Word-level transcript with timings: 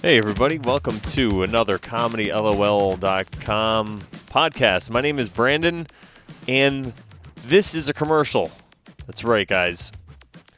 Hey, 0.00 0.16
everybody, 0.16 0.60
welcome 0.60 1.00
to 1.00 1.42
another 1.42 1.76
ComedyLOL.com 1.76 4.00
podcast. 4.30 4.90
My 4.90 5.00
name 5.00 5.18
is 5.18 5.28
Brandon, 5.28 5.88
and 6.46 6.92
this 7.46 7.74
is 7.74 7.88
a 7.88 7.92
commercial. 7.92 8.52
That's 9.08 9.24
right, 9.24 9.48
guys. 9.48 9.90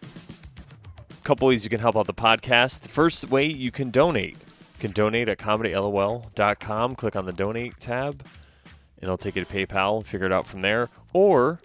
A 0.02 1.24
couple 1.24 1.48
ways 1.48 1.64
you 1.64 1.70
can 1.70 1.80
help 1.80 1.96
out 1.96 2.06
the 2.06 2.12
podcast. 2.12 2.82
The 2.82 2.90
First 2.90 3.30
way, 3.30 3.46
you 3.46 3.70
can 3.70 3.90
donate. 3.90 4.36
You 4.36 4.78
can 4.78 4.92
donate 4.92 5.30
at 5.30 5.38
ComedyLOL.com. 5.38 6.96
Click 6.96 7.16
on 7.16 7.24
the 7.24 7.32
donate 7.32 7.80
tab, 7.80 8.20
and 8.20 9.04
it'll 9.04 9.16
take 9.16 9.36
you 9.36 9.44
to 9.46 9.50
PayPal. 9.50 9.96
and 9.96 10.06
Figure 10.06 10.26
it 10.26 10.32
out 10.32 10.46
from 10.46 10.60
there. 10.60 10.90
Or 11.14 11.60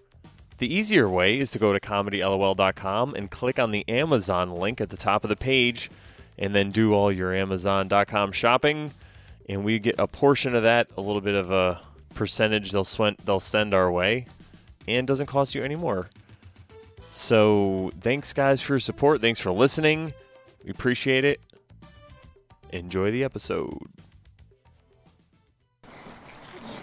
the 0.60 0.74
easier 0.74 1.10
way 1.10 1.38
is 1.38 1.52
to 1.52 1.60
go 1.60 1.74
to 1.74 1.80
ComedyLOL.com 1.82 3.16
and 3.16 3.30
click 3.30 3.60
on 3.60 3.72
the 3.72 3.84
Amazon 3.90 4.52
link 4.52 4.80
at 4.80 4.92
the 4.92 4.98
top 4.98 5.26
of 5.26 5.30
the 5.30 5.36
page 5.36 5.92
and 6.38 6.54
then 6.56 6.72
do 6.72 6.94
all 6.94 7.12
your 7.12 7.34
Amazon.com 7.34 8.32
shopping, 8.32 8.92
and 9.50 9.64
we 9.64 9.80
get 9.80 9.96
a 10.00 10.08
portion 10.08 10.56
of 10.56 10.64
that, 10.64 10.88
a 10.98 11.02
little 11.02 11.22
bit 11.22 11.36
of 11.36 11.52
a 11.52 11.82
percentage 12.14 12.72
they'll 12.72 12.84
swen- 12.84 13.18
they'll 13.26 13.40
send 13.40 13.74
our 13.74 13.92
way, 13.92 14.26
and 14.88 15.06
doesn't 15.08 15.28
cost 15.28 15.56
you 15.56 15.64
any 15.64 15.76
more. 15.76 16.10
So 17.12 17.92
thanks 18.02 18.34
guys 18.34 18.62
for 18.62 18.74
your 18.74 18.80
support. 18.80 19.22
Thanks 19.22 19.40
for 19.40 19.52
listening. 19.52 20.14
We 20.64 20.72
appreciate 20.72 21.24
it. 21.24 21.40
Enjoy 22.72 23.12
the 23.12 23.24
episode. 23.24 23.78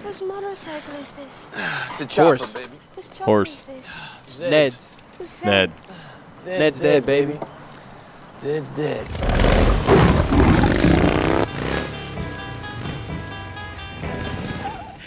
Whose 0.02 0.22
motorcycle 0.22 0.94
is 0.96 1.10
this? 1.10 1.50
It's 1.90 2.00
a 2.00 2.06
chopper, 2.06 2.36
Horse. 2.36 2.54
baby. 2.54 2.68
Whose 2.94 3.08
chopper 3.08 3.24
Horse. 3.24 3.50
is 3.50 3.62
this? 3.64 3.86
Zed's. 4.36 4.50
Ned's. 4.50 4.96
Who's 5.18 5.28
Zed? 5.28 5.70
Ned, 6.46 6.58
Ned's 6.58 6.80
dead, 6.80 7.06
baby. 7.06 7.38
Zed's 8.42 8.70
dead. 8.70 9.06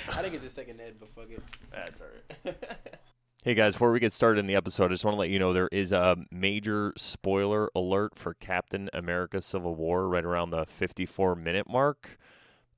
I 0.07 0.21
didn't 0.21 0.31
get 0.31 0.41
the 0.41 0.49
second 0.49 0.77
Ned, 0.77 0.95
but 0.97 1.09
fuck 1.13 1.29
it. 1.29 1.43
That's 1.69 1.99
all 1.99 2.07
right. 2.45 2.55
hey 3.43 3.53
guys, 3.53 3.73
before 3.73 3.91
we 3.91 3.99
get 3.99 4.13
started 4.13 4.39
in 4.39 4.45
the 4.45 4.55
episode, 4.55 4.85
I 4.85 4.87
just 4.93 5.03
want 5.03 5.15
to 5.15 5.19
let 5.19 5.27
you 5.27 5.39
know 5.39 5.51
there 5.51 5.67
is 5.73 5.91
a 5.91 6.15
major 6.31 6.93
spoiler 6.95 7.69
alert 7.75 8.17
for 8.17 8.35
Captain 8.35 8.89
America: 8.93 9.41
Civil 9.41 9.75
War 9.75 10.07
right 10.07 10.23
around 10.23 10.51
the 10.51 10.65
54 10.65 11.35
minute 11.35 11.69
mark. 11.69 12.17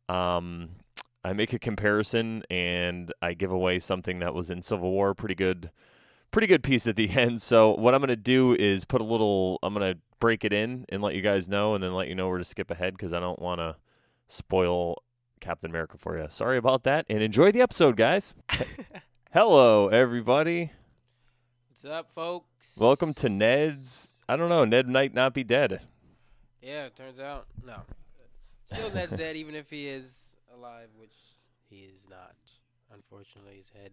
Um, 0.09 0.69
I 1.23 1.33
make 1.33 1.53
a 1.53 1.59
comparison 1.59 2.41
and 2.49 3.13
I 3.21 3.35
give 3.35 3.51
away 3.51 3.77
something 3.77 4.17
that 4.21 4.33
was 4.33 4.49
in 4.49 4.63
Civil 4.63 4.89
War, 4.89 5.13
pretty 5.13 5.35
good, 5.35 5.69
pretty 6.31 6.47
good 6.47 6.63
piece 6.63 6.87
at 6.87 6.95
the 6.95 7.09
end. 7.17 7.41
So 7.41 7.71
what 7.75 7.93
I'm 7.93 8.01
gonna 8.01 8.15
do 8.15 8.55
is 8.55 8.85
put 8.85 9.01
a 9.01 9.03
little, 9.03 9.59
I'm 9.63 9.73
gonna 9.73 9.95
break 10.19 10.43
it 10.43 10.53
in 10.53 10.85
and 10.89 11.01
let 11.01 11.15
you 11.15 11.21
guys 11.21 11.47
know, 11.47 11.75
and 11.75 11.83
then 11.83 11.93
let 11.93 12.07
you 12.07 12.15
know 12.15 12.27
where 12.29 12.37
to 12.37 12.45
skip 12.45 12.71
ahead 12.71 12.93
because 12.93 13.13
I 13.13 13.19
don't 13.19 13.39
want 13.39 13.59
to 13.59 13.75
spoil 14.27 15.01
Captain 15.39 15.69
America 15.69 15.97
for 15.97 16.17
you. 16.19 16.27
Sorry 16.29 16.57
about 16.57 16.83
that, 16.83 17.05
and 17.09 17.21
enjoy 17.21 17.51
the 17.51 17.61
episode, 17.61 17.95
guys. 17.95 18.35
Hello, 19.31 19.89
everybody. 19.89 20.71
What's 21.69 21.85
up, 21.85 22.11
folks? 22.11 22.77
Welcome 22.79 23.13
to 23.15 23.29
Ned's. 23.29 24.09
I 24.27 24.35
don't 24.35 24.49
know. 24.49 24.65
Ned 24.65 24.87
might 24.87 25.13
not 25.13 25.33
be 25.33 25.43
dead. 25.43 25.81
Yeah, 26.61 26.85
it 26.85 26.95
turns 26.95 27.19
out 27.19 27.45
no. 27.65 27.81
Still, 28.65 28.91
Ned's 28.91 29.13
dead, 29.17 29.37
even 29.37 29.55
if 29.55 29.69
he 29.69 29.87
is 29.87 30.23
alive, 30.53 30.87
which 30.97 31.13
he 31.69 31.87
is 31.95 32.07
not. 32.09 32.35
Unfortunately, 32.93 33.57
his 33.57 33.69
head 33.69 33.91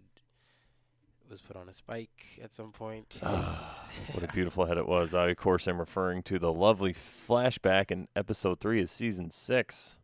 was 1.31 1.41
put 1.41 1.57
on 1.57 1.69
a 1.69 1.75
spike 1.75 2.39
at 2.43 2.55
some 2.55 2.71
point. 2.73 3.17
What 3.23 4.23
a 4.23 4.29
beautiful 4.33 4.67
head 4.67 4.79
it 4.79 4.87
was. 4.87 5.15
I, 5.15 5.29
of 5.31 5.37
course, 5.37 5.67
am 5.67 5.79
referring 5.79 6.23
to 6.25 6.39
the 6.39 6.53
lovely 6.53 6.95
flashback 6.95 7.91
in 7.91 8.09
episode 8.15 8.61
three 8.61 8.81
of 8.83 8.91
season 8.91 9.31
six. 9.31 9.99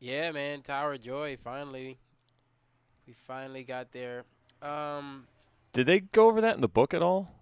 yeah, 0.00 0.30
man, 0.32 0.62
Tower 0.62 0.94
of 0.94 1.00
Joy. 1.02 1.36
Finally, 1.42 1.98
we 3.06 3.12
finally 3.12 3.64
got 3.64 3.92
there. 3.92 4.24
Um, 4.62 5.26
Did 5.72 5.86
they 5.86 6.00
go 6.00 6.28
over 6.28 6.40
that 6.40 6.54
in 6.56 6.60
the 6.60 6.68
book 6.68 6.92
at 6.94 7.02
all? 7.02 7.32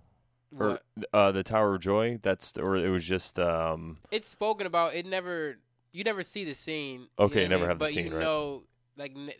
Or 0.58 0.68
what? 0.68 0.82
uh, 1.12 1.32
the 1.32 1.42
Tower 1.42 1.74
of 1.74 1.80
Joy? 1.80 2.18
That's 2.22 2.52
or 2.56 2.76
it 2.76 2.88
was 2.88 3.04
just 3.04 3.38
um. 3.38 3.98
It's 4.10 4.28
spoken 4.28 4.66
about. 4.66 4.94
It 4.94 5.04
never. 5.06 5.56
You 5.92 6.04
never 6.04 6.22
see 6.22 6.44
the 6.44 6.54
scene. 6.54 7.08
you 7.18 7.24
Okay, 7.24 7.34
know 7.34 7.40
you 7.40 7.46
I 7.46 7.48
never 7.48 7.60
mean? 7.62 7.68
have 7.70 7.78
the 7.78 7.86
scene, 7.86 8.06
you 8.06 8.12
right. 8.12 8.20
know, 8.20 8.62
like 8.96 9.12
n- 9.16 9.32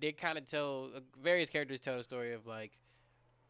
they 0.00 0.12
kind 0.12 0.38
of 0.38 0.46
tell 0.46 0.90
uh, 0.96 1.00
various 1.22 1.50
characters 1.50 1.80
tell 1.80 1.96
the 1.96 2.04
story 2.04 2.32
of 2.34 2.46
like, 2.46 2.70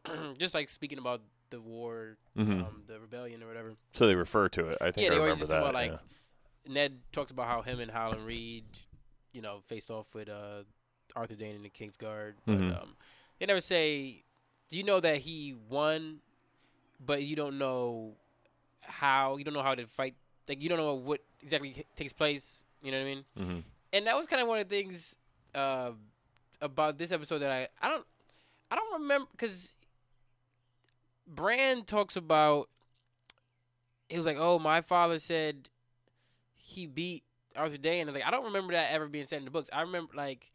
just 0.37 0.53
like 0.53 0.69
speaking 0.69 0.97
about 0.97 1.21
the 1.49 1.61
war, 1.61 2.17
mhm. 2.37 2.65
um, 2.65 2.83
the 2.87 2.99
rebellion 2.99 3.41
or 3.43 3.47
whatever. 3.47 3.73
so 3.93 4.07
they 4.07 4.15
refer 4.15 4.49
to 4.49 4.69
it. 4.69 4.77
I 4.81 4.91
think 4.91 5.05
yeah, 5.07 5.13
I 5.13 5.15
they 5.15 5.19
always 5.21 5.21
remember 5.21 5.39
just 5.39 5.51
that. 5.51 5.61
about 5.61 5.73
like 5.73 5.91
yeah. 5.91 6.73
Ned 6.73 6.97
talks 7.11 7.31
about 7.31 7.47
how 7.47 7.61
him 7.61 7.79
and 7.79 7.91
Howland 7.91 8.25
Reed, 8.25 8.65
you 9.33 9.41
know, 9.41 9.59
face 9.67 9.89
off 9.89 10.07
with 10.13 10.27
uh, 10.29 10.63
Arthur 11.15 11.35
Dayne 11.35 11.55
and 11.55 11.63
the 11.63 11.69
King's 11.69 11.95
Guard. 11.97 12.35
But 12.45 12.57
Mhm. 12.57 12.81
um, 12.81 12.95
they 13.39 13.45
never 13.45 13.61
say, 13.61 14.23
"Do 14.69 14.77
you 14.77 14.83
know 14.83 14.99
that 14.99 15.17
he 15.19 15.53
won?" 15.69 16.19
But 17.05 17.23
you 17.23 17.35
don't 17.35 17.57
know 17.59 18.15
how. 18.81 19.37
You 19.37 19.43
don't 19.43 19.53
know 19.53 19.61
how 19.61 19.75
to 19.75 19.85
fight. 19.85 20.15
Like 20.47 20.61
you 20.63 20.69
don't 20.69 20.77
know 20.79 20.95
what 20.95 21.21
exactly 21.41 21.85
takes 21.95 22.13
place. 22.13 22.65
You 22.81 22.91
know 22.91 22.97
what 22.99 23.03
I 23.03 23.13
mean? 23.15 23.25
Mhm. 23.37 23.63
And 23.93 24.07
that 24.07 24.15
was 24.15 24.25
kind 24.27 24.41
of 24.41 24.47
one 24.47 24.59
of 24.59 24.67
the 24.67 24.75
things 24.75 25.15
uh, 25.53 25.91
about 26.61 26.97
this 26.97 27.11
episode 27.11 27.39
that 27.39 27.51
I 27.51 27.67
I 27.81 27.89
don't 27.89 28.05
I 28.71 28.75
don't 28.75 29.01
remember 29.01 29.27
because 29.31 29.74
Bran 31.27 31.83
talks 31.83 32.15
about 32.15 32.69
he 34.09 34.17
was 34.17 34.25
like, 34.25 34.37
"Oh, 34.39 34.59
my 34.59 34.81
father 34.81 35.19
said 35.19 35.69
he 36.55 36.85
beat 36.85 37.23
Arthur 37.55 37.77
Day," 37.77 37.99
and 37.99 38.09
I 38.09 38.11
was 38.13 38.19
like, 38.21 38.27
"I 38.27 38.31
don't 38.31 38.45
remember 38.45 38.73
that 38.73 38.91
ever 38.91 39.07
being 39.07 39.25
said 39.25 39.39
in 39.39 39.45
the 39.45 39.51
books. 39.51 39.69
I 39.73 39.81
remember 39.81 40.13
like." 40.15 40.51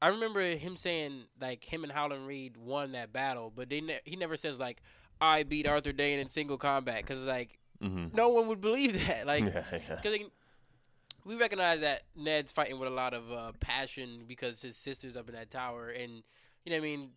I 0.00 0.08
remember 0.08 0.40
him 0.56 0.76
saying 0.76 1.26
like 1.40 1.62
him 1.62 1.84
and 1.84 1.92
Howland 1.92 2.26
Reed 2.26 2.56
won 2.56 2.90
that 2.92 3.12
battle, 3.12 3.52
but 3.54 3.68
they 3.68 3.80
ne- 3.80 4.00
he 4.04 4.16
never 4.16 4.36
says 4.36 4.58
like 4.58 4.82
I 5.20 5.44
beat 5.44 5.64
Arthur 5.64 5.92
Dayne 5.92 6.18
in 6.18 6.28
single 6.28 6.58
combat 6.58 6.96
because 7.02 7.24
like 7.24 7.60
Mhm. 7.80 8.12
no 8.12 8.28
one 8.30 8.48
would 8.48 8.60
believe 8.60 9.06
that. 9.06 9.26
Like 9.28 9.44
yeah, 9.54 9.62
yeah. 9.70 10.00
because 10.02 10.18
we 11.24 11.36
recognize 11.36 11.80
that 11.82 12.02
Ned's 12.16 12.50
fighting 12.50 12.80
with 12.80 12.88
a 12.88 12.92
lot 12.92 13.14
of 13.14 13.30
uh, 13.30 13.52
passion 13.60 14.24
because 14.26 14.60
his 14.60 14.76
sister's 14.76 15.16
up 15.16 15.28
in 15.28 15.36
that 15.36 15.50
tower, 15.50 15.90
and 15.90 16.24
you 16.64 16.72
know 16.72 16.78
what 16.78 16.78
I 16.78 16.80
mean. 16.80 17.10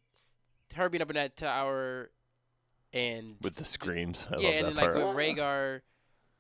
Her 0.76 0.88
being 0.88 1.02
up 1.02 1.10
in 1.10 1.16
that 1.16 1.36
tower, 1.38 2.12
and 2.96 3.36
With 3.42 3.56
the 3.56 3.66
screams. 3.66 4.28
I 4.32 4.38
yeah, 4.40 4.50
and 4.50 4.68
then 4.68 4.76
like 4.76 4.86
part. 4.94 4.96
with 4.96 5.06
Rhaegar, 5.16 5.82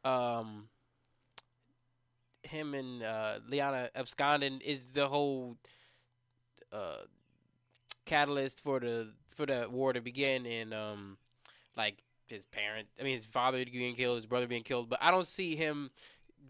um, 0.03 0.69
him 2.43 2.73
and 2.73 3.03
uh, 3.03 3.39
Lyanna 3.49 3.89
absconding 3.95 4.61
is 4.61 4.85
the 4.93 5.07
whole 5.07 5.57
uh, 6.71 6.97
catalyst 8.05 8.61
for 8.61 8.79
the 8.79 9.11
for 9.35 9.45
the 9.45 9.67
war 9.69 9.93
to 9.93 10.01
begin, 10.01 10.45
and 10.45 10.73
um, 10.73 11.17
like 11.75 12.01
his 12.27 12.45
parent, 12.45 12.87
I 12.99 13.03
mean 13.03 13.15
his 13.15 13.25
father 13.25 13.63
being 13.65 13.95
killed, 13.95 14.15
his 14.15 14.25
brother 14.25 14.47
being 14.47 14.63
killed, 14.63 14.89
but 14.89 14.99
I 15.01 15.11
don't 15.11 15.27
see 15.27 15.55
him 15.55 15.91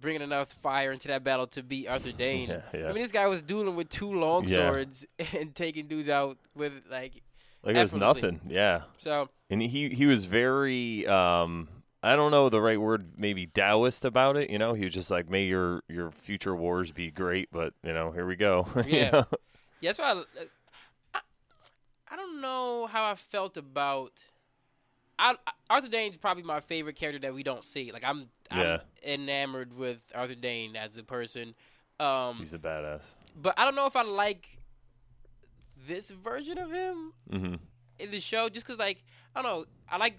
bringing 0.01 0.21
enough 0.21 0.49
fire 0.51 0.91
into 0.91 1.07
that 1.07 1.23
battle 1.23 1.47
to 1.47 1.63
beat 1.63 1.87
Arthur 1.87 2.11
Dane. 2.17 2.49
Yeah, 2.49 2.61
yeah. 2.73 2.85
I 2.89 2.93
mean, 2.93 3.01
this 3.01 3.11
guy 3.11 3.27
was 3.27 3.41
dueling 3.41 3.75
with 3.75 3.89
two 3.89 4.13
long 4.13 4.45
Yeah. 4.47 4.55
swords 4.69 5.05
and 5.37 5.55
taking 5.55 5.87
dudes 5.87 6.09
out 6.09 6.37
with 6.55 6.81
like 6.91 7.23
like 7.65 7.75
it 7.75 7.81
was 7.81 7.93
nothing. 7.93 8.41
Yeah. 8.47 8.81
so. 8.97 9.29
and 9.49 9.61
he 9.61 9.89
he 9.89 10.05
was 10.05 10.25
very 10.25 11.05
um 11.07 11.67
I 12.03 12.15
don't 12.15 12.29
know 12.31 12.49
the 12.49 12.61
right 12.61 12.79
word 12.79 13.13
maybe 13.17 13.47
Taoist 13.47 14.05
about 14.05 14.37
it 14.37 14.49
you 14.51 14.59
know 14.59 14.73
he 14.73 14.85
was 14.85 14.93
just 14.93 15.09
like 15.11 15.29
may 15.29 15.45
your 15.45 15.81
your 15.89 16.11
future 16.11 16.55
wars 16.55 16.91
be 16.91 17.09
great 17.11 17.49
but 17.51 17.73
you 17.83 17.93
know 17.93 18.11
here 18.11 18.25
we 18.27 18.35
go 18.35 18.67
You 18.85 18.97
Yeah. 18.99 19.09
know? 19.11 19.25
Yeah, 19.81 19.89
that's 19.89 19.99
why 19.99 20.11
I, 20.13 20.45
I, 21.15 21.19
I 22.11 22.15
don't 22.15 22.39
know 22.41 22.87
how 22.87 23.03
I 23.11 23.15
felt 23.15 23.57
about. 23.57 24.23
I, 25.19 25.35
Arthur 25.69 25.89
Dayne 25.89 26.11
is 26.11 26.17
probably 26.17 26.43
my 26.43 26.59
favorite 26.59 26.95
character 26.95 27.19
that 27.19 27.33
we 27.33 27.41
don't 27.43 27.63
see. 27.65 27.91
Like 27.91 28.03
I'm, 28.03 28.27
Yeah. 28.51 28.79
I'm 29.05 29.11
enamored 29.21 29.73
with 29.73 29.99
Arthur 30.13 30.35
Dayne 30.35 30.75
as 30.75 30.97
a 30.97 31.03
person. 31.03 31.55
Um, 31.99 32.37
he's 32.39 32.53
a 32.53 32.59
badass 32.59 33.13
but 33.41 33.53
I 33.57 33.63
don't 33.65 33.75
know 33.75 33.85
if 33.85 33.95
I 33.95 34.03
like 34.03 34.57
this 35.87 36.09
version 36.09 36.57
of 36.57 36.71
him 36.71 37.13
hmm 37.31 37.55
in 37.99 38.11
the 38.11 38.19
show, 38.19 38.49
just 38.49 38.65
because 38.65 38.79
like 38.79 39.03
I 39.35 39.41
don't 39.41 39.51
know. 39.51 39.65
I 39.89 39.97
like, 39.97 40.17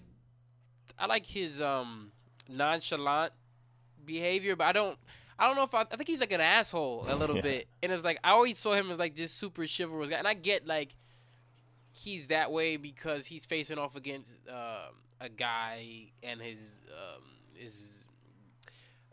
I 0.97 1.05
like 1.07 1.25
his 1.25 1.61
um 1.61 2.11
nonchalant 2.49 3.31
behavior, 4.05 4.55
but 4.55 4.65
I 4.67 4.71
don't. 4.73 4.97
I 5.39 5.47
don't 5.47 5.55
know 5.55 5.63
if 5.63 5.73
I, 5.73 5.81
I 5.81 5.95
think 5.95 6.07
he's 6.07 6.19
like 6.19 6.31
an 6.31 6.41
asshole 6.41 7.05
a 7.07 7.15
little 7.15 7.35
Yeah. 7.35 7.41
bit, 7.41 7.67
and 7.81 7.91
it's 7.91 8.03
like 8.03 8.19
I 8.23 8.31
always 8.31 8.57
saw 8.57 8.73
him 8.73 8.91
as 8.91 8.97
like 8.99 9.15
this 9.15 9.31
super 9.31 9.65
chivalrous 9.67 10.09
guy, 10.09 10.17
and 10.17 10.27
I 10.27 10.33
get 10.33 10.65
like 10.67 10.95
he's 11.93 12.27
that 12.27 12.51
way 12.51 12.77
because 12.77 13.25
he's 13.25 13.45
facing 13.45 13.77
off 13.77 13.95
against 13.95 14.31
um, 14.49 14.95
a 15.19 15.29
guy 15.29 16.11
and 16.23 16.41
his 16.41 16.59
um, 16.91 17.23
his 17.53 17.89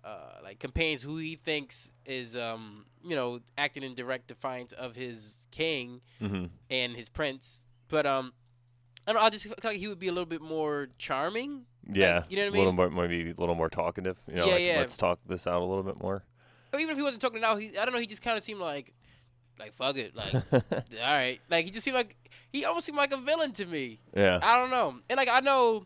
uh, 0.04 0.38
like 0.42 0.58
companions 0.58 1.02
who 1.02 1.16
he 1.16 1.36
thinks 1.36 1.92
is 2.04 2.36
um, 2.36 2.84
you 3.04 3.14
know 3.16 3.40
acting 3.58 3.82
in 3.82 3.94
direct 3.94 4.26
defiance 4.28 4.72
of 4.72 4.96
his 4.96 5.46
king 5.50 6.00
hmm 6.18 6.46
and 6.70 6.94
his 6.96 7.08
prince, 7.08 7.64
but 7.88 8.06
um. 8.06 8.32
I 9.06 9.12
don't 9.12 9.20
know. 9.20 9.26
I 9.26 9.28
just 9.28 9.44
feel 9.44 9.54
like 9.62 9.76
he 9.76 9.86
would 9.86 9.98
be 9.98 10.08
a 10.08 10.12
little 10.12 10.24
bit 10.24 10.40
more 10.40 10.88
charming. 10.96 11.66
yeah 11.92 12.22
you 12.30 12.36
know 12.38 12.44
what 12.44 12.46
I 12.46 12.56
a 12.56 12.58
little 12.58 12.72
mean? 12.72 12.94
more 12.94 13.06
maybe 13.06 13.30
a 13.30 13.34
little 13.38 13.54
more 13.54 13.68
talkative 13.68 14.16
you 14.26 14.36
know 14.36 14.46
Yeah, 14.46 14.52
like, 14.54 14.62
yeah. 14.64 14.78
let's 14.78 14.96
talk 14.96 15.18
this 15.28 15.46
out 15.46 15.60
a 15.60 15.64
little 15.66 15.82
bit 15.82 16.00
more 16.00 16.24
or 16.72 16.80
even 16.80 16.92
if 16.92 16.96
he 16.96 17.02
wasn't 17.02 17.20
talking 17.20 17.36
it 17.42 17.44
out, 17.44 17.60
he 17.60 17.76
I 17.76 17.84
don't 17.84 17.92
know. 17.92 18.00
He 18.00 18.06
just 18.06 18.22
kind 18.22 18.38
of 18.38 18.42
seemed 18.42 18.60
like, 18.60 18.94
like 19.60 19.74
fuck 19.74 19.96
it, 19.98 20.16
like 20.16 20.32
all 20.52 20.60
right, 21.02 21.38
like 21.50 21.66
he 21.66 21.70
just 21.70 21.84
seemed 21.84 21.96
like 21.96 22.16
he 22.50 22.64
almost 22.64 22.86
seemed 22.86 22.96
like 22.96 23.12
a 23.12 23.18
villain 23.18 23.52
to 23.52 23.66
me. 23.66 24.00
yeah. 24.16 24.38
I 24.42 24.56
don't 24.58 24.70
know, 24.70 24.98
and 25.10 25.18
like 25.18 25.28
I 25.30 25.40
know, 25.40 25.84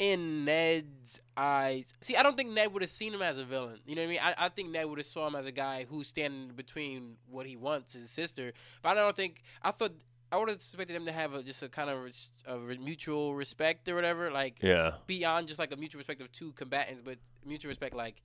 in 0.00 0.46
Ned's 0.46 1.20
eyes, 1.36 1.92
see, 2.00 2.16
I 2.16 2.22
don't 2.22 2.36
think 2.36 2.50
Ned 2.50 2.72
would 2.72 2.82
have 2.82 2.90
seen 2.90 3.12
him 3.12 3.20
as 3.20 3.36
a 3.36 3.44
villain. 3.44 3.78
You 3.86 3.94
know 3.94 4.02
what 4.02 4.06
I 4.06 4.10
mean? 4.10 4.20
I, 4.22 4.46
I 4.46 4.48
think 4.48 4.70
Ned 4.70 4.86
would 4.86 4.98
have 4.98 5.06
saw 5.06 5.28
him 5.28 5.36
as 5.36 5.44
a 5.44 5.52
guy 5.52 5.86
who's 5.88 6.08
standing 6.08 6.48
between 6.56 7.16
what 7.30 7.46
he 7.46 7.54
wants, 7.54 7.94
and 7.94 8.02
his 8.02 8.10
sister. 8.10 8.52
But 8.82 8.88
I 8.90 8.94
don't 8.94 9.14
think 9.14 9.42
I 9.62 9.70
thought. 9.70 9.92
I 10.32 10.36
would 10.36 10.48
have 10.48 10.56
expected 10.56 10.94
them 10.94 11.06
to 11.06 11.12
have 11.12 11.34
a, 11.34 11.42
just 11.42 11.60
a 11.64 11.68
kind 11.68 11.90
of 11.90 12.04
res- 12.04 12.30
a 12.46 12.56
mutual 12.56 13.34
respect 13.34 13.88
or 13.88 13.96
whatever, 13.96 14.30
like 14.30 14.58
yeah. 14.62 14.92
beyond 15.08 15.48
just 15.48 15.58
like 15.58 15.72
a 15.72 15.76
mutual 15.76 15.98
respect 15.98 16.20
of 16.20 16.30
two 16.30 16.52
combatants, 16.52 17.02
but 17.02 17.18
mutual 17.44 17.68
respect 17.68 17.96
like 17.96 18.22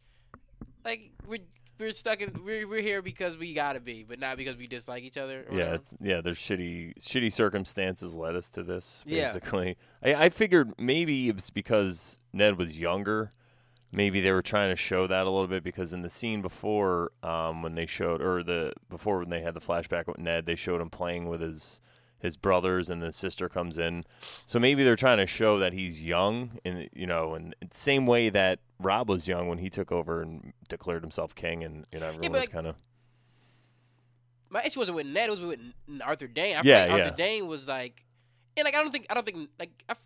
like 0.85 1.09
we're 1.27 1.39
we're 1.79 1.91
stuck 1.91 2.21
in 2.21 2.31
we're 2.43 2.67
we're 2.67 2.81
here 2.81 3.01
because 3.01 3.37
we 3.37 3.53
gotta 3.53 3.79
be, 3.79 4.03
but 4.03 4.19
not 4.19 4.37
because 4.37 4.57
we 4.57 4.67
dislike 4.67 5.03
each 5.03 5.17
other. 5.17 5.45
Yeah, 5.51 5.75
it's, 5.75 5.93
yeah. 6.01 6.21
There's 6.21 6.37
shitty, 6.37 6.97
shitty 6.99 7.31
circumstances 7.31 8.15
led 8.15 8.35
us 8.35 8.49
to 8.51 8.63
this. 8.63 9.03
Yeah. 9.05 9.25
Basically, 9.25 9.77
I, 10.03 10.15
I 10.15 10.29
figured 10.29 10.73
maybe 10.79 11.29
it's 11.29 11.49
because 11.49 12.19
Ned 12.33 12.57
was 12.57 12.77
younger. 12.77 13.33
Maybe 13.91 14.19
they 14.19 14.31
were 14.31 14.41
trying 14.41 14.71
to 14.71 14.75
show 14.75 15.07
that 15.07 15.25
a 15.25 15.29
little 15.29 15.47
bit 15.47 15.63
because 15.63 15.93
in 15.93 16.01
the 16.01 16.09
scene 16.09 16.41
before, 16.41 17.11
um, 17.23 17.61
when 17.61 17.75
they 17.75 17.85
showed, 17.85 18.21
or 18.21 18.43
the 18.43 18.73
before 18.89 19.19
when 19.19 19.29
they 19.29 19.41
had 19.41 19.53
the 19.53 19.61
flashback 19.61 20.07
with 20.07 20.17
Ned, 20.17 20.45
they 20.45 20.55
showed 20.55 20.81
him 20.81 20.89
playing 20.89 21.29
with 21.29 21.39
his 21.39 21.79
his 22.19 22.37
brothers, 22.37 22.89
and 22.89 23.01
the 23.01 23.11
sister 23.11 23.47
comes 23.49 23.77
in. 23.77 24.03
So 24.45 24.59
maybe 24.59 24.83
they're 24.83 24.95
trying 24.95 25.17
to 25.19 25.27
show 25.27 25.59
that 25.59 25.73
he's 25.73 26.03
young, 26.03 26.59
and 26.65 26.89
you 26.93 27.05
know, 27.07 27.35
and 27.35 27.53
same 27.73 28.05
way 28.07 28.29
that 28.29 28.59
Robb 28.79 29.09
was 29.09 29.27
young 29.27 29.47
when 29.47 29.57
he 29.59 29.69
took 29.69 29.91
over 29.91 30.21
and 30.21 30.53
declared 30.69 31.01
himself 31.03 31.35
king, 31.35 31.63
and 31.63 31.85
you 31.91 31.99
know, 31.99 32.07
everyone 32.07 32.31
but 32.31 32.37
was 32.39 32.41
like- 32.41 32.51
kind 32.51 32.67
of 32.67 32.75
My 34.49 34.63
issue 34.63 34.79
wasn't 34.79 34.95
with 34.95 35.07
Ned; 35.07 35.27
it 35.27 35.31
was 35.31 35.41
with 35.41 35.59
Arthur 36.03 36.27
Dayne. 36.27 36.57
I 36.57 36.61
Yeah, 36.63 36.79
like 36.81 36.87
yeah. 36.87 36.93
Arthur 37.05 37.15
Dayne 37.17 37.47
was 37.47 37.67
like, 37.67 38.03
and 38.55 38.65
like 38.65 38.75
I 38.75 38.77
don't 38.81 38.91
think 38.91 39.07
I 39.09 39.13
don't 39.13 39.25
think 39.25 39.49
like 39.59 39.71
I, 39.89 39.91
f- 39.93 39.99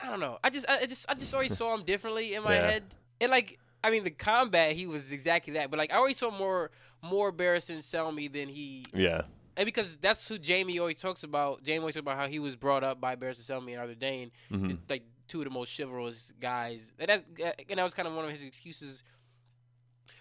I 0.00 0.08
don't 0.10 0.20
know. 0.20 0.38
I 0.42 0.50
just 0.50 0.68
I, 0.68 0.78
I 0.80 0.86
just 0.86 1.06
I 1.10 1.14
just 1.14 1.32
always 1.32 1.56
saw 1.56 1.74
him 1.74 1.84
differently 1.84 2.34
in 2.34 2.42
my 2.42 2.54
Yeah. 2.54 2.70
head, 2.70 2.82
and 3.20 3.30
like 3.30 3.58
I 3.84 3.90
mean 3.90 4.04
the 4.04 4.10
combat 4.10 4.72
he 4.74 4.86
was 4.86 5.12
exactly 5.12 5.52
that, 5.54 5.70
but 5.70 5.78
like 5.78 5.92
I 5.92 5.96
always 5.96 6.16
saw 6.18 6.30
more 6.30 6.70
more 7.02 7.32
Barristan 7.32 7.78
Selmy 7.78 8.32
than 8.32 8.48
he 8.48 8.84
yeah, 8.94 9.22
and 9.56 9.64
because 9.66 9.96
that's 9.98 10.26
who 10.28 10.38
Jaime 10.44 10.78
always 10.78 10.96
talks 10.98 11.22
about. 11.24 11.60
Jaime 11.66 11.78
always 11.80 11.94
talks 11.94 12.02
about 12.02 12.16
how 12.16 12.26
he 12.28 12.38
was 12.38 12.56
brought 12.56 12.82
up 12.84 13.00
by 13.00 13.16
Barristan 13.16 13.42
Selmy 13.50 13.72
and 13.72 13.80
Arthur 13.80 13.94
Dayne, 13.94 14.30
Mhm. 14.50 14.78
like 14.88 15.02
two 15.28 15.38
of 15.40 15.44
the 15.44 15.50
most 15.50 15.76
chivalrous 15.76 16.32
guys. 16.40 16.92
And 16.98 17.08
that 17.08 17.24
and 17.68 17.78
that 17.78 17.82
was 17.82 17.94
kind 17.94 18.08
of 18.08 18.14
one 18.14 18.24
of 18.24 18.30
his 18.30 18.42
excuses. 18.44 19.02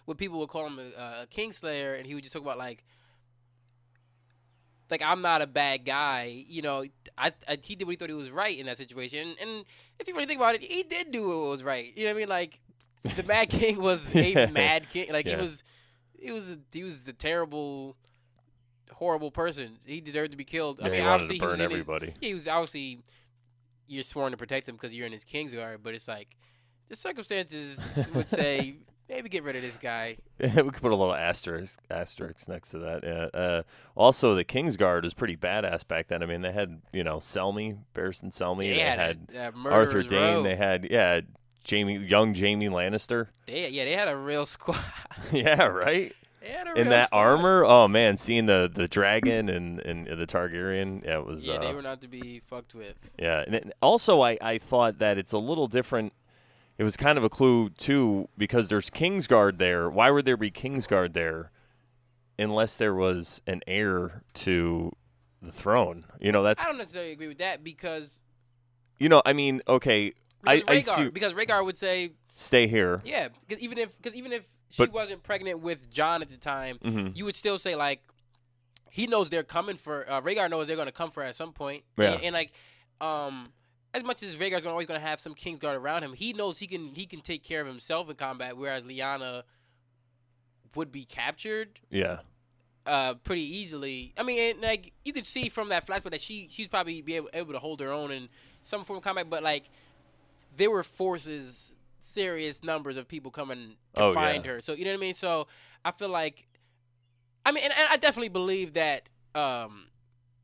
When 0.06 0.18
people 0.18 0.40
would 0.40 0.50
call 0.50 0.66
him 0.66 0.80
a, 0.80 1.22
a 1.24 1.28
Kingslayer, 1.28 1.98
and 1.98 2.06
he 2.06 2.14
would 2.16 2.24
just 2.24 2.34
talk 2.34 2.42
about 2.42 2.58
like, 2.58 2.84
like 4.90 5.02
I'm 5.02 5.22
not 5.22 5.42
a 5.42 5.48
bad 5.48 5.86
guy. 5.86 6.44
You 6.48 6.62
know, 6.62 6.84
I, 7.18 7.32
I 7.48 7.58
he 7.62 7.76
did 7.76 7.86
what 7.86 7.92
he 7.92 7.96
thought 7.98 8.10
he 8.10 8.16
was 8.16 8.30
right 8.32 8.58
in 8.58 8.66
that 8.66 8.78
situation. 8.78 9.36
And 9.40 9.64
if 10.00 10.08
you 10.08 10.14
really 10.14 10.26
think 10.26 10.40
about 10.40 10.56
it, 10.56 10.64
he 10.64 10.84
did 10.84 11.12
do 11.12 11.28
what 11.30 11.50
was 11.50 11.64
right. 11.64 11.96
You 11.96 12.06
know 12.06 12.10
what 12.12 12.18
I 12.18 12.20
mean? 12.20 12.30
Like 12.30 12.60
the 13.16 13.24
Mad 13.24 13.50
King 13.50 13.80
was 13.82 14.14
a 14.16 14.48
mad 14.48 14.90
king. 14.90 15.12
Like 15.12 15.26
Yeah. 15.26 15.38
he 15.38 15.42
was, 15.42 15.64
he 16.20 16.32
was, 16.32 16.52
a, 16.52 16.58
he 16.72 16.84
was 16.84 17.08
a 17.08 17.14
terrible, 17.14 17.96
horrible 19.02 19.32
person. 19.32 19.80
He 19.84 20.00
deserved 20.00 20.30
to 20.32 20.38
be 20.38 20.44
killed. 20.44 20.80
yeah 20.80 20.86
I 20.86 20.90
mean, 20.92 21.00
he 21.02 21.06
obviously 21.08 21.40
he 21.40 21.46
was 21.46 21.56
his- 21.58 21.66
everybody. 21.66 22.08
yeah, 22.22 22.28
he 22.28 22.34
was 22.36 22.48
obviously 22.48 23.00
you're 23.88 24.04
sworn 24.04 24.30
to 24.32 24.38
protect 24.38 24.70
him 24.70 24.76
because 24.76 24.94
you're 24.94 25.08
in 25.08 25.12
his 25.12 25.26
Kingsguard, 25.26 25.78
but 25.84 25.96
it's 25.96 26.08
like 26.08 26.38
the 26.88 26.96
circumstances 26.96 27.84
would 28.14 28.30
say 28.30 28.76
maybe 29.10 29.28
get 29.28 29.44
rid 29.44 29.56
of 29.56 29.64
this 29.64 29.76
guy. 29.78 30.18
we 30.40 30.48
could 30.50 30.74
put 30.82 30.92
a 30.92 30.96
little 30.96 31.16
asterisk 31.16 31.80
asterisk 31.90 32.48
next 32.48 32.70
to 32.70 32.78
that. 32.78 33.04
Yeah. 33.04 33.40
Uh, 33.40 33.62
also, 33.96 34.36
the 34.36 34.46
Kingsguard 34.46 35.04
is 35.04 35.16
pretty 35.16 35.36
badass 35.36 35.86
back 35.88 36.08
then. 36.08 36.22
I 36.22 36.28
mean, 36.28 36.42
they 36.42 36.52
had 36.52 36.82
you 36.94 37.04
know 37.04 37.18
Selmy, 37.18 37.80
Barristan 37.96 38.32
Selmy. 38.32 38.62
They 38.64 38.74
They, 38.76 38.80
had, 38.82 39.30
had 39.34 39.54
Arthur 39.66 40.04
Dayne. 40.04 40.36
row. 40.36 40.44
They 40.44 40.56
had 40.56 40.88
yeah, 40.90 41.22
Jaime, 41.70 41.98
young 41.98 42.34
Jaime 42.36 42.70
Lannister. 42.70 43.28
They, 43.48 43.68
yeah, 43.70 43.86
they 43.86 43.96
had 43.96 44.08
a 44.08 44.16
real 44.16 44.46
squad. 44.46 44.80
yeah, 45.32 45.64
right. 45.64 46.14
They 46.42 46.50
had 46.50 46.68
a 46.68 46.74
In 46.80 46.90
that 46.90 47.08
squad. 47.08 47.18
armor, 47.20 47.64
oh 47.66 47.88
man, 47.88 48.18
seeing 48.18 48.46
the 48.48 48.70
the 48.74 48.88
dragon 48.88 49.48
and 49.50 49.80
and 49.80 50.08
the 50.08 50.26
Targaryen, 50.28 51.04
yeah, 51.06 51.20
it 51.20 51.26
was. 51.26 51.46
Yeah, 51.48 51.56
uh, 51.56 51.68
they 51.68 51.74
were 51.74 51.82
not 51.82 52.02
to 52.02 52.08
be 52.08 52.40
fucked 52.40 52.74
with. 52.76 52.96
Yeah, 53.20 53.44
and 53.46 53.56
it, 53.56 53.74
also 53.82 54.22
I, 54.22 54.38
I 54.42 54.58
thought 54.58 55.00
that 55.00 55.18
it's 55.18 55.34
a 55.34 55.38
little 55.38 55.68
different. 55.68 56.14
It 56.78 56.84
was 56.84 56.98
kind 56.98 57.18
of 57.18 57.24
a 57.24 57.30
clue 57.30 57.70
too 57.70 58.28
because 58.38 58.70
there's 58.70 58.90
Kingsguard 58.90 59.60
there. 59.60 59.90
Why 59.90 60.10
would 60.10 60.26
there 60.26 60.38
be 60.38 60.50
Kingsguard 60.50 61.14
there, 61.14 61.52
unless 62.40 62.76
there 62.76 62.96
was 62.96 63.42
an 63.46 63.62
heir 63.68 64.24
to 64.36 64.92
the 65.42 65.52
throne? 65.52 66.06
You 66.20 66.32
know, 66.32 66.42
that's 66.42 66.64
I 66.64 66.68
don't 66.68 66.78
necessarily 66.80 67.12
agree 67.12 67.28
with 67.28 67.38
that 67.38 67.64
because, 67.64 68.20
you 69.00 69.10
know, 69.10 69.22
I 69.26 69.34
mean, 69.34 69.62
okay, 69.68 70.14
I, 70.46 70.58
because 70.58 70.68
I 70.68 70.78
Rhaegar, 70.80 70.96
see. 70.96 71.10
because 71.10 71.34
Rhaegar 71.34 71.64
would 71.64 71.78
say, 71.78 72.12
Stay 72.34 72.66
here. 72.66 73.02
yeah, 73.06 73.28
because 73.48 73.62
even 73.62 73.78
if 73.78 73.96
because 74.02 74.16
even 74.18 74.32
if 74.32 74.44
she 74.72 74.84
But- 74.84 74.92
wasn't 74.94 75.24
pregnant 75.24 75.60
with 75.60 75.92
Jon 75.92 76.22
at 76.22 76.30
the 76.30 76.38
time, 76.38 76.78
Mhm. 76.80 77.16
you 77.16 77.26
would 77.26 77.36
still 77.36 77.58
say 77.58 77.76
like 77.76 78.02
he 78.90 79.08
knows 79.08 79.30
they're 79.30 79.44
coming 79.44 79.78
for 79.78 80.10
uh, 80.10 80.20
Rhaegar 80.22 80.50
knows 80.50 80.68
they're 80.68 80.76
gonna 80.76 80.92
come 80.92 81.12
for 81.12 81.22
her 81.24 81.30
at 81.30 81.36
some 81.36 81.54
point. 81.54 81.84
Yeah. 81.98 82.14
And, 82.14 82.24
and, 82.24 82.34
like 82.34 82.52
um 83.00 83.52
as 83.94 84.04
much 84.04 84.24
as 84.24 84.36
Rhaegar's 84.36 84.64
gonna 84.64 84.72
always 84.72 84.88
gonna 84.88 85.00
have 85.00 85.20
some 85.20 85.36
Kingsguard 85.36 85.76
around 85.76 86.04
him, 86.04 86.14
he 86.14 86.34
knows 86.34 86.58
he 86.60 86.68
can 86.68 86.94
he 86.96 87.06
can 87.06 87.22
take 87.22 87.44
care 87.44 87.62
of 87.62 87.68
himself 87.68 88.10
in 88.10 88.16
combat, 88.16 88.58
whereas 88.58 88.84
Lyanna 88.84 89.44
would 90.76 90.92
be 90.92 91.04
captured 91.06 91.80
Yeah, 91.90 92.20
uh 92.86 93.16
pretty 93.16 93.44
easily. 93.44 94.14
I 94.18 94.24
mean, 94.24 94.52
and, 94.56 94.62
like 94.62 94.94
you 95.04 95.14
could 95.14 95.26
see 95.26 95.50
from 95.50 95.70
that 95.70 95.86
flashback 95.86 96.12
that 96.12 96.22
she 96.22 96.48
she's 96.50 96.68
probably 96.68 97.02
be 97.02 97.16
able, 97.18 97.30
able 97.34 97.54
to 97.54 97.60
hold 97.60 97.80
her 97.82 97.92
own 97.92 98.12
in 98.12 98.30
some 98.62 98.84
form 98.84 98.98
of 98.98 99.04
combat, 99.04 99.30
but 99.30 99.44
like 99.44 99.70
there 100.56 100.70
were 100.72 100.84
forces, 100.84 101.71
serious 102.02 102.64
numbers 102.64 102.98
of 102.98 103.08
people 103.08 103.32
coming 103.32 103.76
to 103.96 104.02
Oh, 104.02 104.08
yeah. 104.10 104.14
find 104.14 104.46
her. 104.46 104.60
So 104.62 104.74
you 104.74 104.84
know 104.86 104.92
what 104.92 104.98
I 104.98 105.02
mean. 105.02 105.14
So 105.14 105.48
I 105.86 105.92
feel 105.92 106.10
like, 106.10 106.48
I 107.46 107.52
mean, 107.52 107.64
and, 107.64 107.74
and 107.78 107.88
I 107.90 107.98
definitely 107.98 108.30
believe 108.30 108.74
that 108.74 109.10
um 109.36 109.88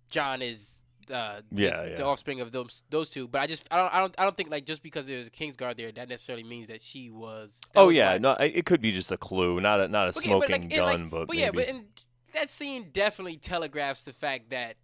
Jon 0.10 0.42
is. 0.42 0.76
Uh, 1.10 1.40
the, 1.54 1.62
Yeah, 1.64 1.96
the 1.96 2.04
offspring 2.06 2.42
of 2.42 2.52
those 2.52 2.84
those 2.90 3.10
two, 3.10 3.30
but 3.30 3.40
I 3.40 3.48
just 3.48 3.66
I 3.72 3.78
don't 3.78 3.94
I 3.94 4.00
don't 4.02 4.16
I 4.20 4.24
don't 4.26 4.36
think 4.36 4.50
like 4.52 4.66
just 4.66 4.84
because 4.84 5.06
there's 5.06 5.28
a 5.28 5.32
Kingsguard 5.32 5.78
there 5.78 5.90
that 5.94 6.10
necessarily 6.10 6.44
means 6.44 6.68
that 6.68 6.82
she 6.82 7.10
was. 7.10 7.62
that 7.74 7.80
oh 7.80 7.88
was 7.88 7.96
yeah, 7.96 8.12
why- 8.12 8.18
no, 8.18 8.32
it 8.34 8.66
could 8.66 8.82
be 8.82 8.92
just 8.92 9.10
a 9.14 9.18
clue, 9.18 9.62
not 9.62 9.80
a 9.80 9.88
not 9.88 10.08
a 10.14 10.18
Okay, 10.20 10.34
but, 10.34 10.48
smoking 10.48 10.52
like, 10.64 10.70
gun, 10.70 11.10
like- 11.10 11.28
but, 11.28 11.38
yeah, 11.38 11.46
maybe. 11.46 11.58
but 11.60 11.68
and 11.70 11.86
that 12.34 12.50
scene 12.50 12.90
definitely 12.92 13.38
telegraphs 13.38 14.04
the 14.04 14.12
fact 14.12 14.50
that 14.50 14.76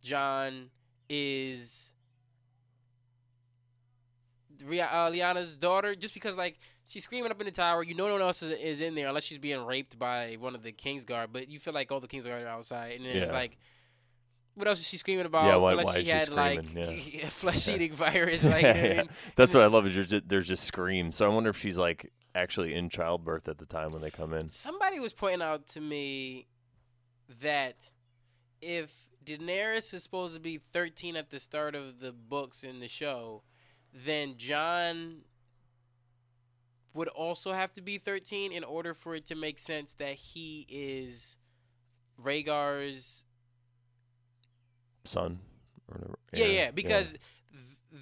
Jon 0.00 0.70
is 1.08 1.92
uh, 4.66 5.10
Lyanna's 5.10 5.56
daughter. 5.56 5.94
Just 5.94 6.14
because 6.14 6.36
like 6.36 6.58
she's 6.86 7.04
screaming 7.04 7.30
up 7.30 7.40
in 7.40 7.46
the 7.46 7.52
tower, 7.52 7.82
you 7.82 7.94
know 7.94 8.06
no 8.06 8.14
one 8.14 8.22
else 8.22 8.42
is, 8.42 8.50
is 8.50 8.80
in 8.80 8.94
there 8.94 9.08
unless 9.08 9.24
she's 9.24 9.38
being 9.38 9.64
raped 9.64 9.98
by 9.98 10.36
one 10.38 10.54
of 10.54 10.62
the 10.62 10.72
Kingsguard. 10.72 11.28
But 11.32 11.48
you 11.48 11.58
feel 11.58 11.74
like 11.74 11.90
all 11.92 12.00
the 12.00 12.08
Kingsguard 12.08 12.44
are 12.44 12.48
outside, 12.48 12.96
and 12.96 13.06
then 13.06 13.16
it's 13.16 13.32
like. 13.32 13.58
What 14.56 14.68
else 14.68 14.78
is 14.78 14.86
she 14.86 14.98
screaming 14.98 15.26
about? 15.26 15.46
Yeah, 15.46 15.56
why- 15.56 15.72
Unless 15.72 15.86
why 15.86 16.02
she 16.04 16.08
had 16.10 16.28
like 16.28 16.62
screaming? 16.68 16.88
a 17.24 17.26
flesh-eating 17.26 17.92
virus, 17.92 18.44
like 18.44 18.62
you 18.62 18.68
know 18.68 18.74
what 18.74 18.76
I 18.76 18.94
Yeah. 18.94 19.02
That's 19.34 19.52
what 19.52 19.64
I 19.64 19.66
love 19.66 19.84
is 19.84 19.96
there's 19.96 20.06
just, 20.06 20.28
there's 20.28 20.46
just 20.46 20.62
screams. 20.62 21.16
So 21.16 21.24
I 21.24 21.28
wonder 21.34 21.50
if 21.50 21.58
she's 21.58 21.76
like 21.76 22.12
actually 22.36 22.72
in 22.72 22.88
childbirth 22.88 23.48
at 23.48 23.58
the 23.58 23.66
time 23.66 23.90
when 23.90 24.00
they 24.00 24.12
come 24.12 24.32
in. 24.32 24.48
Somebody 24.50 25.00
was 25.00 25.12
pointing 25.12 25.42
out 25.42 25.66
to 25.70 25.80
me 25.80 26.46
that 27.40 27.74
if 28.62 29.08
Daenerys 29.24 29.92
is 29.92 30.04
supposed 30.04 30.34
to 30.34 30.40
be 30.40 30.58
13 30.58 31.16
at 31.16 31.30
the 31.30 31.40
start 31.40 31.74
of 31.74 31.98
the 31.98 32.12
books 32.12 32.62
in 32.62 32.78
the 32.78 32.86
show, 32.88 33.42
then 33.94 34.34
Jon 34.36 35.22
would 36.94 37.08
also 37.08 37.52
have 37.52 37.72
to 37.74 37.82
be 37.82 37.98
13 37.98 38.52
in 38.52 38.64
order 38.64 38.94
for 38.94 39.14
it 39.14 39.26
to 39.26 39.34
make 39.34 39.58
sense 39.58 39.94
that 39.94 40.14
he 40.14 40.66
is 40.68 41.36
Rhaegar's. 42.22 43.24
Son. 45.04 45.38
Or 45.88 45.94
whatever. 45.96 46.18
Yeah, 46.32 46.46
yeah, 46.46 46.70
because 46.70 47.10
th- 47.10 47.22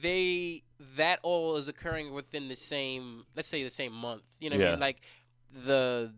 they 0.03 0.63
that 0.97 1.19
all 1.23 1.57
is 1.57 1.69
occurring 1.69 2.13
within 2.13 2.49
the 2.49 2.57
same, 2.57 3.25
let's 3.35 3.49
say 3.49 3.63
the 3.63 3.71
same 3.71 3.93
month. 3.93 4.23
You 4.41 4.51
know 4.51 4.57
what 4.57 4.67
I 4.67 4.71
mean? 4.73 4.81
Like 4.81 5.03
the 5.53 6.13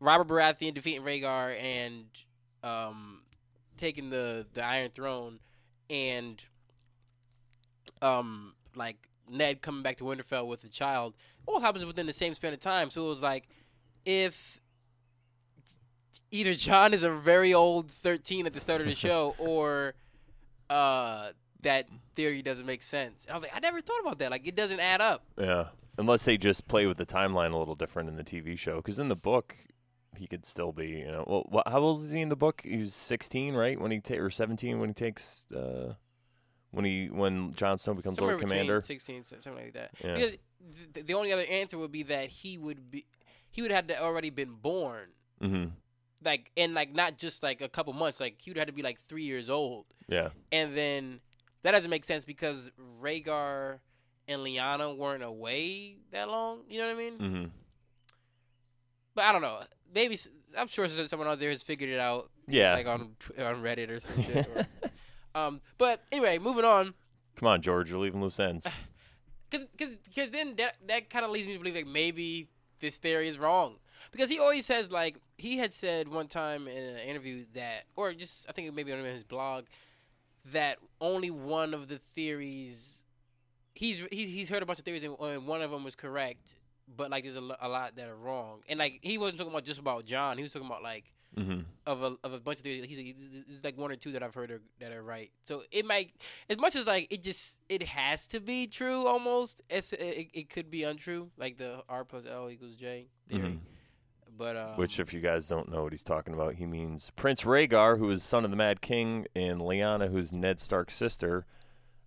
Robert 0.00 0.28
Baratheon 0.28 0.74
defeating 0.74 1.02
Rhaegar 1.02 1.58
and 1.60 2.06
um, 2.62 3.22
taking 3.76 4.10
the 4.10 4.46
the 4.52 4.64
Iron 4.64 4.90
Throne, 4.90 5.38
and 5.88 6.44
um, 8.02 8.54
like 8.76 9.08
Ned 9.28 9.62
coming 9.62 9.82
back 9.82 9.96
to 9.98 10.04
Winterfell 10.04 10.46
with 10.46 10.64
a 10.64 10.68
child, 10.68 11.14
all 11.46 11.60
happens 11.60 11.86
within 11.86 12.06
the 12.06 12.12
same 12.12 12.34
span 12.34 12.52
of 12.52 12.60
time. 12.60 12.90
So 12.90 13.04
it 13.04 13.08
was 13.08 13.22
like 13.22 13.48
if 14.04 14.60
either 16.30 16.54
Jon 16.54 16.94
is 16.94 17.02
a 17.02 17.10
very 17.10 17.54
old 17.54 17.90
thirteen 17.90 18.46
at 18.46 18.52
the 18.52 18.60
start 18.60 18.80
of 18.80 18.86
the 18.86 18.94
show, 18.94 19.34
or 19.38 19.94
uh, 20.70 21.30
that 21.62 21.88
theory 22.14 22.42
doesn't 22.42 22.66
make 22.66 22.82
sense. 22.82 23.24
And 23.24 23.32
I 23.32 23.34
was 23.34 23.42
like, 23.42 23.54
I 23.54 23.60
never 23.60 23.80
thought 23.80 24.00
about 24.00 24.18
that. 24.18 24.30
Like 24.30 24.46
it 24.46 24.56
doesn't 24.56 24.80
add 24.80 25.00
up. 25.00 25.24
Yeah, 25.38 25.68
unless 25.98 26.24
they 26.24 26.36
just 26.36 26.68
play 26.68 26.86
with 26.86 26.98
the 26.98 27.06
timeline 27.06 27.52
a 27.52 27.56
little 27.56 27.74
different 27.74 28.08
in 28.08 28.16
the 28.16 28.24
TV 28.24 28.58
show. 28.58 28.76
Because 28.76 28.98
in 28.98 29.08
the 29.08 29.16
book, 29.16 29.56
he 30.16 30.26
could 30.26 30.44
still 30.44 30.72
be, 30.72 30.88
you 30.88 31.06
know, 31.06 31.46
well, 31.50 31.62
how 31.66 31.80
old 31.80 32.02
is 32.04 32.12
he 32.12 32.20
in 32.20 32.28
the 32.28 32.36
book? 32.36 32.62
He 32.64 32.78
was 32.78 32.94
16, 32.94 33.54
right? 33.54 33.80
When 33.80 33.90
he 33.90 34.00
ta- 34.00 34.14
or 34.14 34.30
17 34.30 34.78
when 34.78 34.90
he 34.90 34.94
takes, 34.94 35.44
uh, 35.54 35.94
when 36.74 36.84
he 36.84 37.06
when 37.06 37.54
Jon 37.54 37.78
Snow 37.78 37.94
becomes 37.94 38.16
Somewhere 38.16 38.34
Lord 38.36 38.48
Commander. 38.48 38.80
16, 38.80 39.24
something 39.24 39.54
like 39.54 39.72
that. 39.74 39.90
Yeah. 40.04 40.14
Because 40.14 40.36
th- 40.94 41.06
the 41.06 41.14
only 41.14 41.32
other 41.32 41.42
answer 41.44 41.78
would 41.78 41.92
be 41.92 42.02
that 42.04 42.28
he 42.28 42.58
would 42.58 42.90
be, 42.90 43.06
he 43.50 43.62
would 43.62 43.70
have 43.70 43.86
to 43.88 44.00
already 44.02 44.30
been 44.30 44.54
born. 44.54 45.08
hmm 45.40 45.64
Like 46.24 46.50
and 46.56 46.74
like 46.74 46.92
not 46.94 47.18
just 47.18 47.42
like 47.42 47.60
a 47.60 47.68
couple 47.68 47.92
months. 47.92 48.20
Like 48.20 48.40
he 48.40 48.50
would 48.50 48.58
have 48.58 48.66
to 48.66 48.72
be 48.72 48.82
like 48.82 49.00
three 49.00 49.24
years 49.24 49.48
old. 49.50 49.86
Yeah. 50.08 50.30
And 50.52 50.76
then 50.76 51.20
that 51.62 51.70
doesn't 51.72 51.90
make 51.90 52.04
sense 52.04 52.24
because 52.24 52.70
Rhaegar 53.00 53.78
and 54.28 54.40
Lyanna 54.40 54.96
weren't 54.96 55.22
away 55.22 55.96
that 56.12 56.28
long. 56.28 56.60
You 56.68 56.78
know 56.80 56.86
what 56.88 56.94
I 56.94 56.98
mean? 56.98 57.18
hmm 57.18 57.44
But 59.14 59.24
I 59.24 59.32
don't 59.32 59.42
know. 59.42 59.60
Maybe 59.94 60.18
I'm 60.58 60.68
sure 60.68 60.88
someone 60.88 61.28
out 61.28 61.38
there 61.38 61.50
has 61.50 61.62
figured 61.62 61.90
it 61.90 62.00
out, 62.00 62.30
Yeah. 62.48 62.74
like 62.74 62.86
on 62.86 63.00
on 63.38 63.62
Reddit 63.62 63.90
or 63.90 64.00
some 64.00 64.22
shit. 64.22 64.46
Or, 64.54 64.66
um, 65.34 65.60
but 65.78 66.02
anyway, 66.12 66.38
moving 66.38 66.64
on. 66.64 66.94
Come 67.36 67.48
on, 67.48 67.62
George, 67.62 67.90
you're 67.90 67.98
leaving 67.98 68.20
loose 68.20 68.38
ends. 68.38 68.66
Cause, 69.50 69.66
cause, 69.78 69.88
cause 70.16 70.30
then 70.30 70.56
that 70.56 70.74
that 70.88 71.10
kind 71.10 71.24
of 71.24 71.30
leads 71.30 71.46
me 71.46 71.52
to 71.52 71.60
believe 71.60 71.76
like 71.76 71.86
maybe 71.86 72.48
this 72.80 72.96
theory 72.96 73.28
is 73.28 73.38
wrong 73.38 73.76
because 74.10 74.28
he 74.28 74.40
always 74.40 74.66
says 74.66 74.90
like 74.90 75.16
he 75.38 75.58
had 75.58 75.72
said 75.72 76.08
one 76.08 76.26
time 76.26 76.66
in 76.66 76.82
an 76.82 76.98
interview 76.98 77.44
that 77.54 77.84
or 77.94 78.12
just 78.14 78.46
I 78.48 78.52
think 78.52 78.74
maybe 78.74 78.92
on 78.92 79.04
his 79.04 79.22
blog 79.22 79.66
that 80.46 80.78
only 81.00 81.30
one 81.30 81.72
of 81.72 81.86
the 81.86 81.98
theories 81.98 83.00
he's 83.74 84.04
he, 84.10 84.26
he's 84.26 84.48
heard 84.48 84.62
a 84.62 84.66
bunch 84.66 84.80
of 84.80 84.84
theories 84.84 85.04
and, 85.04 85.16
and 85.20 85.46
one 85.46 85.62
of 85.62 85.70
them 85.70 85.84
was 85.84 85.94
correct 85.94 86.56
but 86.96 87.10
like 87.10 87.24
there's 87.24 87.36
a, 87.36 87.56
a 87.60 87.68
lot 87.68 87.94
that 87.96 88.08
are 88.08 88.16
wrong 88.16 88.60
and 88.68 88.78
like 88.78 88.98
he 89.02 89.18
wasn't 89.18 89.38
talking 89.38 89.52
about 89.52 89.64
just 89.64 89.78
about 89.78 90.04
Jon 90.04 90.36
he 90.36 90.42
was 90.42 90.52
talking 90.52 90.66
about 90.66 90.82
like 90.82 91.04
hmm 91.36 91.60
of 91.86 92.02
a 92.02 92.16
of 92.24 92.32
a 92.32 92.40
bunch 92.40 92.58
of 92.58 92.64
theories. 92.64 92.84
He's 92.88 92.96
like, 93.62 93.64
like 93.64 93.78
one 93.78 93.90
or 93.90 93.96
two 93.96 94.12
that 94.12 94.22
I've 94.22 94.34
heard 94.34 94.50
are, 94.50 94.62
that 94.80 94.92
are 94.92 95.02
right. 95.02 95.30
So 95.44 95.62
it 95.70 95.84
might, 95.84 96.12
as 96.48 96.58
much 96.58 96.76
as 96.76 96.86
like 96.86 97.08
it 97.10 97.22
just 97.22 97.58
it 97.68 97.82
has 97.82 98.26
to 98.28 98.40
be 98.40 98.66
true 98.66 99.06
almost. 99.06 99.60
It's 99.68 99.92
it, 99.92 100.28
it 100.32 100.50
could 100.50 100.70
be 100.70 100.84
untrue, 100.84 101.30
like 101.36 101.58
the 101.58 101.82
R 101.88 102.04
plus 102.04 102.24
L 102.30 102.48
equals 102.50 102.74
J 102.76 103.08
theory. 103.28 103.60
But 104.36 104.56
um, 104.56 104.62
Mm-hmm. 104.70 104.80
Which, 104.80 104.98
if 104.98 105.12
you 105.12 105.20
guys 105.20 105.46
don't 105.46 105.70
know 105.70 105.82
what 105.84 105.92
he's 105.92 106.02
talking 106.02 106.34
about, 106.34 106.54
he 106.54 106.66
means 106.66 107.12
Prince 107.16 107.42
Rhaegar, 107.42 107.98
who 107.98 108.10
is 108.10 108.22
son 108.24 108.44
of 108.44 108.50
the 108.50 108.56
Mad 108.56 108.80
King, 108.80 109.26
and 109.34 109.60
Lyanna, 109.60 110.10
who's 110.10 110.32
Ned 110.32 110.58
Stark's 110.58 110.94
sister, 110.96 111.46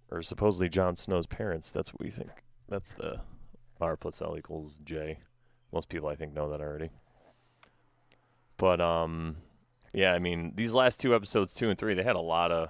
or 0.09 0.21
supposedly 0.21 0.69
Jon 0.69 0.95
Snow's 0.95 1.27
parents. 1.27 1.71
That's 1.71 1.93
what 1.93 2.01
we 2.01 2.09
think. 2.11 2.43
That's 2.67 2.91
the 2.91 3.21
R 3.79 3.95
plus 3.95 4.21
L 4.21 4.37
equals 4.37 4.79
J. 4.83 5.19
Most 5.71 5.89
people, 5.89 6.09
I 6.09 6.15
think, 6.15 6.33
know 6.33 6.49
that 6.49 6.61
already. 6.61 6.89
But 8.57 8.81
um, 8.81 9.37
yeah, 9.93 10.13
I 10.13 10.19
mean, 10.19 10.53
these 10.55 10.73
last 10.73 10.99
two 10.99 11.13
episodes, 11.15 11.53
two 11.53 11.69
and 11.69 11.77
three, 11.77 11.93
they 11.93 12.03
had 12.03 12.15
a 12.15 12.21
lot 12.21 12.51
of. 12.51 12.69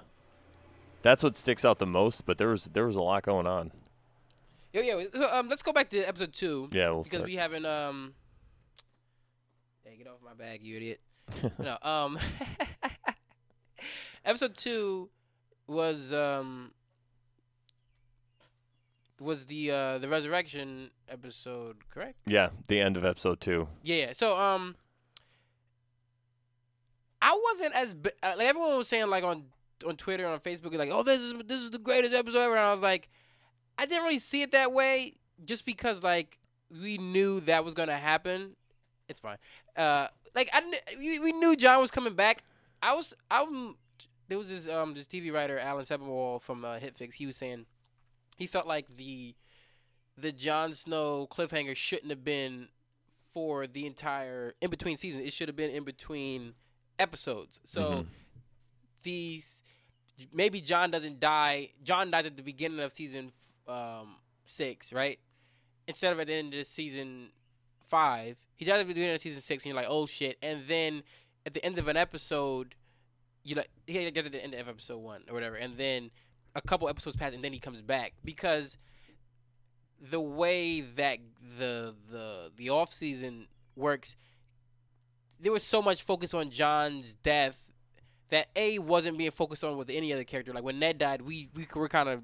That's 1.01 1.23
what 1.23 1.37
sticks 1.37 1.63
out 1.63 1.79
the 1.79 1.85
most. 1.85 2.25
But 2.25 2.37
there 2.37 2.49
was 2.49 2.65
there 2.65 2.85
was 2.85 2.95
a 2.95 3.01
lot 3.01 3.23
going 3.23 3.47
on. 3.47 3.71
yeah, 4.73 4.81
yeah. 4.81 5.03
So, 5.13 5.29
um, 5.31 5.47
let's 5.49 5.63
go 5.63 5.71
back 5.71 5.89
to 5.91 5.99
episode 6.01 6.33
two 6.33 6.69
Yeah, 6.73 6.89
we'll 6.89 7.03
because 7.03 7.19
start. 7.19 7.25
we 7.25 7.35
haven't 7.35 7.65
um. 7.65 8.13
Hey, 9.83 9.95
get 9.97 10.07
off 10.07 10.19
my 10.23 10.33
bag, 10.33 10.61
you 10.63 10.75
idiot. 10.77 10.99
no, 11.59 11.77
um, 11.81 12.17
episode 14.25 14.55
two 14.55 15.09
was 15.67 16.13
um 16.13 16.71
was 19.19 19.45
the 19.45 19.71
uh 19.71 19.97
the 19.99 20.07
resurrection 20.09 20.91
episode, 21.09 21.77
correct? 21.89 22.17
yeah, 22.25 22.49
the 22.67 22.79
end 22.79 22.97
of 22.97 23.05
episode 23.05 23.39
two. 23.39 23.67
Yeah. 23.83 23.95
yeah. 24.07 24.11
So 24.13 24.37
um, 24.37 24.75
I 27.21 27.39
wasn't 27.51 27.75
as 27.75 27.95
uh, 28.23 28.33
like 28.37 28.47
everyone 28.47 28.77
was 28.77 28.87
saying 28.87 29.07
like 29.09 29.23
on 29.23 29.45
on 29.85 29.95
Twitter 29.95 30.27
on 30.27 30.39
Facebook 30.39 30.75
like, 30.75 30.89
oh, 30.91 31.03
this 31.03 31.21
is 31.21 31.33
this 31.45 31.61
is 31.61 31.71
the 31.71 31.79
greatest 31.79 32.13
episode 32.13 32.39
ever, 32.39 32.55
and 32.55 32.65
I 32.65 32.71
was 32.71 32.81
like, 32.81 33.09
I 33.77 33.85
didn't 33.85 34.03
really 34.03 34.19
see 34.19 34.41
it 34.41 34.51
that 34.51 34.71
way, 34.73 35.13
just 35.45 35.65
because 35.65 36.03
like 36.03 36.37
we 36.69 36.97
knew 36.97 37.39
that 37.41 37.63
was 37.63 37.73
gonna 37.73 37.97
happen. 37.97 38.55
It's 39.07 39.19
fine. 39.19 39.37
Uh, 39.75 40.07
like 40.35 40.49
I 40.53 40.61
we, 40.97 41.19
we 41.19 41.31
knew 41.31 41.55
Jon 41.55 41.81
was 41.81 41.91
coming 41.91 42.13
back. 42.13 42.43
I 42.81 42.95
was 42.95 43.13
I'm 43.31 43.75
there 44.27 44.37
was 44.37 44.47
this 44.47 44.67
um 44.67 44.93
this 44.93 45.07
TV 45.07 45.33
writer 45.33 45.57
Alan 45.57 45.85
Sepinwall 45.85 46.41
from 46.41 46.65
uh, 46.65 46.77
Hitfix. 46.77 47.15
He 47.15 47.25
was 47.25 47.35
saying 47.35 47.65
he 48.37 48.47
felt 48.47 48.67
like 48.67 48.97
the 48.97 49.35
the 50.17 50.31
Jon 50.31 50.73
Snow 50.73 51.27
cliffhanger 51.29 51.75
shouldn't 51.75 52.09
have 52.09 52.23
been 52.23 52.67
for 53.33 53.67
the 53.67 53.85
entire 53.85 54.53
in 54.61 54.69
between 54.69 54.97
seasons. 54.97 55.25
It 55.25 55.33
should 55.33 55.47
have 55.47 55.55
been 55.55 55.71
in 55.71 55.83
between 55.83 56.53
episodes. 56.99 57.59
So 57.63 57.81
Mhm. 58.03 58.07
these 59.03 59.53
maybe 60.33 60.61
Jon 60.61 60.89
doesn't 60.91 61.19
die. 61.19 61.71
Jon 61.83 62.09
dies 62.11 62.25
at 62.25 62.35
the 62.35 62.43
beginning 62.43 62.79
of 62.79 62.91
season 62.91 63.31
um, 63.67 64.15
six, 64.45 64.91
right? 64.93 65.19
Instead 65.87 66.13
of 66.13 66.19
at 66.19 66.27
the 66.27 66.33
end 66.33 66.53
of 66.53 66.65
season 66.65 67.31
five, 67.85 68.37
he 68.55 68.65
dies 68.65 68.75
at 68.79 68.87
the 68.87 68.93
beginning 68.93 69.13
of 69.15 69.21
season 69.21 69.41
six, 69.41 69.63
and 69.63 69.67
you're 69.73 69.75
like, 69.81 69.89
oh 69.89 70.05
shit. 70.05 70.37
And 70.41 70.65
then 70.67 71.03
at 71.45 71.53
the 71.53 71.63
end 71.63 71.77
of 71.77 71.87
an 71.87 71.97
episode, 71.97 72.75
you 73.43 73.55
like 73.55 73.69
he 73.85 74.09
gets 74.11 74.25
at 74.25 74.31
the 74.31 74.43
end 74.43 74.53
of 74.53 74.67
episode 74.67 74.97
one 74.97 75.23
or 75.29 75.33
whatever, 75.33 75.55
and 75.55 75.77
then 75.77 76.11
a 76.55 76.61
couple 76.61 76.89
episodes 76.89 77.15
pass, 77.15 77.33
and 77.33 77.43
then 77.43 77.53
he 77.53 77.59
comes 77.59 77.81
back 77.81 78.13
because 78.25 78.77
the 79.99 80.19
way 80.21 80.81
that 80.81 81.19
the 81.57 81.95
the 82.09 82.51
the 82.55 82.69
off 82.69 82.91
season 82.93 83.47
works, 83.75 84.15
there 85.39 85.51
was 85.51 85.63
so 85.63 85.81
much 85.81 86.03
focus 86.03 86.33
on 86.33 86.49
Jon's 86.49 87.15
death 87.23 87.59
that 88.29 88.47
a 88.55 88.79
wasn't 88.79 89.17
being 89.17 89.31
focused 89.31 89.63
on 89.63 89.77
with 89.77 89.89
any 89.89 90.11
other 90.11 90.23
character. 90.23 90.53
Like 90.53 90.63
when 90.63 90.79
Ned 90.79 90.97
died, 90.97 91.21
we 91.21 91.49
we 91.55 91.65
were 91.75 91.87
kind 91.89 92.09
of 92.09 92.23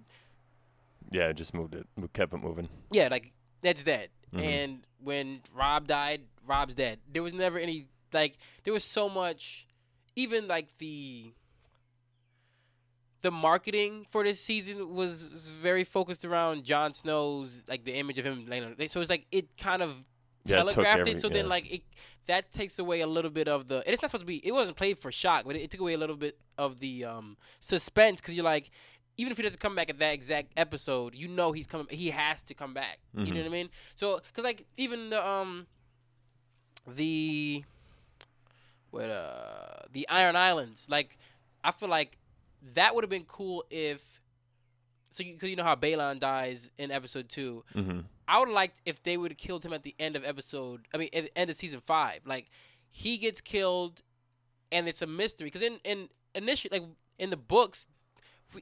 Yeah, 1.11 1.31
just 1.31 1.53
moved 1.53 1.75
it. 1.75 1.87
We 1.95 2.07
kept 2.09 2.33
it 2.33 2.37
moving. 2.37 2.69
yeah, 2.91 3.07
like 3.09 3.31
Ned's 3.63 3.83
dead. 3.83 4.09
Mhm. 4.33 4.43
And 4.43 4.87
when 5.01 5.41
Robb 5.55 5.87
died, 5.87 6.21
Robb's 6.45 6.73
dead. 6.75 6.99
There 7.11 7.23
was 7.23 7.33
never 7.33 7.57
any 7.59 7.87
like 8.11 8.37
there 8.63 8.73
was 8.73 8.83
so 8.83 9.07
much 9.09 9.67
even 10.15 10.47
like 10.47 10.77
the 10.79 11.33
the 13.21 13.31
marketing 13.31 14.05
for 14.09 14.23
this 14.23 14.39
season 14.39 14.93
was, 14.93 15.29
was 15.29 15.47
very 15.49 15.83
focused 15.85 16.25
around 16.25 16.65
Jon 16.65 16.93
Snow's 16.93 17.63
like 17.69 17.85
the 17.85 17.93
image 17.93 18.19
of 18.19 18.25
him 18.25 18.45
laying 18.47 18.63
on 18.65 18.75
so 18.89 18.99
it's 18.99 19.09
like 19.09 19.25
it 19.31 19.55
kind 19.57 19.81
of 19.81 19.95
Yeah, 20.45 20.57
it 20.57 20.59
took 20.59 20.73
telegraphed 20.75 20.99
every- 21.01 21.11
it 21.13 21.21
so 21.21 21.29
then 21.29 21.45
yeah. 21.45 21.49
like 21.49 21.71
it 21.73 21.81
that 22.25 22.51
takes 22.51 22.77
away 22.79 23.01
a 23.01 23.07
little 23.07 23.31
bit 23.31 23.47
of 23.47 23.67
the 23.67 23.77
and 23.77 23.87
it's 23.93 24.01
not 24.01 24.11
supposed 24.11 24.23
to 24.23 24.25
be 24.27 24.45
it 24.45 24.51
wasn't 24.51 24.75
played 24.77 24.97
for 24.99 25.11
shock 25.11 25.45
but 25.45 25.55
it, 25.55 25.61
it 25.63 25.71
took 25.71 25.79
away 25.81 25.93
a 25.93 25.97
little 25.97 26.17
bit 26.17 26.37
of 26.57 26.79
the 26.79 27.05
um 27.05 27.37
suspense 27.61 28.19
because 28.21 28.35
you're 28.35 28.43
like 28.43 28.69
even 29.17 29.31
if 29.31 29.37
he 29.37 29.43
doesn't 29.43 29.59
come 29.59 29.75
back 29.75 29.89
at 29.89 29.99
that 29.99 30.13
exact 30.13 30.51
episode 30.57 31.15
you 31.15 31.27
know 31.27 31.51
he's 31.51 31.67
coming 31.67 31.87
he 31.89 32.09
has 32.09 32.41
to 32.43 32.53
come 32.53 32.73
back 32.73 32.99
you 33.13 33.23
Mhm. 33.25 33.33
know 33.35 33.39
what 33.41 33.45
i 33.45 33.49
mean 33.49 33.69
so 33.95 34.19
because 34.27 34.43
like 34.43 34.65
even 34.77 35.09
the 35.11 35.25
um 35.25 35.65
the 36.87 37.63
what 38.91 39.09
uh 39.09 39.79
the 39.91 40.07
iron 40.09 40.35
islands 40.35 40.87
like 40.89 41.17
i 41.63 41.71
feel 41.71 41.89
like 41.89 42.17
that 42.73 42.93
would 42.93 43.03
have 43.03 43.09
been 43.09 43.23
cool 43.25 43.63
if 43.69 44.19
so 45.09 45.23
because 45.23 45.49
you 45.49 45.55
know 45.55 45.63
how 45.63 45.75
Balon 45.75 46.19
dies 46.19 46.69
in 46.77 46.91
episode 46.91 47.29
two 47.29 47.63
hmm 47.73 48.01
I 48.27 48.39
would 48.39 48.47
have 48.47 48.55
liked 48.55 48.81
if 48.85 49.03
they 49.03 49.17
would 49.17 49.31
have 49.31 49.37
killed 49.37 49.65
him 49.65 49.73
at 49.73 49.83
the 49.83 49.95
end 49.99 50.15
of 50.15 50.23
episode. 50.23 50.87
I 50.93 50.97
mean, 50.97 51.09
at 51.13 51.25
the 51.25 51.37
end 51.37 51.49
of 51.49 51.55
season 51.55 51.81
five. 51.81 52.21
Like 52.25 52.49
he 52.89 53.17
gets 53.17 53.41
killed, 53.41 54.01
and 54.71 54.87
it's 54.87 55.01
a 55.01 55.07
mystery. 55.07 55.47
Because 55.47 55.61
in 55.61 55.79
in 55.83 56.09
initially, 56.35 56.79
like 56.79 56.89
in 57.19 57.29
the 57.29 57.37
books, 57.37 57.87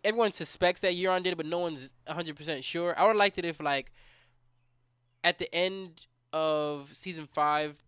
everyone 0.04 0.32
suspects 0.32 0.82
that 0.82 0.94
Euron 0.94 1.24
did 1.24 1.34
it, 1.34 1.38
but 1.38 1.46
no 1.46 1.60
one's 1.60 1.92
hundred 2.08 2.36
percent 2.36 2.64
sure. 2.64 2.98
I 2.98 3.04
would 3.04 3.10
have 3.10 3.18
liked 3.18 3.38
it 3.38 3.46
if 3.46 3.62
like 3.62 3.92
at 5.24 5.38
the 5.40 5.54
end 5.54 6.08
of 6.34 6.90
season 6.94 7.28
five, 7.28 7.84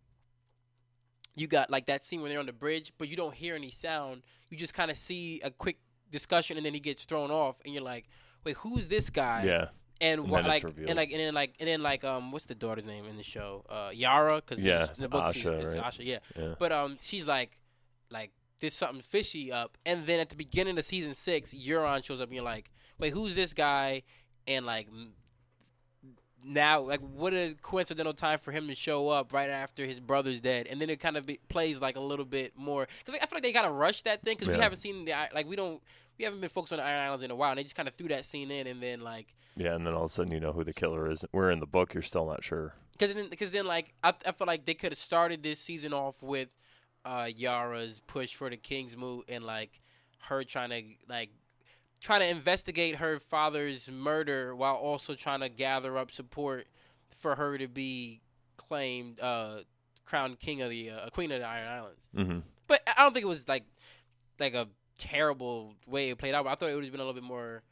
you 1.35 1.47
got 1.47 1.69
like 1.69 1.87
that 1.87 2.03
scene 2.03 2.21
where 2.21 2.29
they're 2.29 2.39
on 2.39 2.45
the 2.45 2.53
bridge, 2.53 2.93
but 2.97 3.07
you 3.07 3.15
don't 3.15 3.33
hear 3.33 3.55
any 3.55 3.71
sound. 3.71 4.23
You 4.49 4.57
just 4.57 4.73
kind 4.73 4.91
of 4.91 4.97
see 4.97 5.41
a 5.43 5.49
quick 5.49 5.77
discussion, 6.11 6.57
and 6.57 6.65
then 6.65 6.73
he 6.73 6.79
gets 6.79 7.05
thrown 7.05 7.31
off, 7.31 7.55
and 7.65 7.73
you're 7.73 7.83
like, 7.83 8.07
wait, 8.43 8.57
who's 8.57 8.87
this 8.87 9.09
guy? 9.09 9.43
Yeah. 9.45 9.67
And 10.03 10.21
And 10.21 10.29
what 10.29 10.45
like 10.45 10.63
and 10.63 10.95
like 10.95 11.11
and 11.11 11.19
then 11.19 11.33
like 11.33 11.55
and 11.59 11.67
then 11.67 11.81
like 11.81 12.03
um 12.03 12.31
what's 12.31 12.45
the 12.45 12.55
daughter's 12.55 12.85
name 12.85 13.05
in 13.05 13.15
the 13.17 13.23
show? 13.23 13.63
Uh, 13.69 13.89
Yara, 13.93 14.35
because 14.35 14.63
Yeah, 14.63 14.87
the 14.97 15.07
book 15.09 15.33
she- 15.33 15.43
Asha, 15.43 15.59
it's 15.61 15.75
right? 15.75 15.85
Asha, 15.85 16.05
yeah. 16.05 16.19
Yeah. 16.37 16.55
But 16.59 16.71
um, 16.71 16.97
she's 17.01 17.25
like, 17.25 17.57
like 18.09 18.31
there's 18.59 18.73
something 18.73 19.01
fishy 19.01 19.51
up, 19.51 19.77
and 19.85 20.05
then 20.05 20.19
at 20.19 20.29
the 20.29 20.35
beginning 20.35 20.77
of 20.77 20.85
season 20.85 21.13
six, 21.13 21.53
Euron 21.53 22.03
shows 22.03 22.21
up, 22.21 22.27
and 22.27 22.35
you're 22.35 22.43
like, 22.45 22.69
wait, 22.99 23.11
who's 23.13 23.33
this 23.35 23.53
guy? 23.53 24.03
And 24.47 24.65
like, 24.65 24.87
now 26.45 26.81
like 26.81 26.99
what 26.99 27.33
a 27.33 27.55
coincidental 27.61 28.13
time 28.13 28.37
for 28.39 28.51
him 28.51 28.67
to 28.67 28.75
show 28.75 29.07
up 29.09 29.31
right 29.31 29.49
after 29.49 29.85
his 29.85 29.99
brother's 29.99 30.39
dead, 30.41 30.67
and 30.67 30.79
then 30.81 30.89
it 30.89 30.99
kind 30.99 31.15
of 31.17 31.25
be, 31.25 31.39
plays 31.47 31.79
like 31.81 31.95
a 31.95 32.01
little 32.01 32.25
bit 32.25 32.51
more 32.57 32.85
because 32.99 33.13
like, 33.13 33.23
I 33.23 33.25
feel 33.27 33.37
like 33.37 33.43
they 33.43 33.53
kind 33.53 33.65
of 33.65 33.73
rushed 33.73 34.03
that 34.05 34.21
thing 34.23 34.35
because 34.37 34.49
we 34.49 34.61
haven't 34.61 34.79
seen 34.79 35.05
the 35.05 35.13
like 35.33 35.47
we 35.47 35.55
don't 35.55 35.81
we 36.17 36.25
haven't 36.25 36.41
been 36.41 36.49
focused 36.49 36.73
on 36.73 36.77
the 36.79 36.85
Iron 36.85 37.01
Islands 37.01 37.23
in 37.23 37.31
a 37.31 37.35
while, 37.35 37.51
and 37.51 37.57
they 37.57 37.63
just 37.63 37.75
kind 37.75 37.87
of 37.87 37.95
threw 37.95 38.07
that 38.09 38.25
scene 38.25 38.51
in, 38.51 38.67
and 38.67 38.81
then 38.81 39.01
like 39.01 39.33
Yeah, 39.55 39.75
and 39.75 39.85
then 39.85 39.93
all 39.93 40.05
of 40.05 40.11
a 40.11 40.13
sudden 40.13 40.31
you 40.31 40.39
know 40.39 40.51
who 40.51 40.63
the 40.63 40.73
killer 40.73 41.09
is. 41.09 41.25
We're 41.31 41.51
in 41.51 41.59
the 41.59 41.65
book 41.65 41.93
you're 41.93 42.03
still 42.03 42.27
not 42.27 42.43
sure. 42.43 42.75
because 42.93 43.13
then 43.13 43.29
because 43.29 43.51
then 43.51 43.65
like 43.65 43.93
I 44.03 44.13
I 44.25 44.31
feel 44.31 44.47
like 44.47 44.65
they 44.65 44.73
could 44.73 44.91
have 44.91 44.99
started 44.99 45.43
this 45.43 45.59
season 45.59 45.93
off 45.93 46.21
with 46.21 46.55
uh 47.05 47.29
Yara's 47.35 48.01
push 48.07 48.33
for 48.33 48.49
the 48.49 48.57
King's 48.57 48.95
Moot 48.97 49.25
and 49.27 49.43
like 49.43 49.81
her 50.19 50.43
trying 50.43 50.69
to 50.69 50.83
like 51.09 51.29
trying 51.99 52.21
to 52.21 52.27
investigate 52.27 52.97
her 52.97 53.19
father's 53.19 53.89
murder 53.89 54.55
while 54.55 54.75
also 54.75 55.15
trying 55.15 55.39
to 55.39 55.49
gather 55.49 55.97
up 55.97 56.11
support 56.11 56.67
for 57.15 57.35
her 57.35 57.57
to 57.57 57.67
be 57.67 58.21
claimed 58.57 59.19
uh 59.19 59.59
crowned 60.05 60.39
king 60.39 60.61
of 60.61 60.69
the 60.69 60.89
uh, 60.89 61.09
queen 61.09 61.31
of 61.31 61.39
the 61.39 61.47
Iron 61.47 61.67
Islands. 61.67 62.09
Mm-hmm. 62.15 62.39
But 62.67 62.81
I 62.87 63.01
don't 63.03 63.13
think 63.13 63.23
it 63.23 63.27
was 63.27 63.47
like 63.47 63.63
like 64.39 64.53
a 64.53 64.67
terrible 64.97 65.75
way 65.87 66.09
it 66.09 66.17
played 66.17 66.33
out. 66.33 66.43
But 66.45 66.51
I 66.51 66.55
thought 66.55 66.69
it 66.69 66.75
would 66.75 66.83
have 66.83 66.91
been 66.91 67.01
a 67.01 67.05
little 67.05 67.19
bit 67.19 67.27
more. 67.27 67.63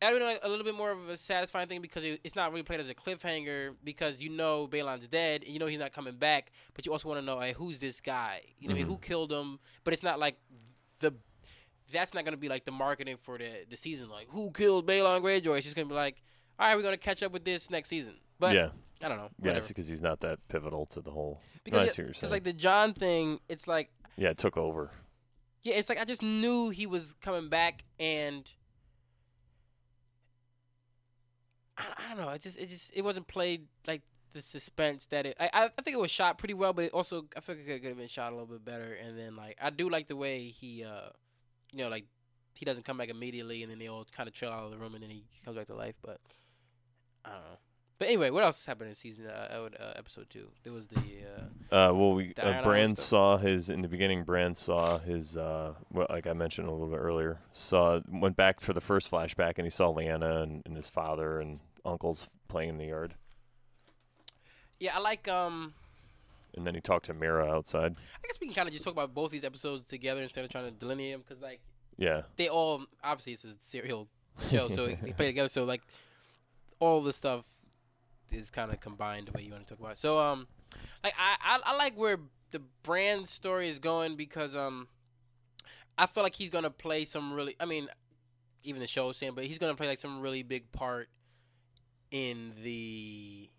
I 0.00 0.12
would 0.12 0.22
like 0.22 0.40
a 0.44 0.48
little 0.48 0.64
bit 0.64 0.76
more 0.76 0.92
of 0.92 1.08
a 1.08 1.16
satisfying 1.16 1.66
thing 1.68 1.80
because 1.82 2.04
it, 2.04 2.20
it's 2.22 2.36
not 2.36 2.52
really 2.52 2.62
played 2.62 2.78
as 2.78 2.88
a 2.88 2.94
cliffhanger 2.94 3.74
because 3.82 4.22
you 4.22 4.30
know 4.30 4.68
Balon's 4.68 5.08
dead 5.08 5.42
and 5.42 5.52
you 5.52 5.58
know 5.58 5.66
he's 5.66 5.80
not 5.80 5.92
coming 5.92 6.14
back, 6.14 6.52
but 6.74 6.86
you 6.86 6.92
also 6.92 7.08
want 7.08 7.20
to 7.20 7.26
know 7.26 7.40
hey, 7.40 7.52
who's 7.52 7.78
this 7.80 8.00
guy? 8.00 8.42
You 8.60 8.68
know, 8.68 8.74
what 8.74 8.76
I 8.76 8.78
mean, 8.78 8.84
mm-hmm. 8.84 8.92
who 8.92 8.98
killed 8.98 9.32
him? 9.32 9.58
But 9.82 9.94
it's 9.94 10.04
not 10.04 10.20
like 10.20 10.38
the 11.00 11.14
that's 11.90 12.14
not 12.14 12.24
gonna 12.24 12.36
be 12.36 12.48
like 12.48 12.64
the 12.64 12.70
marketing 12.70 13.16
for 13.16 13.38
the 13.38 13.64
the 13.68 13.76
season. 13.76 14.08
Like 14.08 14.28
who 14.28 14.50
killed 14.52 14.86
Balon 14.86 15.20
Greyjoy? 15.20 15.56
It's 15.56 15.64
just 15.66 15.74
gonna 15.74 15.88
be 15.88 15.94
like, 15.94 16.22
all 16.60 16.68
right, 16.68 16.76
we're 16.76 16.82
gonna 16.82 16.96
catch 16.96 17.22
up 17.24 17.32
with 17.32 17.44
this 17.44 17.68
next 17.70 17.88
season. 17.88 18.14
But 18.38 18.54
yeah, 18.54 18.68
I 19.02 19.08
don't 19.08 19.18
know. 19.18 19.30
yeah, 19.42 19.48
Whatever. 19.48 19.66
because 19.68 19.88
he's 19.88 20.02
not 20.02 20.20
that 20.20 20.38
pivotal 20.48 20.86
to 20.86 21.00
the 21.00 21.10
whole. 21.10 21.40
because 21.64 21.80
I 21.82 21.84
it- 21.86 21.92
see 21.94 22.02
what 22.02 22.06
you're 22.06 22.12
'cause, 22.14 22.20
saying. 22.20 22.30
like 22.30 22.44
the 22.44 22.52
Jon 22.52 22.92
thing, 22.92 23.40
it's 23.48 23.66
like 23.66 23.90
yeah, 24.16 24.28
it 24.30 24.38
took 24.38 24.56
over. 24.56 24.90
Yeah, 25.62 25.74
it's 25.74 25.88
like 25.88 25.98
I 25.98 26.04
just 26.04 26.22
knew 26.22 26.70
he 26.70 26.86
was 26.86 27.14
coming 27.20 27.48
back, 27.48 27.84
and 27.98 28.50
I, 31.76 31.84
I 31.96 32.08
don't 32.14 32.24
know. 32.24 32.30
It 32.32 32.42
just 32.42 32.58
it 32.58 32.68
just 32.68 32.92
it 32.94 33.02
wasn't 33.02 33.26
played 33.28 33.66
like 33.86 34.02
the 34.32 34.40
suspense 34.40 35.06
that 35.06 35.26
it. 35.26 35.36
I 35.40 35.50
I 35.54 35.82
think 35.82 35.96
it 35.96 36.00
was 36.00 36.10
shot 36.10 36.38
pretty 36.38 36.54
well, 36.54 36.72
but 36.72 36.86
it 36.86 36.92
also 36.92 37.26
I 37.36 37.40
feel 37.40 37.56
like 37.56 37.66
it 37.66 37.80
could 37.80 37.88
have 37.88 37.96
been 37.98 38.08
shot 38.08 38.32
a 38.32 38.34
little 38.36 38.46
bit 38.46 38.64
better. 38.64 38.94
And 38.94 39.18
then 39.18 39.36
like 39.36 39.56
I 39.60 39.70
do 39.70 39.88
like 39.88 40.08
the 40.08 40.16
way 40.16 40.48
he, 40.48 40.84
uh 40.84 41.10
you 41.72 41.84
know, 41.84 41.88
like 41.90 42.06
he 42.54 42.64
doesn't 42.64 42.84
come 42.84 42.98
back 42.98 43.08
immediately, 43.10 43.62
and 43.62 43.70
then 43.72 43.78
they 43.78 43.88
all 43.88 44.06
kind 44.12 44.28
of 44.28 44.34
chill 44.34 44.50
out 44.52 44.64
of 44.64 44.70
the 44.70 44.78
room, 44.78 44.94
and 44.94 45.02
then 45.02 45.10
he 45.10 45.24
comes 45.44 45.56
back 45.56 45.68
to 45.68 45.74
life. 45.74 45.96
But 46.02 46.20
I 47.24 47.30
don't 47.30 47.40
know. 47.42 47.58
But 47.98 48.08
anyway, 48.08 48.30
what 48.30 48.44
else 48.44 48.64
happened 48.64 48.90
in 48.90 48.94
season 48.94 49.26
uh, 49.26 49.68
uh, 49.78 49.92
episode 49.96 50.30
two? 50.30 50.48
There 50.62 50.72
was 50.72 50.86
the 50.86 51.00
uh, 51.00 51.74
Uh, 51.90 51.92
well, 51.94 52.14
we 52.14 52.32
uh, 52.40 52.62
Bran 52.62 52.94
stuff. 52.94 53.06
saw 53.06 53.36
his 53.38 53.70
in 53.70 53.82
the 53.82 53.88
beginning. 53.88 54.22
Bran 54.22 54.54
saw 54.54 54.98
his, 54.98 55.36
uh, 55.36 55.74
well, 55.92 56.06
like 56.08 56.28
I 56.28 56.32
mentioned 56.32 56.68
a 56.68 56.70
little 56.70 56.86
bit 56.88 56.98
earlier. 56.98 57.40
Saw 57.52 58.00
went 58.08 58.36
back 58.36 58.60
for 58.60 58.72
the 58.72 58.80
first 58.80 59.10
flashback, 59.10 59.54
and 59.56 59.66
he 59.66 59.70
saw 59.70 59.92
Lyanna 59.92 60.42
and, 60.44 60.62
and 60.64 60.76
his 60.76 60.88
father 60.88 61.40
and 61.40 61.58
uncles 61.84 62.28
playing 62.46 62.70
in 62.70 62.78
the 62.78 62.86
yard. 62.86 63.14
yeah. 64.78 64.96
I 64.96 65.00
like 65.00 65.26
um. 65.28 65.74
And 66.56 66.66
then 66.66 66.74
he 66.74 66.80
talked 66.80 67.06
to 67.06 67.14
Meera 67.14 67.48
outside. 67.48 67.94
I 67.96 68.26
guess 68.26 68.38
we 68.40 68.46
can 68.46 68.54
kind 68.54 68.68
of 68.68 68.72
just 68.72 68.84
talk 68.84 68.92
about 68.92 69.12
both 69.14 69.30
these 69.30 69.44
episodes 69.44 69.86
together 69.86 70.22
instead 70.22 70.44
of 70.44 70.50
trying 70.50 70.64
to 70.64 70.70
delineate 70.70 71.12
them 71.12 71.22
because 71.26 71.42
like 71.42 71.60
Yeah, 71.96 72.22
they 72.36 72.48
all 72.48 72.84
obviously 73.04 73.34
it's 73.34 73.44
a 73.44 73.54
serial 73.58 74.08
show, 74.50 74.68
so 74.68 74.86
they 75.02 75.12
play 75.12 75.26
together. 75.26 75.48
So 75.48 75.64
like 75.64 75.82
all 76.80 77.00
the 77.00 77.12
stuff 77.12 77.44
is 78.32 78.50
kind 78.50 78.72
of 78.72 78.80
combined 78.80 79.28
the 79.28 79.32
way 79.32 79.42
you 79.42 79.52
want 79.52 79.66
to 79.66 79.74
talk 79.74 79.80
about. 79.80 79.98
So 79.98 80.18
um, 80.18 80.46
like 81.02 81.14
I, 81.18 81.36
I 81.42 81.72
I 81.72 81.76
like 81.76 81.96
where 81.96 82.18
the 82.50 82.62
Bran 82.82 83.26
story 83.26 83.68
is 83.68 83.78
going 83.78 84.16
because 84.16 84.56
um, 84.56 84.88
I 85.96 86.06
feel 86.06 86.22
like 86.22 86.34
he's 86.34 86.50
gonna 86.50 86.70
play 86.70 87.04
some 87.04 87.32
really. 87.32 87.56
I 87.60 87.64
mean, 87.64 87.88
even 88.62 88.80
the 88.80 88.86
show 88.86 89.12
saying, 89.12 89.32
but 89.34 89.44
he's 89.44 89.58
gonna 89.58 89.74
play 89.74 89.88
like 89.88 89.98
some 89.98 90.20
really 90.20 90.42
big 90.42 90.70
part 90.72 91.08
in 92.10 92.52
the 92.62 93.50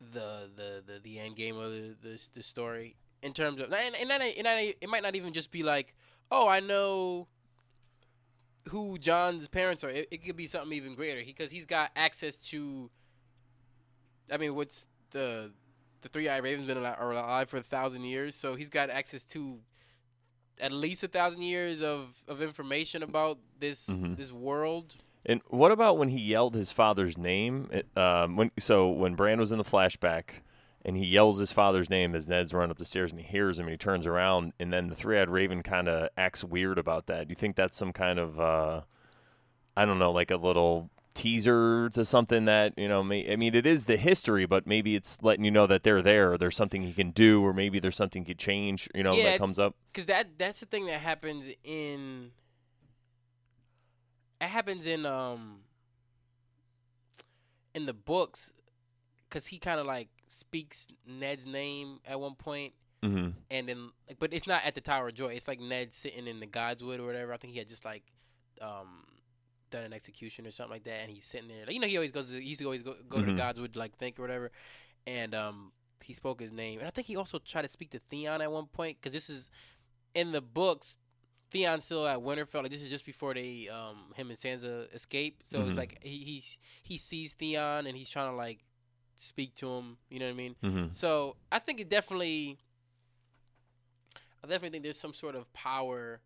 the 0.00 0.50
the 0.56 0.82
the, 0.86 1.00
the 1.00 1.18
end 1.18 1.36
game 1.36 1.56
of 1.56 1.72
the, 1.72 1.96
the 2.02 2.28
the 2.34 2.42
story 2.42 2.96
in 3.22 3.32
terms 3.32 3.60
of 3.60 3.72
and 3.72 3.94
and, 3.94 4.10
that, 4.10 4.20
and 4.20 4.46
that, 4.46 4.58
it 4.80 4.88
might 4.88 5.02
not 5.02 5.16
even 5.16 5.32
just 5.32 5.50
be 5.50 5.62
like 5.62 5.94
oh 6.30 6.48
I 6.48 6.60
know 6.60 7.28
who 8.68 8.98
Jon's 8.98 9.48
parents 9.48 9.84
are. 9.84 9.90
It, 9.90 10.08
it 10.10 10.24
could 10.24 10.36
be 10.36 10.46
something 10.46 10.72
even 10.72 10.94
greater 10.94 11.22
because 11.24 11.50
he's 11.50 11.66
got 11.66 11.90
access 11.96 12.36
to. 12.50 12.90
I 14.32 14.36
mean, 14.38 14.54
what's 14.54 14.86
the 15.10 15.52
the 16.02 16.08
three 16.08 16.28
eyed 16.28 16.42
raven's 16.42 16.66
been 16.66 16.76
alive, 16.78 16.96
alive 17.00 17.48
for 17.48 17.56
a 17.58 17.62
thousand 17.62 18.04
years, 18.04 18.34
so 18.34 18.54
he's 18.54 18.68
got 18.70 18.90
access 18.90 19.24
to 19.24 19.58
at 20.60 20.72
least 20.72 21.02
a 21.02 21.08
thousand 21.08 21.42
years 21.42 21.82
of, 21.82 22.22
of 22.28 22.40
information 22.42 23.02
about 23.02 23.38
this 23.58 23.88
Mhm. 23.88 24.16
this 24.16 24.32
world. 24.32 24.96
And 25.24 25.40
what 25.48 25.72
about 25.72 25.98
when 25.98 26.08
he 26.08 26.18
yelled 26.20 26.54
his 26.54 26.70
father's 26.70 27.18
name? 27.18 27.68
It, 27.72 27.86
um, 27.96 28.36
when 28.36 28.50
so 28.58 28.88
when 28.88 29.14
Bran 29.14 29.38
was 29.40 29.52
in 29.52 29.58
the 29.58 29.64
flashback, 29.64 30.42
and 30.86 30.96
he 30.96 31.04
yells 31.04 31.38
his 31.38 31.50
father's 31.52 31.90
name 31.90 32.14
as 32.14 32.26
Ned's 32.28 32.54
run 32.54 32.70
up 32.70 32.78
the 32.78 32.84
stairs, 32.84 33.10
and 33.10 33.20
he 33.20 33.26
hears 33.26 33.58
him, 33.58 33.66
and 33.66 33.72
he 33.72 33.76
turns 33.76 34.06
around, 34.06 34.52
and 34.60 34.72
then 34.72 34.86
the 34.88 34.94
three-eyed 34.94 35.28
raven 35.28 35.62
kind 35.64 35.88
of 35.88 36.08
acts 36.16 36.44
weird 36.44 36.78
about 36.78 37.06
that. 37.08 37.26
Do 37.26 37.32
you 37.32 37.36
think 37.36 37.56
that's 37.56 37.76
some 37.76 37.92
kind 37.92 38.18
of, 38.20 38.38
uh, 38.40 38.80
I 39.76 39.84
don't 39.84 39.98
know, 39.98 40.12
like 40.12 40.30
a 40.30 40.36
little 40.36 40.88
teaser 41.12 41.88
to 41.90 42.04
something 42.04 42.44
that 42.44 42.74
you 42.76 42.86
know? 42.88 43.02
May, 43.02 43.30
I 43.32 43.36
mean, 43.36 43.54
it 43.54 43.66
is 43.66 43.86
the 43.86 43.96
history, 43.96 44.46
but 44.46 44.66
maybe 44.66 44.94
it's 44.94 45.18
letting 45.22 45.44
you 45.44 45.50
know 45.50 45.66
that 45.66 45.82
they're 45.82 46.02
there, 46.02 46.32
or 46.34 46.38
there's 46.38 46.56
something 46.56 46.82
he 46.82 46.92
can 46.92 47.10
do, 47.10 47.44
or 47.44 47.52
maybe 47.52 47.80
there's 47.80 47.96
something 47.96 48.22
he 48.22 48.26
could 48.28 48.38
change. 48.38 48.88
You 48.94 49.02
know, 49.02 49.12
Yeah, 49.14 49.24
that 49.24 49.40
comes 49.40 49.58
up. 49.58 49.74
because 49.92 50.06
that 50.06 50.38
that's 50.38 50.60
the 50.60 50.66
thing 50.66 50.86
that 50.86 51.00
happens 51.00 51.48
in 51.64 52.30
it 54.40 54.46
happens 54.48 54.86
in 54.86 55.04
um 55.06 55.60
in 57.74 57.86
the 57.86 57.94
books 57.94 58.52
because 59.28 59.46
he 59.46 59.58
kind 59.58 59.80
of 59.80 59.86
like 59.86 60.08
speaks 60.28 60.88
Ned's 61.06 61.46
name 61.46 62.00
at 62.06 62.18
one 62.20 62.34
point 62.34 62.72
hmm 63.02 63.28
and 63.50 63.68
then 63.68 63.90
like, 64.08 64.18
but 64.18 64.32
it's 64.32 64.46
not 64.46 64.62
at 64.64 64.74
the 64.74 64.80
Tower 64.80 65.08
of 65.08 65.14
Joy 65.14 65.28
it's 65.34 65.46
like 65.48 65.60
Ned 65.60 65.94
sitting 65.94 66.26
in 66.26 66.40
the 66.40 66.46
Godswood 66.46 66.98
or 66.98 67.06
whatever 67.06 67.32
I 67.32 67.36
think 67.36 67.52
he 67.52 67.58
had 67.58 67.68
just 67.68 67.84
like 67.84 68.02
um 68.60 69.04
done 69.70 69.84
an 69.84 69.92
execution 69.92 70.46
or 70.46 70.50
something 70.50 70.72
like 70.72 70.84
that 70.84 71.00
and 71.02 71.10
he's 71.10 71.24
sitting 71.24 71.48
there 71.48 71.64
like, 71.66 71.74
you 71.74 71.80
know 71.80 71.86
he 71.86 71.96
always 71.96 72.10
goes 72.12 72.30
to, 72.30 72.40
he 72.40 72.48
used 72.48 72.60
to 72.60 72.66
always 72.66 72.82
go, 72.82 72.94
go 73.08 73.20
to 73.20 73.26
Mhm. 73.26 73.36
the 73.36 73.42
Godswood 73.42 73.72
to 73.74 73.78
like 73.78 73.96
think 73.98 74.18
or 74.18 74.22
whatever 74.22 74.50
and 75.06 75.34
um 75.34 75.72
he 76.02 76.12
spoke 76.12 76.40
his 76.40 76.52
name 76.52 76.78
and 76.78 76.86
I 76.86 76.90
think 76.90 77.06
he 77.06 77.16
also 77.16 77.38
tried 77.38 77.62
to 77.62 77.68
speak 77.68 77.90
to 77.90 77.98
Theon 77.98 78.40
at 78.40 78.50
one 78.50 78.66
point 78.66 78.98
because 79.00 79.12
this 79.12 79.28
is 79.30 79.50
in 80.14 80.32
the 80.32 80.40
books, 80.40 80.98
Theon's 81.50 81.84
still 81.84 82.06
at 82.06 82.18
Winterfell. 82.18 82.62
Like 82.62 82.70
this 82.70 82.82
is 82.82 82.90
just 82.90 83.04
before 83.04 83.34
they, 83.34 83.68
um, 83.68 84.12
him 84.16 84.30
and 84.30 84.38
Sansa 84.38 84.92
escape. 84.94 85.42
So 85.44 85.60
Mhm. 85.60 85.66
it's 85.68 85.76
like 85.76 85.98
he 86.02 86.18
he's, 86.18 86.58
he 86.82 86.96
sees 86.96 87.34
Theon 87.34 87.86
and 87.86 87.96
he's 87.96 88.08
trying 88.10 88.30
to 88.30 88.36
like 88.36 88.64
speak 89.16 89.54
to 89.56 89.68
him. 89.68 89.96
You 90.10 90.18
know 90.20 90.26
what 90.26 90.32
I 90.32 90.36
mean? 90.36 90.56
hmm 90.62 90.86
So 90.92 91.36
I 91.50 91.58
think 91.58 91.80
it 91.80 91.88
definitely, 91.88 92.58
I 94.42 94.46
definitely 94.46 94.70
think 94.70 94.84
there's 94.84 94.98
some 94.98 95.14
sort 95.14 95.34
of 95.34 95.52
power. 95.52 96.20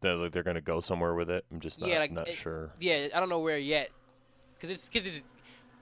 They're, 0.00 0.16
like, 0.16 0.32
they're 0.32 0.42
gonna 0.42 0.60
go 0.60 0.80
somewhere 0.80 1.14
with 1.14 1.30
it. 1.30 1.44
I'm 1.52 1.60
just 1.60 1.80
not, 1.80 1.88
Yeah, 1.88 1.98
like, 1.98 2.10
not 2.12 2.28
it- 2.28 2.34
sure. 2.34 2.72
Yeah, 2.80 3.08
I 3.14 3.20
don't 3.20 3.28
know 3.28 3.38
where 3.40 3.58
yet, 3.58 3.90
because 4.54 4.70
it's 4.70 4.86
because 4.86 5.06
it's, 5.06 5.24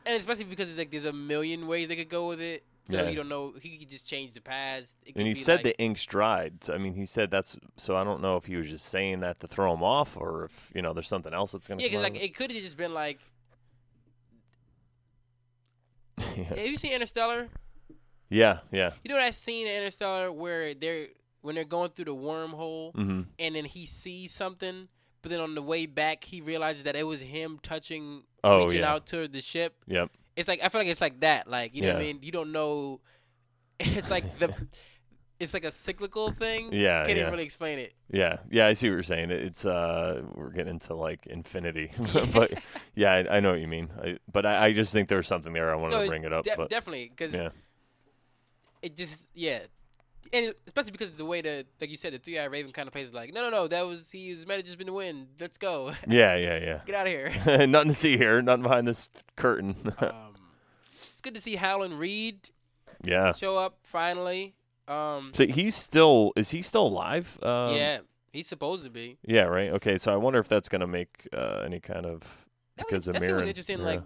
and 0.06 0.16
especially 0.16 0.44
because 0.44 0.68
it's 0.68 0.78
like 0.78 0.90
there's 0.90 1.04
a 1.04 1.12
million 1.12 1.66
ways 1.66 1.88
they 1.88 1.96
could 1.96 2.08
go 2.08 2.28
with 2.28 2.40
it. 2.40 2.64
So 2.86 2.96
Yeah. 2.96 3.08
you 3.08 3.16
don't 3.16 3.28
know. 3.28 3.52
He 3.60 3.78
could 3.78 3.88
just 3.88 4.06
change 4.06 4.32
the 4.32 4.40
past. 4.40 4.96
It 5.06 5.14
And 5.14 5.26
he 5.26 5.34
said 5.34 5.56
like, 5.56 5.62
the 5.64 5.78
ink's 5.78 6.04
dried. 6.06 6.64
So, 6.64 6.74
I 6.74 6.78
mean, 6.78 6.94
he 6.94 7.06
said 7.06 7.30
that's. 7.30 7.56
So 7.76 7.94
I 7.96 8.02
don't 8.02 8.20
know 8.20 8.36
if 8.36 8.46
he 8.46 8.56
was 8.56 8.68
just 8.68 8.86
saying 8.86 9.20
that 9.20 9.38
to 9.40 9.46
throw 9.46 9.72
him 9.72 9.82
off, 9.82 10.16
or 10.16 10.46
if 10.46 10.72
you 10.74 10.82
know 10.82 10.92
there's 10.92 11.06
something 11.06 11.32
else 11.32 11.52
that's 11.52 11.68
gonna. 11.68 11.82
Yeah, 11.82 11.88
because 11.88 12.02
like 12.02 12.20
it 12.20 12.34
could 12.34 12.50
have 12.50 12.60
just 12.62 12.76
been 12.76 12.92
like. 12.94 13.20
It. 16.36 16.46
Have 16.46 16.58
you 16.66 16.76
seen 16.76 16.92
Interstellar? 16.92 17.48
yeah, 18.28 18.58
yeah. 18.70 18.90
You 19.04 19.10
know 19.10 19.16
that 19.16 19.34
scene 19.34 19.66
in 19.66 19.74
Interstellar 19.76 20.30
where 20.32 20.74
they're 20.74 21.06
when 21.42 21.54
they're 21.54 21.64
going 21.64 21.90
through 21.90 22.04
the 22.06 22.14
wormhole 22.14 22.94
hmm 22.94 23.22
and 23.38 23.54
then 23.54 23.64
he 23.64 23.86
sees 23.86 24.32
something, 24.32 24.88
but 25.22 25.30
then 25.30 25.40
on 25.40 25.54
the 25.54 25.62
way 25.62 25.86
back 25.86 26.22
he 26.24 26.40
realizes 26.40 26.82
that 26.84 26.96
it 26.96 27.06
was 27.06 27.20
him 27.20 27.58
touching, 27.62 28.22
Oh, 28.44 28.64
reaching 28.66 28.80
yeah. 28.80 28.92
out 28.92 29.06
to 29.08 29.26
the 29.28 29.40
ship. 29.40 29.74
Yep. 29.86 30.10
It's 30.36 30.48
like 30.48 30.60
I 30.62 30.68
feel 30.68 30.80
like 30.82 30.88
it's 30.88 31.00
like 31.00 31.20
that. 31.20 31.48
Like 31.50 31.74
you 31.74 31.82
know 31.82 31.88
what 31.88 31.96
I 31.96 32.00
mean? 32.04 32.18
You 32.22 32.32
don't 32.32 32.52
know. 32.52 33.00
It's 33.80 34.10
like 34.10 34.38
the. 34.38 34.54
It's 35.40 35.54
like 35.54 35.64
a 35.64 35.70
cyclical 35.70 36.30
thing. 36.32 36.70
Yeah, 36.72 37.04
Can't 37.04 37.16
yeah. 37.16 37.22
even 37.22 37.32
really 37.32 37.44
explain 37.44 37.78
it. 37.78 37.94
Yeah, 38.12 38.36
yeah. 38.50 38.66
I 38.66 38.74
see 38.74 38.88
what 38.90 38.94
you're 38.94 39.02
saying. 39.02 39.30
It's 39.30 39.64
uh, 39.64 40.22
we're 40.34 40.50
getting 40.50 40.74
into 40.74 40.94
like 40.94 41.26
infinity, 41.26 41.90
but 42.32 42.52
yeah, 42.94 43.12
I, 43.14 43.36
I 43.36 43.40
know 43.40 43.50
what 43.52 43.60
you 43.60 43.66
mean. 43.68 43.88
I, 44.02 44.18
but 44.30 44.44
I, 44.44 44.66
I 44.66 44.72
just 44.72 44.92
think 44.92 45.08
there's 45.08 45.26
something 45.26 45.52
there. 45.54 45.72
I 45.72 45.76
wanted 45.76 45.96
No, 45.96 46.02
to 46.02 46.08
bring 46.08 46.24
it 46.24 46.32
up. 46.32 46.44
de- 46.44 46.54
but 46.56 46.68
definitely 46.68 47.08
because 47.08 47.32
yeah, 47.32 47.48
it 48.82 48.94
just 48.96 49.30
yeah, 49.34 49.60
and 50.32 50.54
especially 50.66 50.92
because 50.92 51.08
of 51.08 51.16
the 51.16 51.24
way 51.24 51.40
the 51.40 51.64
like 51.80 51.88
you 51.88 51.96
said 51.96 52.12
the 52.12 52.18
three 52.18 52.38
eyed 52.38 52.50
raven 52.52 52.70
kind 52.72 52.86
of 52.86 52.92
plays 52.92 53.12
like 53.14 53.32
no 53.32 53.40
no 53.40 53.48
no 53.50 53.66
that 53.68 53.86
was 53.86 54.10
he 54.10 54.30
was 54.30 54.46
might 54.46 54.56
have 54.56 54.64
just 54.64 54.76
been 54.78 54.86
the 54.88 54.92
win 54.92 55.26
let's 55.40 55.56
go 55.58 55.90
Yeah, 56.06 56.36
yeah, 56.36 56.58
yeah. 56.58 56.80
get 56.84 56.94
out 56.94 57.06
of 57.06 57.12
here. 57.12 57.66
nothing 57.66 57.88
to 57.88 57.94
see 57.94 58.16
here. 58.18 58.42
Nothing 58.42 58.62
behind 58.64 58.86
this 58.86 59.08
curtain. 59.36 59.74
um, 60.00 60.34
it's 61.12 61.22
good 61.22 61.34
to 61.34 61.40
see 61.40 61.56
Howland 61.56 61.98
Reed 61.98 62.50
yeah. 63.04 63.32
show 63.32 63.56
up 63.56 63.78
finally. 63.82 64.54
Um, 64.88 65.30
So 65.34 65.46
he's 65.46 65.74
still 65.74 66.32
is 66.36 66.50
he 66.50 66.62
still 66.62 66.86
alive? 66.86 67.38
Um, 67.42 67.76
yeah, 67.76 67.98
he's 68.32 68.46
supposed 68.46 68.84
to 68.84 68.90
be. 68.90 69.18
Yeah. 69.24 69.42
Right. 69.44 69.70
Okay. 69.72 69.98
So 69.98 70.12
I 70.12 70.16
wonder 70.16 70.38
if 70.38 70.48
that's 70.48 70.68
gonna 70.68 70.86
make 70.86 71.28
uh, 71.32 71.62
any 71.64 71.80
kind 71.80 72.06
of 72.06 72.20
That 72.76 72.86
because 72.88 73.06
was, 73.06 73.16
of 73.16 73.20
that 73.22 73.34
was 73.34 73.46
interesting. 73.46 73.78
Yeah. 73.78 73.84
Like, 73.84 74.02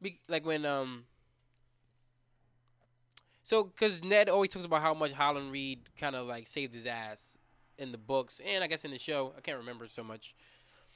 be, 0.00 0.20
like 0.28 0.46
when 0.46 0.64
um. 0.64 1.04
So, 3.44 3.64
because 3.64 4.04
Ned 4.04 4.28
always 4.28 4.50
talks 4.50 4.64
about 4.64 4.82
how 4.82 4.94
much 4.94 5.10
Howland 5.12 5.50
Reed 5.50 5.80
kind 5.98 6.14
of 6.14 6.28
like 6.28 6.46
saved 6.46 6.74
his 6.74 6.86
ass 6.86 7.36
in 7.76 7.90
the 7.90 7.98
books 7.98 8.40
and 8.46 8.62
I 8.62 8.68
guess 8.68 8.84
in 8.84 8.92
the 8.92 8.98
show. 8.98 9.34
I 9.36 9.40
can't 9.40 9.58
remember 9.58 9.88
so 9.88 10.04
much. 10.04 10.34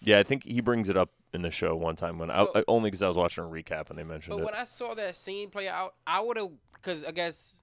Yeah, 0.00 0.18
I 0.18 0.22
think 0.22 0.44
he 0.44 0.60
brings 0.60 0.88
it 0.88 0.96
up 0.96 1.10
in 1.32 1.42
the 1.42 1.50
show 1.50 1.74
one 1.74 1.96
time 1.96 2.18
when 2.18 2.30
So- 2.30 2.52
I, 2.54 2.62
only 2.68 2.90
because 2.90 3.02
I 3.02 3.08
was 3.08 3.16
watching 3.16 3.44
a 3.44 3.46
recap 3.46 3.90
and 3.90 3.98
they 3.98 4.04
mentioned 4.04 4.36
But 4.36 4.42
it. 4.42 4.44
But 4.44 4.52
when 4.52 4.60
I 4.60 4.64
saw 4.64 4.94
that 4.94 5.16
scene 5.16 5.50
play 5.50 5.68
out, 5.68 5.94
I 6.06 6.20
would 6.20 6.36
have 6.36 6.50
because 6.74 7.02
I 7.02 7.10
guess 7.10 7.62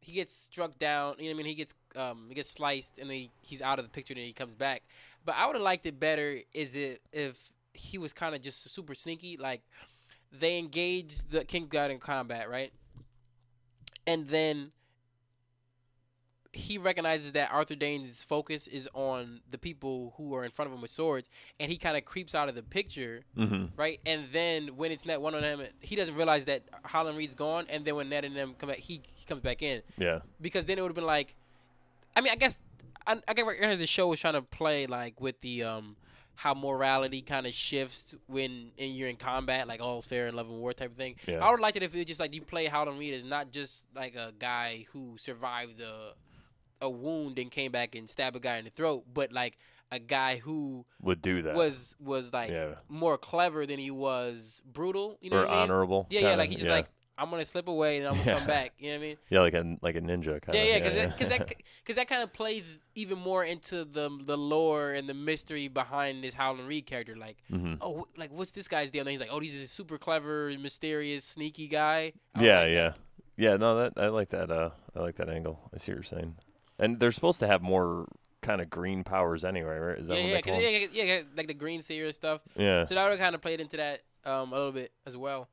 he 0.00 0.12
gets 0.12 0.34
struck 0.34 0.78
down. 0.78 1.14
You 1.18 1.24
know 1.24 1.30
what 1.30 1.34
I 1.34 1.36
mean? 1.38 1.46
He 1.46 1.54
gets 1.54 1.74
um 1.96 2.26
he 2.28 2.34
gets 2.34 2.50
sliced 2.50 2.98
and 2.98 3.10
he, 3.10 3.30
he's 3.42 3.62
out 3.62 3.78
of 3.78 3.84
the 3.84 3.90
picture 3.90 4.14
and 4.14 4.22
he 4.22 4.32
comes 4.32 4.54
back. 4.54 4.82
But 5.24 5.36
I 5.36 5.46
would 5.46 5.56
have 5.56 5.62
liked 5.62 5.86
it 5.86 5.98
better 5.98 6.40
is 6.54 6.76
it 6.76 7.00
if 7.12 7.52
he 7.74 7.98
was 7.98 8.12
kind 8.12 8.34
of 8.34 8.40
just 8.40 8.68
super 8.70 8.94
sneaky. 8.94 9.36
Like 9.36 9.62
they 10.32 10.58
engage 10.58 11.18
the 11.30 11.44
King's 11.44 11.68
Guard 11.68 11.90
in 11.90 11.98
combat, 11.98 12.48
right? 12.50 12.72
And 14.06 14.26
then 14.28 14.72
he 16.52 16.78
recognizes 16.78 17.32
that 17.32 17.52
Arthur 17.52 17.74
Dayne's 17.74 18.24
focus 18.24 18.66
is 18.66 18.88
on 18.94 19.40
the 19.50 19.58
people 19.58 20.14
who 20.16 20.34
are 20.34 20.44
in 20.44 20.50
front 20.50 20.68
of 20.70 20.74
him 20.74 20.80
with 20.80 20.90
swords, 20.90 21.28
and 21.60 21.70
he 21.70 21.76
kind 21.76 21.96
of 21.96 22.04
creeps 22.04 22.34
out 22.34 22.48
of 22.48 22.54
the 22.54 22.62
picture 22.62 23.22
hmm 23.36 23.66
right? 23.76 24.00
And 24.06 24.26
then 24.32 24.76
when 24.76 24.90
it's 24.90 25.04
Ned 25.04 25.18
one 25.20 25.34
on 25.34 25.42
him, 25.42 25.62
he 25.80 25.94
doesn't 25.94 26.14
realize 26.14 26.46
that 26.46 26.62
Howland 26.84 27.18
Reed's 27.18 27.34
gone. 27.34 27.66
And 27.68 27.84
then 27.84 27.96
when 27.96 28.08
Ned 28.08 28.24
and 28.24 28.34
them 28.34 28.54
come 28.58 28.70
back, 28.70 28.78
he, 28.78 29.02
he 29.14 29.24
comes 29.26 29.42
back 29.42 29.62
in 29.62 29.82
Yeah. 29.98 30.20
because 30.40 30.64
then 30.64 30.78
it 30.78 30.82
would 30.82 30.88
have 30.88 30.96
been 30.96 31.04
like, 31.06 31.34
I 32.16 32.20
mean, 32.22 32.32
I 32.32 32.36
guess 32.36 32.58
I, 33.06 33.18
I 33.28 33.34
guess 33.34 33.78
the 33.78 33.86
show 33.86 34.08
was 34.08 34.20
trying 34.20 34.34
to 34.34 34.42
play 34.42 34.86
like 34.86 35.20
with 35.20 35.40
the 35.40 35.64
um 35.64 35.96
how 36.34 36.54
morality 36.54 37.20
kind 37.20 37.46
of 37.46 37.52
shifts 37.52 38.14
when 38.26 38.70
and 38.78 38.96
you're 38.96 39.08
in 39.08 39.16
combat, 39.16 39.66
like 39.66 39.82
all's 39.82 40.06
fair 40.06 40.28
in 40.28 40.36
love 40.36 40.48
and 40.48 40.58
war 40.58 40.72
type 40.72 40.92
of 40.92 40.96
thing. 40.96 41.16
Yeah. 41.26 41.44
I 41.44 41.50
would 41.50 41.60
like 41.60 41.74
it 41.76 41.82
if 41.82 41.94
it 41.94 41.98
was 41.98 42.06
just 42.06 42.20
like 42.20 42.32
you 42.32 42.42
play 42.42 42.66
Howland 42.66 42.98
Reed 42.98 43.12
as 43.14 43.24
not 43.24 43.50
just 43.50 43.84
like 43.94 44.14
a 44.14 44.32
guy 44.38 44.86
who 44.92 45.16
survived 45.18 45.80
a 45.80 46.12
a 46.80 46.88
wound 46.90 47.38
and 47.38 47.50
came 47.50 47.72
back 47.72 47.94
and 47.94 48.08
stabbed 48.08 48.36
a 48.36 48.40
guy 48.40 48.56
in 48.56 48.64
the 48.64 48.70
throat, 48.70 49.04
but 49.12 49.32
like 49.32 49.58
a 49.90 49.98
guy 49.98 50.36
who 50.36 50.84
Would 51.02 51.22
do 51.22 51.42
that. 51.42 51.54
was 51.54 51.96
was 51.98 52.32
like 52.32 52.50
yeah. 52.50 52.74
more 52.88 53.18
clever 53.18 53.66
than 53.66 53.78
he 53.78 53.90
was 53.90 54.62
brutal. 54.64 55.18
You 55.20 55.30
know 55.30 55.38
or 55.38 55.40
what 55.40 55.48
I 55.48 55.52
mean? 55.52 55.62
honorable. 55.62 56.06
Yeah, 56.10 56.20
yeah. 56.20 56.28
kinda, 56.30 56.42
Like 56.42 56.50
he 56.50 56.56
just 56.56 56.68
yeah. 56.68 56.74
like 56.76 56.86
I'm 57.16 57.30
gonna 57.30 57.44
slip 57.44 57.68
away 57.68 57.98
and 57.98 58.06
I'm 58.06 58.16
gonna 58.16 58.26
Yeah. 58.26 58.34
come 58.38 58.46
back. 58.46 58.74
You 58.78 58.90
know 58.92 58.98
what 58.98 59.04
I 59.04 59.08
mean? 59.08 59.16
yeah, 59.30 59.40
like 59.40 59.54
a 59.54 59.76
like 59.82 59.96
a 59.96 60.00
ninja 60.00 60.40
kind 60.40 60.56
Yeah, 60.56 60.62
of. 60.62 60.68
yeah. 60.68 60.78
Because 60.78 60.94
that, 60.94 61.16
cause 61.16 61.28
that, 61.28 61.96
that 61.96 62.08
kind 62.08 62.22
of 62.22 62.32
plays 62.32 62.80
even 62.94 63.18
more 63.18 63.44
into 63.44 63.84
the 63.84 64.08
the 64.24 64.36
lore 64.36 64.92
and 64.92 65.08
the 65.08 65.14
mystery 65.14 65.68
behind 65.68 66.22
this 66.24 66.34
Howland 66.34 66.68
Reed 66.68 66.86
character. 66.86 67.16
Like, 67.16 67.38
hmm 67.50 67.74
oh, 67.80 68.06
like 68.16 68.30
what's 68.32 68.50
this 68.52 68.68
guy's 68.68 68.90
deal? 68.90 69.02
And 69.02 69.10
he's 69.10 69.20
like, 69.20 69.30
oh, 69.32 69.40
he's 69.40 69.60
a 69.60 69.66
super 69.66 69.98
clever, 69.98 70.50
mysterious, 70.58 71.24
sneaky 71.24 71.68
guy. 71.68 72.12
I 72.34 72.42
Yeah, 72.42 72.60
like 72.60 72.70
yeah, 72.70 72.92
that. 72.92 72.94
yeah. 73.36 73.56
No, 73.56 73.76
that 73.76 73.92
I 73.96 74.08
like 74.08 74.30
that. 74.30 74.50
Uh, 74.50 74.70
I 74.96 75.00
like 75.00 75.16
that 75.16 75.28
angle. 75.28 75.70
I 75.74 75.78
see 75.78 75.92
what 75.92 75.96
you're 75.96 76.02
saying. 76.04 76.36
And 76.78 77.00
they're 77.00 77.10
supposed 77.12 77.40
to 77.40 77.46
have 77.46 77.60
more 77.62 78.06
kind 78.40 78.60
of 78.60 78.70
green 78.70 79.02
powers 79.04 79.44
anyway, 79.44 79.76
right? 79.78 79.98
Is 79.98 80.08
that 80.08 80.14
Yeah, 80.16 80.22
what 80.22 80.28
yeah, 80.28 80.34
they 80.36 80.42
call 80.42 80.54
cause, 80.54 80.62
them? 80.62 80.72
yeah, 80.72 80.86
yeah, 80.92 81.14
yeah, 81.16 81.22
like 81.36 81.46
the 81.48 81.54
Green 81.54 81.82
Seer 81.82 82.04
and 82.06 82.14
stuff. 82.14 82.40
Yeah, 82.56 82.84
So 82.84 82.94
that 82.94 83.02
would 83.02 83.10
have 83.10 83.18
kind 83.18 83.34
of 83.34 83.42
played 83.42 83.60
into 83.60 83.76
that 83.78 84.02
um, 84.24 84.52
a 84.52 84.56
little 84.56 84.72
bit 84.72 84.92
as 85.06 85.16
well. 85.16 85.48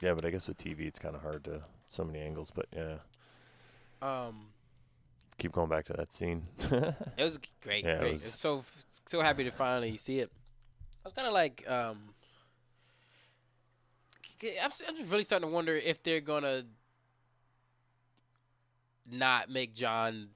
yeah. 0.00 0.14
But 0.14 0.24
I 0.26 0.30
guess 0.30 0.48
with 0.48 0.58
TV, 0.58 0.80
it's 0.86 0.98
kind 0.98 1.14
of 1.14 1.22
hard 1.22 1.44
to 1.44 1.62
so 1.88 2.04
many 2.04 2.20
angles. 2.20 2.50
But 2.54 2.66
yeah, 2.76 2.96
Um, 4.02 4.48
keep 5.38 5.52
going 5.52 5.68
back 5.70 5.84
to 5.86 5.92
that 5.94 6.12
scene. 6.12 6.46
It 7.16 7.22
was 7.22 7.38
great. 7.62 7.84
Yeah, 7.84 7.96
it 7.96 8.00
great. 8.00 8.12
was- 8.14 8.22
So 8.34 8.62
so 9.06 9.20
happy 9.22 9.44
to 9.44 9.50
finally 9.50 9.96
see 9.96 10.18
it. 10.18 10.30
I 11.04 11.08
was 11.08 11.14
kind 11.14 11.26
of 11.26 11.32
like, 11.34 11.68
um, 11.70 12.14
k- 14.38 14.58
I'm, 14.62 14.70
s- 14.70 14.82
I'm 14.86 14.96
just 14.96 15.10
really 15.10 15.24
starting 15.24 15.48
to 15.48 15.54
wonder 15.54 15.74
if 15.76 16.02
they're 16.02 16.20
gonna 16.20 16.64
not 19.12 19.50
make 19.50 19.72
Jon 19.74 20.28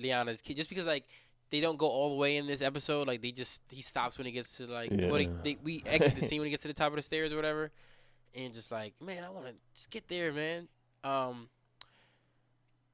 Lyanna's 0.00 0.40
kid, 0.40 0.56
just 0.56 0.68
because 0.68 0.86
like 0.86 1.04
they 1.50 1.60
don't 1.60 1.76
go 1.76 1.86
all 1.88 2.10
the 2.10 2.16
way 2.16 2.36
in 2.38 2.46
this 2.46 2.62
episode. 2.62 3.06
Like 3.06 3.20
they 3.22 3.30
just 3.32 3.60
he 3.68 3.82
stops 3.82 4.16
when 4.18 4.26
he 4.26 4.32
gets 4.32 4.56
to 4.56 4.66
like 4.66 4.90
what 4.90 5.20
he, 5.20 5.26
Yeah. 5.26 5.32
they, 5.44 5.58
we 5.62 5.82
exit 5.86 6.14
the 6.14 6.22
scene 6.22 6.40
when 6.40 6.46
he 6.46 6.50
gets 6.50 6.62
to 6.62 6.68
the 6.68 6.74
top 6.74 6.88
of 6.92 6.96
the 6.96 7.02
stairs 7.02 7.32
or 7.32 7.36
whatever, 7.36 7.70
and 8.34 8.52
just 8.54 8.72
like 8.72 8.94
man, 9.00 9.22
I 9.24 9.30
want 9.30 9.46
to 9.46 9.52
just 9.74 9.90
get 9.90 10.08
there, 10.08 10.32
man. 10.32 10.68
Um, 11.04 11.48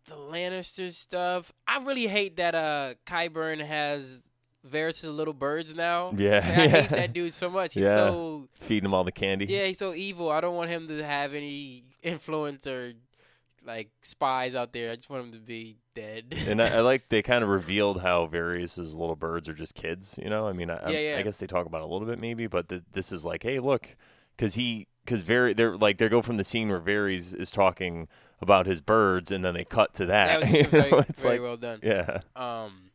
the 0.06 0.14
Lannister 0.14 0.90
stuff. 0.92 1.52
I 1.66 1.78
really 1.84 2.06
hate 2.06 2.36
that 2.38 2.54
uh 2.54 2.94
Qyburn 3.06 3.64
has 3.64 4.22
Varys' 4.68 5.04
little 5.14 5.34
birds 5.34 5.74
now. 5.74 6.12
Yeah, 6.16 6.40
I 6.42 6.62
yeah. 6.64 6.68
hate 6.68 6.90
that 6.90 7.12
dude 7.12 7.32
so 7.32 7.48
much. 7.50 7.74
He's 7.74 7.84
Yeah. 7.84 7.94
so 7.94 8.48
Feeding 8.60 8.84
them 8.84 8.94
all 8.94 9.04
the 9.04 9.12
candy. 9.12 9.46
yeah, 9.46 9.66
he's 9.66 9.78
so 9.78 9.94
evil. 9.94 10.30
I 10.30 10.40
don't 10.40 10.56
want 10.56 10.70
him 10.70 10.88
to 10.88 11.04
have 11.04 11.34
any 11.34 11.84
influence 12.02 12.66
or 12.66 12.92
like 13.66 13.90
spies 14.02 14.54
out 14.54 14.72
there. 14.72 14.90
I 14.90 14.96
just 14.96 15.10
want 15.10 15.24
them 15.24 15.32
to 15.40 15.44
be 15.46 15.76
dead. 15.94 16.34
And 16.46 16.62
I, 16.62 16.76
I 16.76 16.80
like 16.80 17.08
they 17.08 17.22
kind 17.32 17.42
of 17.42 17.50
revealed 17.50 18.00
how 18.00 18.26
Varys' 18.26 18.94
little 18.94 19.16
birds 19.16 19.48
are 19.48 19.54
just 19.54 19.74
kids. 19.74 20.18
You 20.22 20.30
know, 20.30 20.46
I 20.48 20.52
mean, 20.52 20.70
I, 20.70 20.90
Yeah, 20.90 20.98
yeah. 20.98 21.18
I 21.18 21.22
guess 21.22 21.38
they 21.38 21.46
talk 21.46 21.66
about 21.66 21.82
a 21.82 21.86
little 21.86 22.06
bit 22.06 22.18
maybe, 22.18 22.46
but 22.46 22.68
th- 22.68 22.82
this 22.92 23.12
is 23.12 23.24
like, 23.24 23.42
hey, 23.42 23.58
look, 23.60 23.96
because 24.36 24.54
he, 24.54 24.86
because 25.04 25.22
very, 25.22 25.52
they're 25.54 25.76
like 25.76 25.98
they 25.98 26.08
go 26.08 26.22
from 26.22 26.36
the 26.36 26.44
scene 26.44 26.68
where 26.68 26.80
Varys 26.80 27.34
is 27.34 27.50
talking 27.50 28.08
about 28.40 28.66
his 28.66 28.80
birds, 28.80 29.30
and 29.32 29.44
then 29.44 29.54
they 29.54 29.64
cut 29.64 29.94
to 29.94 30.06
that. 30.06 30.40
that 30.42 30.52
was 30.52 30.66
very, 30.70 30.92
it's 31.08 31.22
very 31.22 31.34
like, 31.38 31.42
well 31.42 31.56
done. 31.56 31.80
yeah, 31.82 32.20
Um, 32.36 32.90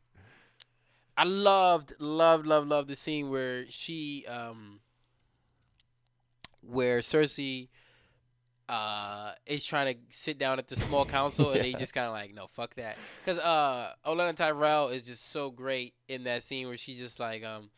I 1.17 1.25
loved, 1.25 1.93
loved, 1.99 2.45
loved, 2.47 2.67
loved 2.69 2.87
the 2.87 2.95
scene 2.95 3.29
where 3.29 3.65
she, 3.69 4.25
um, 4.27 4.79
where 6.61 6.99
Cersei, 6.99 7.67
uh, 8.69 9.31
is 9.45 9.65
trying 9.65 9.93
to 9.93 9.99
sit 10.09 10.37
down 10.37 10.59
at 10.59 10.67
the 10.67 10.75
small 10.75 11.05
council, 11.05 11.51
and 11.51 11.61
they 11.61 11.73
just 11.77 11.93
kind 11.93 12.07
of 12.07 12.13
like, 12.13 12.33
no, 12.33 12.47
fuck 12.47 12.75
that, 12.75 12.97
because 13.23 13.39
uh, 13.39 13.91
Olenna 14.05 14.35
Tyrell 14.35 14.89
is 14.89 15.05
just 15.05 15.31
so 15.31 15.51
great 15.51 15.93
in 16.07 16.23
that 16.23 16.43
scene 16.43 16.67
where 16.67 16.77
she's 16.77 16.97
just 16.97 17.19
like, 17.19 17.43
um. 17.43 17.69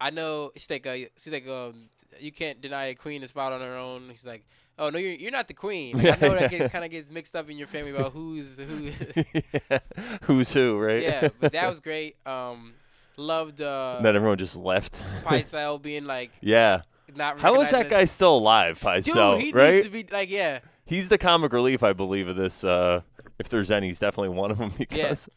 I 0.00 0.10
know 0.10 0.50
she's 0.56 0.68
like 0.68 0.84
uh, 0.84 0.96
she's 1.16 1.32
like 1.32 1.46
um 1.46 1.84
you 2.18 2.32
can't 2.32 2.60
deny 2.60 2.86
a 2.86 2.94
queen 2.96 3.22
a 3.22 3.28
spot 3.28 3.52
on 3.52 3.60
her 3.60 3.76
own. 3.76 4.08
She's 4.10 4.26
like, 4.26 4.44
oh 4.78 4.90
no, 4.90 4.98
you're 4.98 5.12
you're 5.12 5.30
not 5.30 5.48
the 5.48 5.54
queen. 5.54 5.96
Like, 5.96 6.22
I 6.22 6.26
know 6.26 6.34
that 6.34 6.50
get, 6.50 6.72
kind 6.72 6.84
of 6.84 6.90
gets 6.90 7.10
mixed 7.10 7.36
up 7.36 7.48
in 7.48 7.56
your 7.56 7.66
family 7.66 7.92
about 7.92 8.12
who's 8.12 8.58
who. 8.58 8.90
who's 10.22 10.52
who, 10.52 10.78
right? 10.78 11.02
yeah, 11.02 11.28
but 11.40 11.52
that 11.52 11.68
was 11.68 11.80
great. 11.80 12.16
Um, 12.26 12.74
loved 13.16 13.60
uh, 13.60 14.00
then 14.02 14.16
everyone 14.16 14.38
just 14.38 14.56
left. 14.56 15.02
Pycelle 15.24 15.80
being 15.80 16.04
like 16.04 16.30
yeah. 16.40 16.82
Not. 17.16 17.38
How 17.40 17.60
is 17.60 17.70
that 17.70 17.78
recognizing- 17.78 17.88
guy 17.98 18.04
still 18.06 18.36
alive, 18.38 18.80
Dude, 18.80 19.40
he 19.40 19.52
right? 19.52 19.74
needs 19.74 19.86
to 19.86 19.92
be 19.92 20.06
like 20.10 20.30
yeah, 20.30 20.60
He's 20.84 21.08
the 21.08 21.18
comic 21.18 21.52
relief, 21.52 21.82
I 21.82 21.92
believe, 21.92 22.28
of 22.28 22.36
this. 22.36 22.64
Uh, 22.64 23.02
if 23.38 23.48
there's 23.48 23.70
any, 23.70 23.86
he's 23.88 23.98
definitely 23.98 24.30
one 24.36 24.50
of 24.50 24.58
them 24.58 24.72
because 24.78 25.28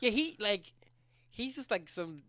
yeah. 0.00 0.10
He 0.10 0.36
like 0.40 0.72
he's 1.30 1.56
just 1.56 1.70
like 1.70 1.88
some. 1.88 2.22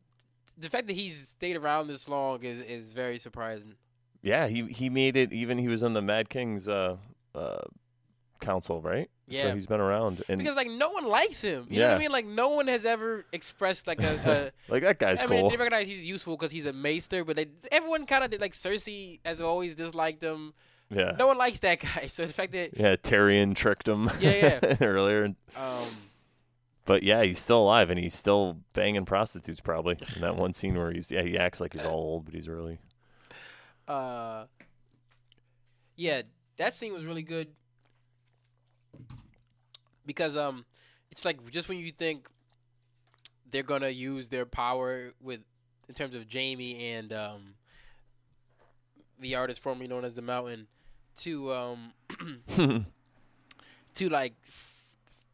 The 0.58 0.70
fact 0.70 0.88
that 0.88 0.94
he's 0.94 1.30
stayed 1.30 1.56
around 1.56 1.88
this 1.88 2.10
long 2.10 2.44
is 2.44 2.60
is 2.62 2.92
very 2.92 3.20
surprising. 3.20 3.76
yeah, 4.22 4.48
he 4.48 4.66
he 4.66 4.90
made 4.90 5.16
it. 5.16 5.32
Even 5.34 5.58
he 5.58 5.68
was 5.68 5.84
on 5.84 5.94
the 5.94 6.02
Mad 6.02 6.30
Kings 6.30 6.68
uh, 6.68 6.98
uh, 7.36 7.62
council, 8.40 8.82
right? 8.82 9.10
Yeah. 9.28 9.44
So 9.44 9.54
he's 9.54 9.66
been 9.66 9.82
around, 9.82 10.24
and 10.30 10.38
Because 10.40 10.56
like 10.56 10.70
no 10.70 10.90
one 10.92 11.06
likes 11.06 11.42
him. 11.42 11.68
You 11.70 11.80
know 11.80 11.90
what 11.90 11.98
I 11.98 12.00
mean? 12.00 12.12
Like 12.12 12.26
no 12.26 12.50
one 12.50 12.68
has 12.68 12.86
ever 12.86 13.26
expressed 13.34 13.88
like 13.88 14.02
a. 14.02 14.52
like 14.70 14.84
that 14.84 14.92
a 14.92 14.94
guy's 14.94 15.22
I 15.22 15.28
mean, 15.28 15.42
cool. 15.42 15.50
they 15.50 15.58
recognize 15.58 15.88
he's 15.88 16.06
useful 16.06 16.38
because 16.38 16.52
he's 16.52 16.66
a 16.66 16.74
maester, 16.74 17.26
but 17.26 17.36
they, 17.36 17.48
everyone 17.72 18.06
kind 18.06 18.24
of 18.24 18.40
like 18.40 18.54
Cersei 18.54 19.20
has 19.26 19.42
always 19.42 19.76
disliked 19.76 20.24
him. 20.24 20.54
yeah, 20.90 21.12
No 21.20 21.28
one 21.28 21.38
likes 21.38 21.60
that 21.60 21.80
guy. 21.96 22.08
So 22.08 22.26
the 22.26 22.34
fact 22.34 22.54
that 22.54 22.78
yeah. 22.78 22.96
Tyrion 22.96 23.56
tricked 23.56 23.88
him. 23.88 24.10
Yeah, 24.20 24.60
earlier, 24.82 25.36
um, 25.58 25.88
but 26.86 27.04
yeah, 27.04 27.22
he's 27.24 27.40
still 27.40 27.60
alive, 27.64 27.90
and 27.90 28.00
he's 28.00 28.14
still 28.16 28.60
banging 28.74 29.04
prostitutes. 29.04 29.60
Probably 29.60 29.98
in 30.16 30.22
that 30.22 30.38
one 30.38 30.54
scene 30.54 30.78
where 30.78 30.92
he's 30.92 31.12
yeah, 31.12 31.24
he 31.24 31.38
acts 31.38 31.60
like 31.60 31.74
he's 31.74 31.84
all 31.86 31.96
old, 31.96 32.26
but 32.26 32.34
he's 32.34 32.48
really 32.48 32.80
uh 33.88 34.44
yeah 35.96 36.22
that 36.58 36.76
scene 36.76 36.94
was 36.94 37.06
really 37.06 37.22
good 37.22 37.48
because 40.06 40.38
um 40.38 40.66
it's 41.12 41.26
like 41.26 41.50
just 41.52 41.70
when 41.70 41.78
you 41.78 41.92
think 41.92 42.28
they're 43.52 43.64
gonna 43.64 43.90
use 43.90 44.30
their 44.30 44.46
power 44.46 45.14
with 45.22 45.42
in 45.88 45.96
terms 45.96 46.16
of 46.16 46.26
Jaime 46.32 46.92
and 46.94 47.14
um 47.14 47.54
the 49.20 49.36
artist 49.36 49.62
formerly 49.62 49.88
known 49.88 50.06
as 50.06 50.16
the 50.16 50.22
Mountain 50.22 50.68
to 51.18 51.54
um 51.54 51.94
to 53.96 54.10
like 54.10 54.34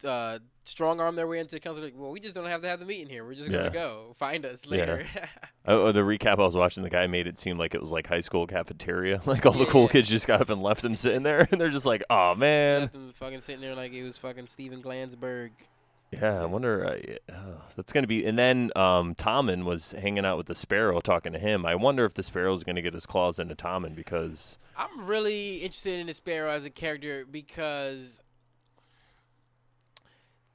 uh, 0.05 0.39
strong 0.65 0.99
arm 1.01 1.15
their 1.15 1.27
way 1.27 1.39
into 1.39 1.51
the 1.51 1.59
council. 1.59 1.83
Like, 1.83 1.93
well, 1.95 2.11
we 2.11 2.19
just 2.19 2.35
don't 2.35 2.45
have 2.45 2.61
to 2.61 2.67
have 2.67 2.79
the 2.79 2.85
meeting 2.85 3.09
here. 3.09 3.25
We're 3.25 3.33
just 3.35 3.49
gonna 3.51 3.65
Yeah. 3.65 3.69
go 3.69 4.13
find 4.15 4.45
us 4.45 4.65
Yeah. 4.65 4.71
later. 4.71 5.05
Oh, 5.65 5.93
the 5.93 6.01
recap 6.01 6.33
I 6.33 6.35
was 6.43 6.55
watching, 6.55 6.83
the 6.83 6.89
guy 6.89 7.07
made 7.07 7.25
it 7.25 7.37
seem 7.39 7.57
like 7.57 7.73
it 7.73 7.79
was 7.79 7.89
like 7.91 8.07
high 8.07 8.19
school 8.19 8.45
cafeteria. 8.47 9.21
Like 9.25 9.45
all 9.45 9.53
the 9.53 9.65
cool 9.65 9.83
Yeah. 9.83 9.87
kids 9.89 10.09
just 10.09 10.27
got 10.27 10.41
up 10.41 10.49
and 10.49 10.61
left 10.61 10.83
him 10.83 10.95
sitting 10.97 11.23
there, 11.23 11.47
and 11.51 11.59
they're 11.61 11.69
just 11.69 11.85
like, 11.85 12.03
"Oh 12.09 12.35
man." 12.35 12.81
Left 12.81 12.95
him 12.95 13.11
fucking 13.13 13.41
sitting 13.41 13.61
there 13.61 13.75
like 13.75 13.93
it 13.93 14.03
was 14.03 14.17
fucking 14.17 14.47
Steven 14.47 14.81
Glansberg. 14.81 15.51
Yeah, 16.11 16.41
I 16.43 16.45
wonder. 16.45 16.85
Uh, 16.85 16.97
yeah, 17.07 17.17
oh, 17.35 17.61
that's 17.75 17.91
gonna 17.93 18.07
be. 18.07 18.25
And 18.25 18.37
then 18.37 18.71
um, 18.75 19.15
Tommen 19.15 19.63
was 19.63 19.93
hanging 19.93 20.25
out 20.25 20.37
with 20.37 20.47
the 20.47 20.55
Sparrow, 20.55 20.99
talking 21.01 21.33
to 21.33 21.39
him. 21.39 21.65
I 21.65 21.75
wonder 21.75 22.05
if 22.05 22.13
the 22.13 22.23
sparrow 22.23 22.53
is 22.53 22.63
gonna 22.63 22.81
get 22.83 22.93
his 22.93 23.05
claws 23.05 23.39
into 23.39 23.55
Tommen 23.55 23.95
because 23.95 24.57
I'm 24.77 25.05
really 25.07 25.57
interested 25.57 25.99
in 25.99 26.07
the 26.07 26.13
Sparrow 26.13 26.51
as 26.51 26.65
a 26.65 26.69
character 26.69 27.25
because 27.29 28.21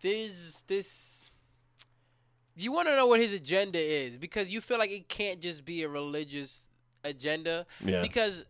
there's 0.00 0.62
this. 0.66 1.30
You 2.56 2.72
want 2.72 2.88
to 2.88 2.96
know 2.96 3.06
what 3.06 3.20
his 3.20 3.32
agenda 3.32 3.78
is 3.78 4.16
because 4.16 4.52
you 4.52 4.60
feel 4.60 4.78
like 4.78 4.90
it 4.90 5.08
can't 5.08 5.40
just 5.40 5.64
be 5.64 5.82
a 5.84 5.88
religious 5.88 6.66
agenda. 7.04 7.66
yeah, 7.84 8.02
Because 8.02 8.44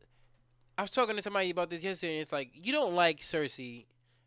I 0.79 0.83
was 0.83 0.91
talking 0.91 1.15
to 1.17 1.23
somebody 1.23 1.51
about 1.51 1.69
this 1.69 1.85
yesterday, 1.85 2.15
and 2.15 2.23
it's 2.23 2.33
like 2.33 2.51
you 2.55 2.73
don't 2.73 2.95
like 2.95 3.21
Cersei 3.21 3.85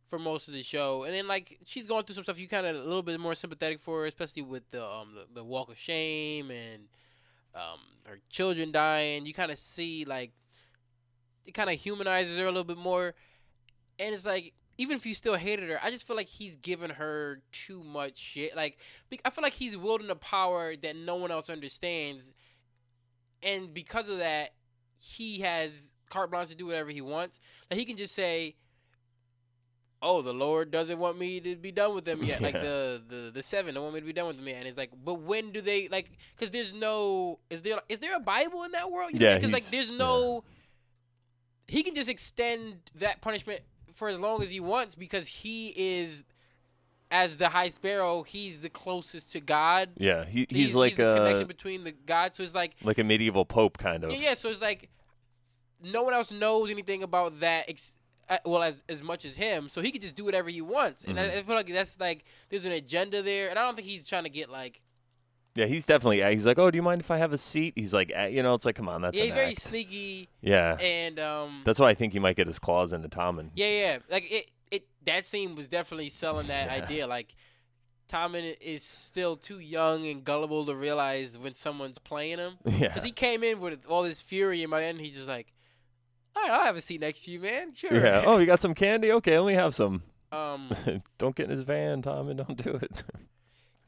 for 0.07 0.19
most 0.19 0.47
of 0.49 0.53
the 0.53 0.61
show, 0.61 1.03
and 1.03 1.13
then 1.13 1.27
like 1.27 1.57
she's 1.65 1.87
going 1.87 2.03
through 2.03 2.15
some 2.15 2.23
stuff. 2.23 2.39
You 2.39 2.47
kind 2.47 2.67
of 2.67 2.75
a 2.75 2.79
little 2.79 3.01
bit 3.01 3.19
more 3.19 3.33
sympathetic 3.33 3.81
for 3.81 4.01
her, 4.01 4.05
especially 4.05 4.43
with 4.43 4.69
the 4.71 4.85
um 4.85 5.15
the, 5.15 5.25
the 5.35 5.43
walk 5.43 5.69
of 5.69 5.77
shame 5.77 6.51
and 6.51 6.83
um 7.55 7.79
her 8.05 8.19
children 8.29 8.71
dying. 8.71 9.25
You 9.25 9.33
kind 9.33 9.51
of 9.51 9.57
see 9.57 10.05
like 10.05 10.31
it 11.45 11.53
kind 11.53 11.69
of 11.69 11.79
humanizes 11.79 12.37
her 12.37 12.43
a 12.43 12.49
little 12.51 12.63
bit 12.63 12.77
more, 12.77 13.15
and 13.99 14.13
it's 14.13 14.25
like. 14.25 14.53
Even 14.77 14.95
if 14.95 15.05
you 15.05 15.13
still 15.13 15.35
hated 15.35 15.69
her, 15.69 15.79
I 15.83 15.91
just 15.91 16.07
feel 16.07 16.15
like 16.15 16.27
he's 16.27 16.55
given 16.55 16.89
her 16.91 17.41
too 17.51 17.83
much 17.83 18.17
shit. 18.17 18.55
Like, 18.55 18.79
I 19.23 19.29
feel 19.29 19.43
like 19.43 19.53
he's 19.53 19.77
wielding 19.77 20.09
a 20.09 20.15
power 20.15 20.75
that 20.75 20.95
no 20.95 21.15
one 21.15 21.29
else 21.31 21.49
understands, 21.49 22.33
and 23.43 23.73
because 23.73 24.09
of 24.09 24.19
that, 24.19 24.51
he 24.97 25.41
has 25.41 25.93
carte 26.09 26.29
blanche 26.29 26.49
to 26.49 26.55
do 26.55 26.67
whatever 26.67 26.91
he 26.91 27.01
wants. 27.01 27.39
Like 27.69 27.79
he 27.79 27.85
can 27.85 27.97
just 27.97 28.13
say, 28.13 28.55
"Oh, 30.01 30.21
the 30.21 30.33
Lord 30.33 30.69
doesn't 30.69 30.99
want 30.99 31.17
me 31.17 31.39
to 31.39 31.55
be 31.55 31.71
done 31.71 31.95
with 31.95 32.05
them 32.05 32.23
yet." 32.23 32.41
Like 32.41 32.53
the, 32.53 33.01
the 33.07 33.31
the 33.33 33.41
seven 33.43 33.73
don't 33.73 33.83
want 33.83 33.95
me 33.95 34.01
to 34.01 34.05
be 34.05 34.13
done 34.13 34.27
with 34.27 34.37
them 34.37 34.47
yet. 34.47 34.57
And 34.57 34.67
it's 34.67 34.77
like, 34.77 34.91
but 35.03 35.15
when 35.15 35.51
do 35.51 35.61
they 35.61 35.87
like? 35.87 36.11
Because 36.35 36.51
there's 36.51 36.73
no 36.73 37.39
is 37.49 37.61
there 37.61 37.79
is 37.89 37.99
there 37.99 38.15
a 38.15 38.19
Bible 38.19 38.63
in 38.63 38.71
that 38.71 38.91
world? 38.91 39.11
You 39.13 39.19
Yeah, 39.19 39.35
Because 39.35 39.51
like 39.51 39.65
there's 39.67 39.91
no. 39.91 40.43
He 41.67 41.83
can 41.83 41.95
just 41.95 42.09
extend 42.09 42.91
that 42.95 43.21
punishment 43.21 43.61
for 43.93 44.09
as 44.09 44.19
long 44.19 44.41
as 44.41 44.49
he 44.49 44.59
wants 44.59 44.95
because 44.95 45.27
he 45.27 45.73
is. 45.75 46.23
As 47.13 47.35
the 47.35 47.49
High 47.49 47.67
Sparrow, 47.67 48.23
he's 48.23 48.61
the 48.61 48.69
closest 48.69 49.33
to 49.33 49.41
God. 49.41 49.89
yeah, 49.97 50.23
he, 50.23 50.47
he's, 50.49 50.73
like 50.73 50.95
the 50.95 51.11
a 51.11 51.17
connection 51.17 51.45
between 51.45 51.83
the 51.83 51.91
gods. 51.91 52.37
So 52.37 52.43
it's 52.43 52.55
like 52.55 52.73
like 52.85 52.99
a 52.99 53.03
medieval 53.03 53.43
pope 53.43 53.77
kind 53.77 54.05
of. 54.05 54.13
yeah, 54.13 54.17
yeah. 54.17 54.33
So 54.33 54.47
it's 54.49 54.61
like 54.61 54.89
no 55.83 56.03
one 56.03 56.13
else 56.13 56.31
knows 56.31 56.71
anything 56.71 57.03
about 57.03 57.41
that. 57.41 57.69
Ex- 57.69 57.97
uh, 58.29 58.37
well, 58.45 58.63
as 58.63 58.85
as 58.87 59.03
much 59.03 59.25
as 59.25 59.35
him, 59.35 59.67
so 59.67 59.81
he 59.81 59.91
could 59.91 60.01
just 60.01 60.15
do 60.15 60.23
whatever 60.23 60.49
he 60.49 60.61
wants, 60.61 61.03
and 61.03 61.19
I, 61.19 61.23
I 61.25 61.43
feel 61.43 61.55
like 61.55 61.67
that's 61.67 61.99
like 61.99 62.23
there's 62.49 62.63
an 62.63 62.71
agenda 62.71 63.21
there, 63.21 63.49
and 63.49 63.59
I 63.59 63.63
don't 63.63 63.75
think 63.75 63.89
he's 63.89 64.07
trying 64.07 64.23
to 64.23 64.29
get 64.29 64.49
like 64.49 64.81
Yeah, 65.55 65.65
he's 65.65 65.85
definitely. 65.85 66.21
He's 66.33 66.45
like, 66.45 66.57
oh, 66.59 66.71
do 66.71 66.75
you 66.77 66.81
mind 66.81 67.01
if 67.01 67.11
I 67.11 67.17
have 67.17 67.33
a 67.33 67.37
seat? 67.37 67.73
He's 67.75 67.93
like, 67.93 68.11
eh, 68.15 68.27
you 68.27 68.41
know, 68.41 68.53
it's 68.53 68.65
like, 68.65 68.75
come 68.75 68.87
on, 68.87 69.01
that's 69.01 69.17
yeah, 69.17 69.25
he's 69.25 69.33
very 69.33 69.47
act. 69.47 69.61
sneaky, 69.61 70.29
Yeah, 70.41 70.75
and 70.79 71.19
um, 71.19 71.61
that's 71.65 71.79
why 71.79 71.89
I 71.89 71.93
think 71.93 72.13
he 72.13 72.19
might 72.19 72.35
get 72.37 72.47
his 72.47 72.57
claws 72.59 72.93
into 72.93 73.09
Tommen. 73.09 73.49
yeah, 73.55 73.67
yeah, 73.67 73.97
like 74.09 74.31
it 74.31 74.45
it 74.71 74.87
that 75.05 75.25
scene 75.25 75.55
was 75.55 75.67
definitely 75.67 76.09
selling 76.09 76.47
that 76.47 76.67
Yeah. 76.67 76.83
idea, 76.83 77.07
like. 77.07 77.35
Tommen 78.09 78.57
is 78.59 78.83
still 78.83 79.37
too 79.37 79.59
young 79.59 80.05
and 80.05 80.25
gullible 80.25 80.65
to 80.65 80.75
realize 80.75 81.37
when 81.37 81.53
someone's 81.53 81.97
playing 81.97 82.39
him. 82.39 82.57
yeah, 82.65 82.89
Because 82.89 83.05
he 83.05 83.11
came 83.11 83.41
in 83.41 83.61
with 83.61 83.85
all 83.85 84.03
this 84.03 84.21
fury, 84.21 84.63
and 84.63 84.69
by 84.71 84.81
the 84.81 84.85
end 84.87 84.99
he's 84.99 85.15
just 85.15 85.29
like, 85.29 85.53
"All 86.35 86.41
right, 86.43 86.51
I'll 86.51 86.65
have 86.65 86.75
a 86.75 86.81
seat 86.81 86.99
next 86.99 87.23
to 87.23 87.31
you, 87.31 87.39
man. 87.39 87.73
Sure." 87.73 87.93
yeah. 87.93 88.23
Oh, 88.27 88.37
you 88.37 88.45
got 88.45 88.59
some 88.59 88.73
candy? 88.73 89.13
Okay, 89.13 89.39
let 89.39 89.47
me 89.47 89.53
have 89.53 89.73
some. 89.73 90.03
Um, 90.33 90.69
don't 91.19 91.33
get 91.37 91.45
in 91.45 91.51
his 91.51 91.61
van, 91.61 92.01
Tommen. 92.01 92.35
Don't 92.35 92.61
do 92.61 92.71
it. 92.81 93.01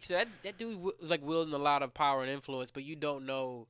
So 0.04 0.14
that 0.16 0.28
that 0.44 0.58
dude 0.58 0.74
w- 0.76 0.94
was 1.00 1.10
like 1.10 1.22
wielding 1.26 1.54
a 1.54 1.58
lot 1.58 1.84
of 1.84 1.94
power 1.94 2.22
and 2.22 2.32
influence, 2.32 2.72
but 2.72 2.84
you 2.84 2.96
don't 2.96 3.26
know. 3.26 3.68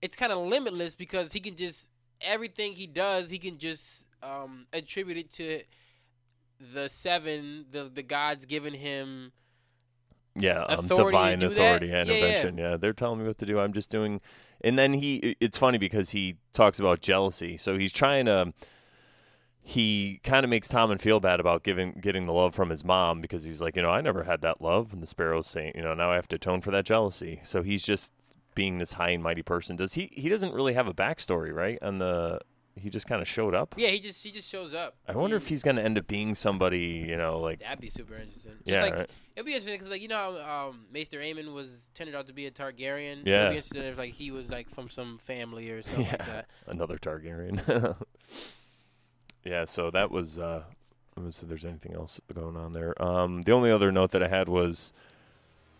It's 0.00 0.14
kind 0.16 0.32
of 0.32 0.38
limitless 0.46 0.94
because 0.94 1.32
he 1.32 1.40
can 1.40 1.56
just 1.56 1.90
everything 2.20 2.72
he 2.72 2.86
does, 2.86 3.30
he 3.30 3.38
can 3.38 3.58
just 3.58 4.06
um 4.22 4.66
attribute 4.72 5.16
it 5.18 5.30
to 5.32 5.62
the 6.72 6.88
seven, 6.88 7.66
the 7.70 7.90
the 7.92 8.02
gods 8.02 8.44
giving 8.44 8.74
him. 8.74 9.32
Yeah, 10.34 10.62
um, 10.64 10.78
Authority 10.80 11.04
divine 11.16 11.38
do 11.40 11.48
that? 11.48 11.54
authority 11.54 11.90
and 11.92 12.08
Yeah, 12.08 12.14
yeah. 12.14 12.24
intervention. 12.26 12.58
Yeah, 12.58 12.76
they're 12.76 12.92
telling 12.92 13.18
me 13.20 13.26
what 13.26 13.38
to 13.38 13.46
do. 13.46 13.58
I'm 13.58 13.72
just 13.72 13.90
doing. 13.90 14.20
And 14.60 14.78
then 14.78 14.92
he, 14.92 15.36
it's 15.40 15.58
funny 15.58 15.78
because 15.78 16.10
he 16.10 16.36
talks 16.52 16.78
about 16.78 17.00
jealousy. 17.00 17.56
So 17.56 17.76
he's 17.78 17.92
trying 17.92 18.26
to. 18.26 18.52
He 19.68 20.18
kind 20.24 20.44
of 20.44 20.50
makes 20.50 20.66
Tommen 20.66 20.98
feel 20.98 21.20
bad 21.20 21.40
about 21.40 21.62
giving 21.62 21.92
getting 22.00 22.24
the 22.24 22.32
love 22.32 22.54
from 22.54 22.70
his 22.70 22.86
mom 22.86 23.20
because 23.20 23.44
he's 23.44 23.60
like, 23.60 23.76
you 23.76 23.82
know, 23.82 23.90
I 23.90 24.00
never 24.00 24.22
had 24.22 24.40
that 24.40 24.62
love, 24.62 24.94
and 24.94 25.02
the 25.02 25.06
Sparrow's 25.06 25.46
saying, 25.46 25.72
you 25.74 25.82
know, 25.82 25.92
now 25.92 26.10
I 26.10 26.14
have 26.14 26.26
to 26.28 26.36
atone 26.36 26.62
for 26.62 26.70
that 26.70 26.86
jealousy. 26.86 27.42
So 27.44 27.62
he's 27.62 27.82
just 27.82 28.10
being 28.54 28.78
this 28.78 28.94
high 28.94 29.10
and 29.10 29.22
mighty 29.22 29.42
person. 29.42 29.76
Does 29.76 29.92
he? 29.92 30.08
He 30.14 30.30
doesn't 30.30 30.54
really 30.54 30.72
have 30.72 30.86
a 30.88 30.94
backstory, 30.94 31.52
right? 31.52 31.78
On 31.82 31.98
the, 31.98 32.40
he 32.76 32.88
just 32.88 33.06
kind 33.06 33.20
of 33.20 33.28
showed 33.28 33.54
up. 33.54 33.74
Yeah, 33.76 33.90
he 33.90 34.00
just 34.00 34.24
he 34.24 34.30
just 34.30 34.48
shows 34.50 34.74
up. 34.74 34.96
I 35.06 35.12
wonder 35.12 35.36
if 35.36 35.48
he's 35.48 35.62
gonna 35.62 35.82
end 35.82 35.98
up 35.98 36.06
being 36.06 36.34
somebody, 36.34 37.04
you 37.06 37.18
know, 37.18 37.38
like 37.38 37.60
That'd 37.60 37.78
be 37.78 37.90
super 37.90 38.14
interesting. 38.14 38.52
Just 38.64 38.70
yeah, 38.70 38.82
like 38.84 38.94
right? 38.94 39.10
it'd 39.36 39.44
be 39.44 39.52
interesting 39.52 39.74
because 39.74 39.90
like 39.90 40.00
you 40.00 40.08
know 40.08 40.40
how 40.42 40.68
um, 40.70 40.86
Maester 40.90 41.18
Aemon 41.18 41.52
was 41.52 41.90
turned 41.92 42.14
out 42.14 42.26
to 42.28 42.32
be 42.32 42.46
a 42.46 42.50
Targaryen. 42.50 43.26
Yeah. 43.26 43.48
It'd 43.48 43.50
be 43.50 43.56
interesting 43.56 43.82
if 43.82 43.98
like 43.98 44.14
he 44.14 44.30
was 44.30 44.50
like 44.50 44.70
from 44.70 44.88
some 44.88 45.18
family 45.18 45.70
or 45.70 45.82
something 45.82 46.06
like 46.06 46.26
that. 46.26 46.46
another 46.66 46.96
Targaryen. 46.96 47.96
yeah, 49.48 49.64
so 49.64 49.90
that 49.90 50.10
was. 50.10 50.38
uh 50.38 50.64
let 51.16 51.24
me 51.26 51.32
see 51.32 51.42
if 51.42 51.48
there's 51.48 51.64
anything 51.64 51.94
else 51.94 52.20
going 52.32 52.56
on 52.56 52.72
there. 52.74 53.00
Um, 53.02 53.42
the 53.42 53.50
only 53.50 53.72
other 53.72 53.90
note 53.90 54.12
that 54.12 54.22
I 54.22 54.28
had 54.28 54.48
was 54.48 54.92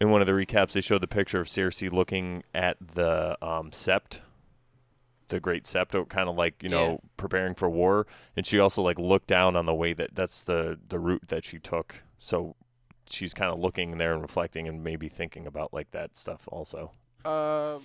in 0.00 0.10
one 0.10 0.20
of 0.20 0.26
the 0.26 0.32
recaps 0.32 0.72
they 0.72 0.80
showed 0.80 1.00
the 1.00 1.06
picture 1.06 1.40
of 1.40 1.46
Cersei 1.46 1.92
looking 1.92 2.42
at 2.52 2.76
the 2.94 3.36
um, 3.40 3.70
sept, 3.70 4.18
the 5.28 5.38
Great 5.38 5.62
Sept, 5.62 6.08
kind 6.08 6.28
of 6.28 6.34
like 6.36 6.60
you 6.62 6.68
know 6.68 6.90
Yeah. 7.02 7.08
preparing 7.16 7.54
for 7.54 7.70
war, 7.70 8.06
and 8.36 8.44
she 8.44 8.58
also 8.58 8.82
like 8.82 8.98
looked 8.98 9.28
down 9.28 9.54
on 9.54 9.66
the 9.66 9.74
way 9.74 9.92
that 9.92 10.14
that's 10.14 10.42
the 10.42 10.78
the 10.88 10.98
route 10.98 11.28
that 11.28 11.44
she 11.44 11.60
took. 11.60 12.02
So 12.18 12.56
she's 13.08 13.32
kind 13.32 13.52
of 13.52 13.60
looking 13.60 13.98
there 13.98 14.12
and 14.12 14.20
reflecting 14.22 14.66
and 14.66 14.82
maybe 14.82 15.08
thinking 15.08 15.46
about 15.46 15.72
like 15.72 15.92
that 15.92 16.16
stuff 16.16 16.48
also. 16.50 16.90
Uh, 17.24 17.78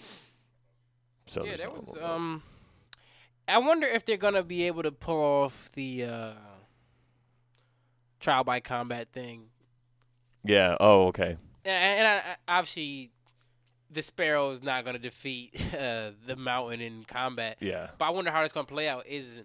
So 1.27 1.45
yeah, 1.45 1.57
that 1.57 1.71
was 1.71 1.95
um. 2.01 2.41
I 3.47 3.57
wonder 3.57 3.87
if 3.87 4.05
they're 4.05 4.17
gonna 4.17 4.43
be 4.43 4.67
able 4.67 4.83
to 4.83 4.91
pull 4.91 5.19
off 5.19 5.69
the 5.73 6.05
uh, 6.05 6.31
trial 8.19 8.43
by 8.43 8.59
combat 8.59 9.09
thing, 9.11 9.49
yeah. 10.43 10.75
Oh, 10.79 11.07
okay. 11.07 11.37
and, 11.65 11.99
and 11.99 12.07
I, 12.07 12.21
obviously, 12.47 13.11
the 13.89 14.01
Sparrow 14.01 14.51
is 14.51 14.61
not 14.61 14.85
gonna 14.85 14.99
defeat 14.99 15.55
uh, 15.73 16.11
the 16.25 16.35
Mountain 16.35 16.81
in 16.81 17.03
combat. 17.05 17.57
Yeah. 17.59 17.89
But 17.97 18.05
I 18.05 18.09
wonder 18.11 18.31
how 18.31 18.41
that's 18.41 18.53
gonna 18.53 18.65
play 18.65 18.87
out. 18.87 19.07
Is 19.07 19.41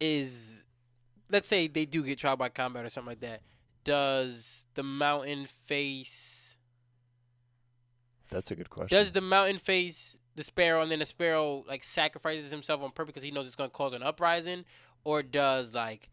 is 0.00 0.64
let's 1.30 1.46
say 1.48 1.68
they 1.68 1.84
do 1.84 2.02
get 2.02 2.18
trial 2.18 2.36
by 2.36 2.48
combat 2.48 2.84
or 2.84 2.88
something 2.88 3.10
like 3.10 3.20
that. 3.20 3.42
Does 3.84 4.66
the 4.74 4.82
mountain 4.82 5.46
face? 5.46 6.56
That's 8.30 8.50
a 8.50 8.56
good 8.56 8.70
question. 8.70 8.96
Does 8.96 9.10
the 9.12 9.20
mountain 9.20 9.58
face 9.58 10.18
the 10.36 10.42
sparrow, 10.42 10.82
and 10.82 10.90
then 10.90 11.00
the 11.00 11.06
sparrow 11.06 11.64
like 11.68 11.84
sacrifices 11.84 12.50
himself 12.50 12.82
on 12.82 12.90
purpose 12.90 13.12
because 13.12 13.22
he 13.22 13.30
knows 13.30 13.46
it's 13.46 13.56
gonna 13.56 13.70
cause 13.70 13.92
an 13.92 14.02
uprising, 14.02 14.64
or 15.04 15.22
does 15.22 15.74
like 15.74 16.10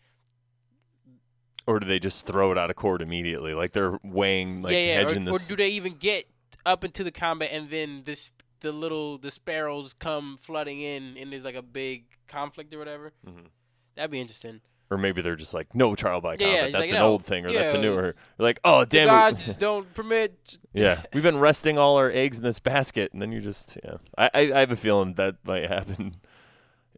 or 1.68 1.80
do 1.82 1.86
they 1.86 2.00
just 2.00 2.26
throw 2.26 2.52
it 2.52 2.58
out 2.58 2.70
of 2.70 2.76
court 2.78 3.02
immediately? 3.02 3.54
Like 3.54 3.74
they're 3.74 4.00
weighing, 4.04 4.62
like 4.62 4.72
yeah 4.72 4.80
yeah, 4.80 5.00
or, 5.02 5.08
hedging 5.10 5.28
or 5.28 5.34
this. 5.34 5.48
do 5.48 5.56
they 5.56 5.70
even 5.70 5.96
get 5.96 6.26
up 6.66 6.84
into 6.84 7.04
the 7.04 7.12
combat 7.12 7.50
and 7.52 7.70
then 7.70 8.04
this 8.06 8.32
the 8.62 8.72
little 8.72 9.18
the 9.18 9.30
sparrows 9.30 9.94
come 9.94 10.38
flooding 10.42 10.82
in 10.82 11.16
and 11.18 11.32
there's 11.32 11.46
like 11.46 11.56
a 11.56 11.62
big 11.62 12.06
conflict 12.28 12.74
or 12.74 12.80
whatever? 12.80 13.14
Mhm. 13.28 13.48
That'd 13.96 14.12
be 14.12 14.22
interesting. 14.22 14.62
Or 14.90 14.98
maybe 14.98 15.22
they're 15.22 15.36
just 15.36 15.54
like 15.54 15.74
no 15.76 15.96
trial 15.96 16.22
by 16.22 16.38
combat. 16.38 16.54
yeah, 16.54 16.62
that's 16.64 16.76
like, 16.76 16.90
an 16.90 16.96
no, 16.96 17.08
old 17.08 17.26
thing, 17.26 17.46
or 17.46 17.52
that's 17.52 17.74
a 17.74 17.78
newer. 17.78 18.16
Like 18.38 18.60
oh 18.64 18.86
damn 18.86 19.08
gods 19.08 19.56
don't 19.58 19.94
permit. 19.94 20.58
yeah, 20.74 21.02
we've 21.14 21.24
been 21.24 21.40
resting 21.40 21.78
all 21.78 21.98
our 21.98 22.12
eggs 22.12 22.38
in 22.38 22.44
this 22.44 22.60
basket, 22.60 23.14
and 23.14 23.22
then 23.22 23.32
you 23.32 23.42
just 23.42 23.78
yeah. 23.84 23.98
I 24.18 24.30
I, 24.34 24.40
I 24.54 24.60
have 24.60 24.72
a 24.72 24.78
feeling 24.78 25.16
that 25.16 25.36
might 25.44 25.68
happen. 25.70 26.18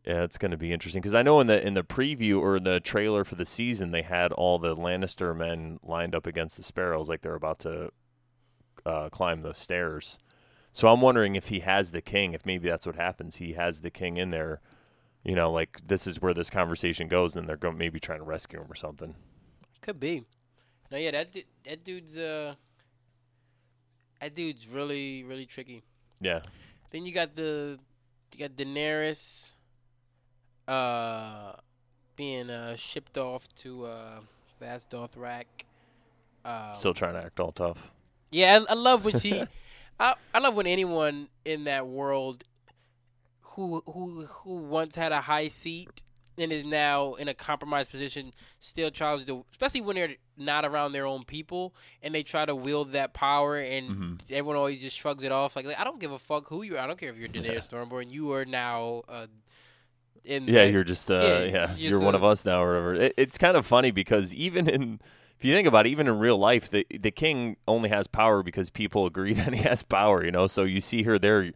Yeah, 0.05 0.23
it's 0.23 0.37
going 0.37 0.51
to 0.51 0.57
be 0.57 0.71
interesting 0.71 1.01
because 1.01 1.13
I 1.13 1.21
know 1.21 1.41
in 1.41 1.47
the 1.47 1.63
in 1.63 1.73
the 1.73 1.83
preview 1.83 2.39
or 2.39 2.59
the 2.59 2.79
trailer 2.79 3.23
for 3.25 3.35
the 3.35 3.45
season 3.45 3.91
they 3.91 4.01
had 4.01 4.31
all 4.31 4.57
the 4.57 4.75
Lannister 4.75 5.35
men 5.35 5.77
lined 5.83 6.15
up 6.15 6.25
against 6.25 6.55
the 6.55 6.63
Sparrows, 6.63 7.09
like 7.09 7.21
they're 7.21 7.35
about 7.35 7.59
to 7.59 7.91
uh, 8.85 9.09
climb 9.09 9.41
the 9.41 9.53
stairs. 9.53 10.17
So 10.71 10.87
I'm 10.87 11.01
wondering 11.01 11.35
if 11.35 11.47
he 11.47 11.59
has 11.59 11.91
the 11.91 12.01
king, 12.01 12.33
if 12.33 12.45
maybe 12.45 12.69
that's 12.69 12.85
what 12.85 12.95
happens. 12.95 13.35
He 13.35 13.53
has 13.53 13.81
the 13.81 13.91
king 13.91 14.17
in 14.17 14.31
there, 14.31 14.61
you 15.23 15.35
know, 15.35 15.51
like 15.51 15.79
this 15.87 16.07
is 16.07 16.21
where 16.21 16.33
this 16.33 16.49
conversation 16.49 17.07
goes, 17.07 17.35
and 17.35 17.47
they're 17.47 17.57
going 17.57 17.77
maybe 17.77 17.99
trying 17.99 18.19
to 18.19 18.25
rescue 18.25 18.59
him 18.59 18.67
or 18.69 18.75
something. 18.75 19.15
Could 19.81 19.99
be. 19.99 20.25
No, 20.91 20.97
yeah, 20.97 21.11
that 21.11 21.31
du- 21.31 21.43
that 21.65 21.83
dude's 21.83 22.17
uh, 22.17 22.55
that 24.21 24.33
dude's 24.35 24.67
really 24.67 25.23
really 25.23 25.45
tricky. 25.45 25.83
Yeah. 26.21 26.41
Then 26.91 27.05
you 27.05 27.13
got 27.13 27.35
the 27.35 27.77
you 28.33 28.39
got 28.47 28.55
Daenerys, 28.57 29.53
uh, 30.67 31.53
being 32.15 32.49
uh 32.49 32.75
shipped 32.75 33.17
off 33.17 33.47
to 33.55 33.85
uh 33.85 34.19
Vaes 34.59 34.87
Dothrak. 34.89 35.45
Um, 36.45 36.73
Still 36.73 36.93
trying 36.93 37.13
to 37.13 37.23
act 37.23 37.39
all 37.39 37.51
tough. 37.51 37.91
yeah, 38.31 38.59
I, 38.67 38.71
I 38.71 38.75
love 38.75 39.05
when 39.05 39.19
she. 39.19 39.43
I 39.99 40.15
I 40.33 40.39
love 40.39 40.55
when 40.55 40.67
anyone 40.67 41.27
in 41.43 41.65
that 41.65 41.85
world 41.87 42.43
who 43.67 43.83
who 43.91 44.25
who 44.25 44.57
once 44.57 44.95
had 44.95 45.11
a 45.11 45.21
high 45.21 45.47
seat 45.49 45.89
and 46.37 46.51
is 46.53 46.63
now 46.63 47.15
in 47.15 47.27
a 47.27 47.33
compromised 47.33 47.91
position 47.91 48.31
still 48.59 48.89
tries 48.89 49.25
to, 49.25 49.43
especially 49.51 49.81
when 49.81 49.95
they're 49.97 50.15
not 50.37 50.63
around 50.63 50.93
their 50.93 51.05
own 51.05 51.25
people 51.25 51.73
and 52.01 52.15
they 52.15 52.23
try 52.23 52.45
to 52.45 52.55
wield 52.55 52.93
that 52.93 53.13
power 53.13 53.57
and 53.59 53.89
Mhm. 53.89 54.19
everyone 54.31 54.55
always 54.55 54.79
just 54.81 54.97
shrugs 54.97 55.23
it 55.25 55.33
off 55.33 55.55
like, 55.57 55.65
like 55.65 55.77
I 55.79 55.83
don't 55.83 55.99
give 55.99 56.13
a 56.13 56.19
fuck 56.19 56.47
who 56.47 56.61
you 56.61 56.77
are. 56.77 56.79
I 56.79 56.87
don't 56.87 56.97
care 56.97 57.09
if 57.09 57.17
you're 57.17 57.27
Daenerys 57.27 57.67
Stormborn. 57.69 58.09
You 58.09 58.31
are 58.31 58.45
now 58.45 59.03
uh, 59.09 59.27
in 60.23 60.47
Yeah, 60.47 60.65
the- 60.65 60.71
you're 60.71 60.83
just 60.83 61.09
uh, 61.11 61.15
Yeah, 61.15 61.43
yeah, 61.43 61.67
you're 61.71 61.77
you're 61.77 61.91
just 61.99 62.03
one 62.05 62.13
a- 62.13 62.17
of 62.17 62.23
us 62.23 62.45
now 62.45 62.61
or 62.63 62.69
whatever. 62.69 62.93
It, 62.95 63.13
it's 63.17 63.37
kind 63.37 63.57
of 63.57 63.65
funny 63.65 63.91
because 63.91 64.33
even 64.33 64.69
in 64.69 64.99
if 65.37 65.45
you 65.45 65.53
think 65.53 65.67
about 65.67 65.87
it, 65.87 65.89
even 65.89 66.07
in 66.07 66.19
real 66.19 66.37
life, 66.37 66.69
the 66.69 66.85
the 66.89 67.11
king 67.11 67.57
only 67.67 67.89
has 67.89 68.07
power 68.07 68.43
because 68.43 68.69
people 68.69 69.05
agree 69.05 69.33
that 69.41 69.53
he 69.53 69.61
has 69.63 69.83
power. 69.83 70.23
You 70.23 70.31
know, 70.31 70.47
so 70.47 70.63
you 70.63 70.81
see 70.81 71.03
her 71.03 71.17
there 71.19 71.51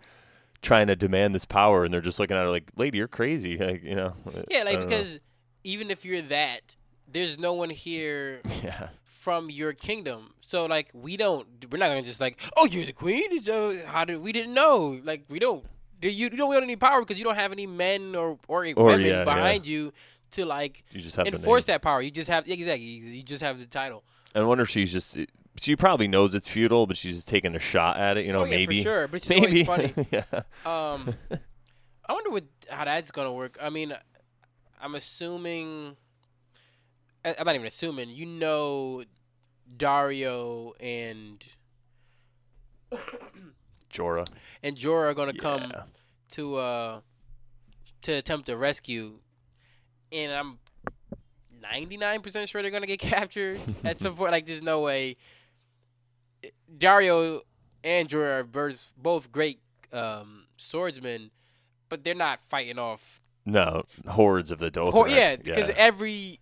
trying 0.63 0.88
to 0.88 0.95
demand 0.95 1.36
this 1.36 1.45
power, 1.45 1.84
and 1.84 1.93
they're 1.93 2.02
just 2.02 2.19
looking 2.19 2.36
at 2.36 2.41
her 2.41 2.49
like, 2.49 2.71
"Lady, 2.76 2.97
you're 2.97 3.08
crazy." 3.08 3.58
Like, 3.63 3.84
you 3.84 3.95
know. 3.95 4.15
yeah, 4.49 4.63
like 4.63 4.80
don't 4.80 4.82
know. 4.82 4.88
because 4.88 5.19
even 5.63 5.91
if 5.91 6.04
you're 6.04 6.21
that, 6.23 6.76
there's 7.08 7.38
no 7.38 7.54
one 7.54 7.69
here 7.69 8.41
yeah, 8.63 8.89
from 9.04 9.49
your 9.49 9.73
kingdom. 9.73 10.34
So 10.41 10.65
like 10.65 10.89
we 10.93 11.17
don't 11.17 11.47
we're 11.71 11.78
not 11.78 11.89
gonna 11.89 12.02
just 12.02 12.19
like, 12.19 12.41
oh 12.58 12.65
you're 12.65 12.86
the 12.86 12.93
queen? 12.93 13.41
So 13.43 13.71
uh, 13.71 13.86
how 13.86 14.06
did 14.06 14.21
we 14.21 14.32
didn't 14.32 14.54
know? 14.54 14.99
Like 15.04 15.26
we 15.30 15.39
don't 15.39 15.63
do 16.02 16.10
you, 16.10 16.26
you 16.26 16.30
don't 16.38 16.49
wield 16.49 16.63
any 16.63 16.76
power 16.76 16.99
because 16.99 17.17
you 17.17 17.23
don't 17.23 17.36
have 17.36 17.52
any 17.52 17.67
men 17.67 18.15
or 18.15 18.39
or, 18.47 18.65
Or, 18.76 18.86
women 18.86 19.06
yeah, 19.06 19.23
behind 19.23 19.65
you 19.65 19.93
to 20.32 20.45
like 20.45 20.84
you 20.91 20.99
just 20.99 21.15
have 21.15 21.28
enforce 21.28 21.65
that 21.65 21.82
power. 21.82 22.02
You 22.02 22.12
just 22.12 22.30
have 22.30 22.47
exactly 22.47 22.86
you 22.86 23.23
just 23.23 23.43
have 23.43 23.60
the 23.60 23.65
title. 23.65 24.04
I 24.36 24.41
wonder 24.41 24.63
if 24.63 24.69
she's 24.69 24.91
just. 24.91 25.17
She 25.62 25.76
probably 25.76 26.08
knows 26.08 26.34
it's 26.36 26.48
futile, 26.48 26.88
but 26.88 26.98
she's 26.98 27.16
just 27.16 27.28
taking 27.28 27.56
a 27.56 27.60
shot 27.60 27.98
at 27.98 28.18
it. 28.18 28.26
You 28.26 28.34
know, 28.34 28.42
oh, 28.42 28.46
yeah, 28.46 28.58
maybe. 28.58 28.78
for 28.80 28.84
sure. 28.84 29.08
But 29.08 29.16
it's 29.18 29.30
Maybe. 29.30 29.66
always 29.68 29.92
funny. 29.92 30.08
yeah. 30.12 30.24
Um, 30.66 31.13
I 32.06 32.12
wonder 32.13 32.32
what 32.32 32.44
how 32.70 32.86
that's 32.86 33.12
gonna 33.12 33.32
work. 33.32 33.58
I 33.62 33.70
mean, 33.70 33.94
I'm 34.82 34.96
assuming. 34.96 35.96
I'm 37.24 37.46
not 37.46 37.56
even 37.56 37.68
assuming. 37.68 38.10
You 38.10 38.26
know, 38.26 39.04
Daario 39.78 40.74
and 40.82 41.42
Jorah. 43.92 44.28
and 44.63 44.76
Jorah 44.76 45.12
are 45.12 45.13
gonna 45.13 45.34
come 45.34 45.72
Yeah. 45.72 45.84
to 46.32 46.56
uh 46.58 47.00
to 48.02 48.12
attempt 48.13 48.48
to 48.48 48.58
rescue, 48.58 49.20
and 50.12 50.32
I'm 50.32 50.60
99% 51.63 52.50
sure 52.50 52.62
they're 52.62 52.72
gonna 52.72 52.86
get 52.86 53.00
captured 53.00 53.62
at 53.86 54.00
some 54.02 54.16
point. 54.16 54.32
Like, 54.34 54.46
there's 54.46 54.62
no 54.62 54.82
way. 54.82 55.16
Daario 56.77 57.41
and 57.83 58.07
Jorah 58.09 58.39
are 58.39 58.43
both 58.43 58.93
both 58.97 59.31
great 59.31 59.59
um, 59.91 60.45
swordsmen, 60.57 61.31
but 61.89 62.03
they're 62.03 62.15
not 62.15 62.43
fighting 62.43 62.79
off. 62.79 63.19
No, 63.45 63.83
hordes 64.07 64.51
of 64.51 64.59
the 64.59 64.71
Dothraki. 64.71 64.91
Hor- 64.91 65.07
yeah, 65.09 65.36
because 65.36 65.69
every 65.75 66.39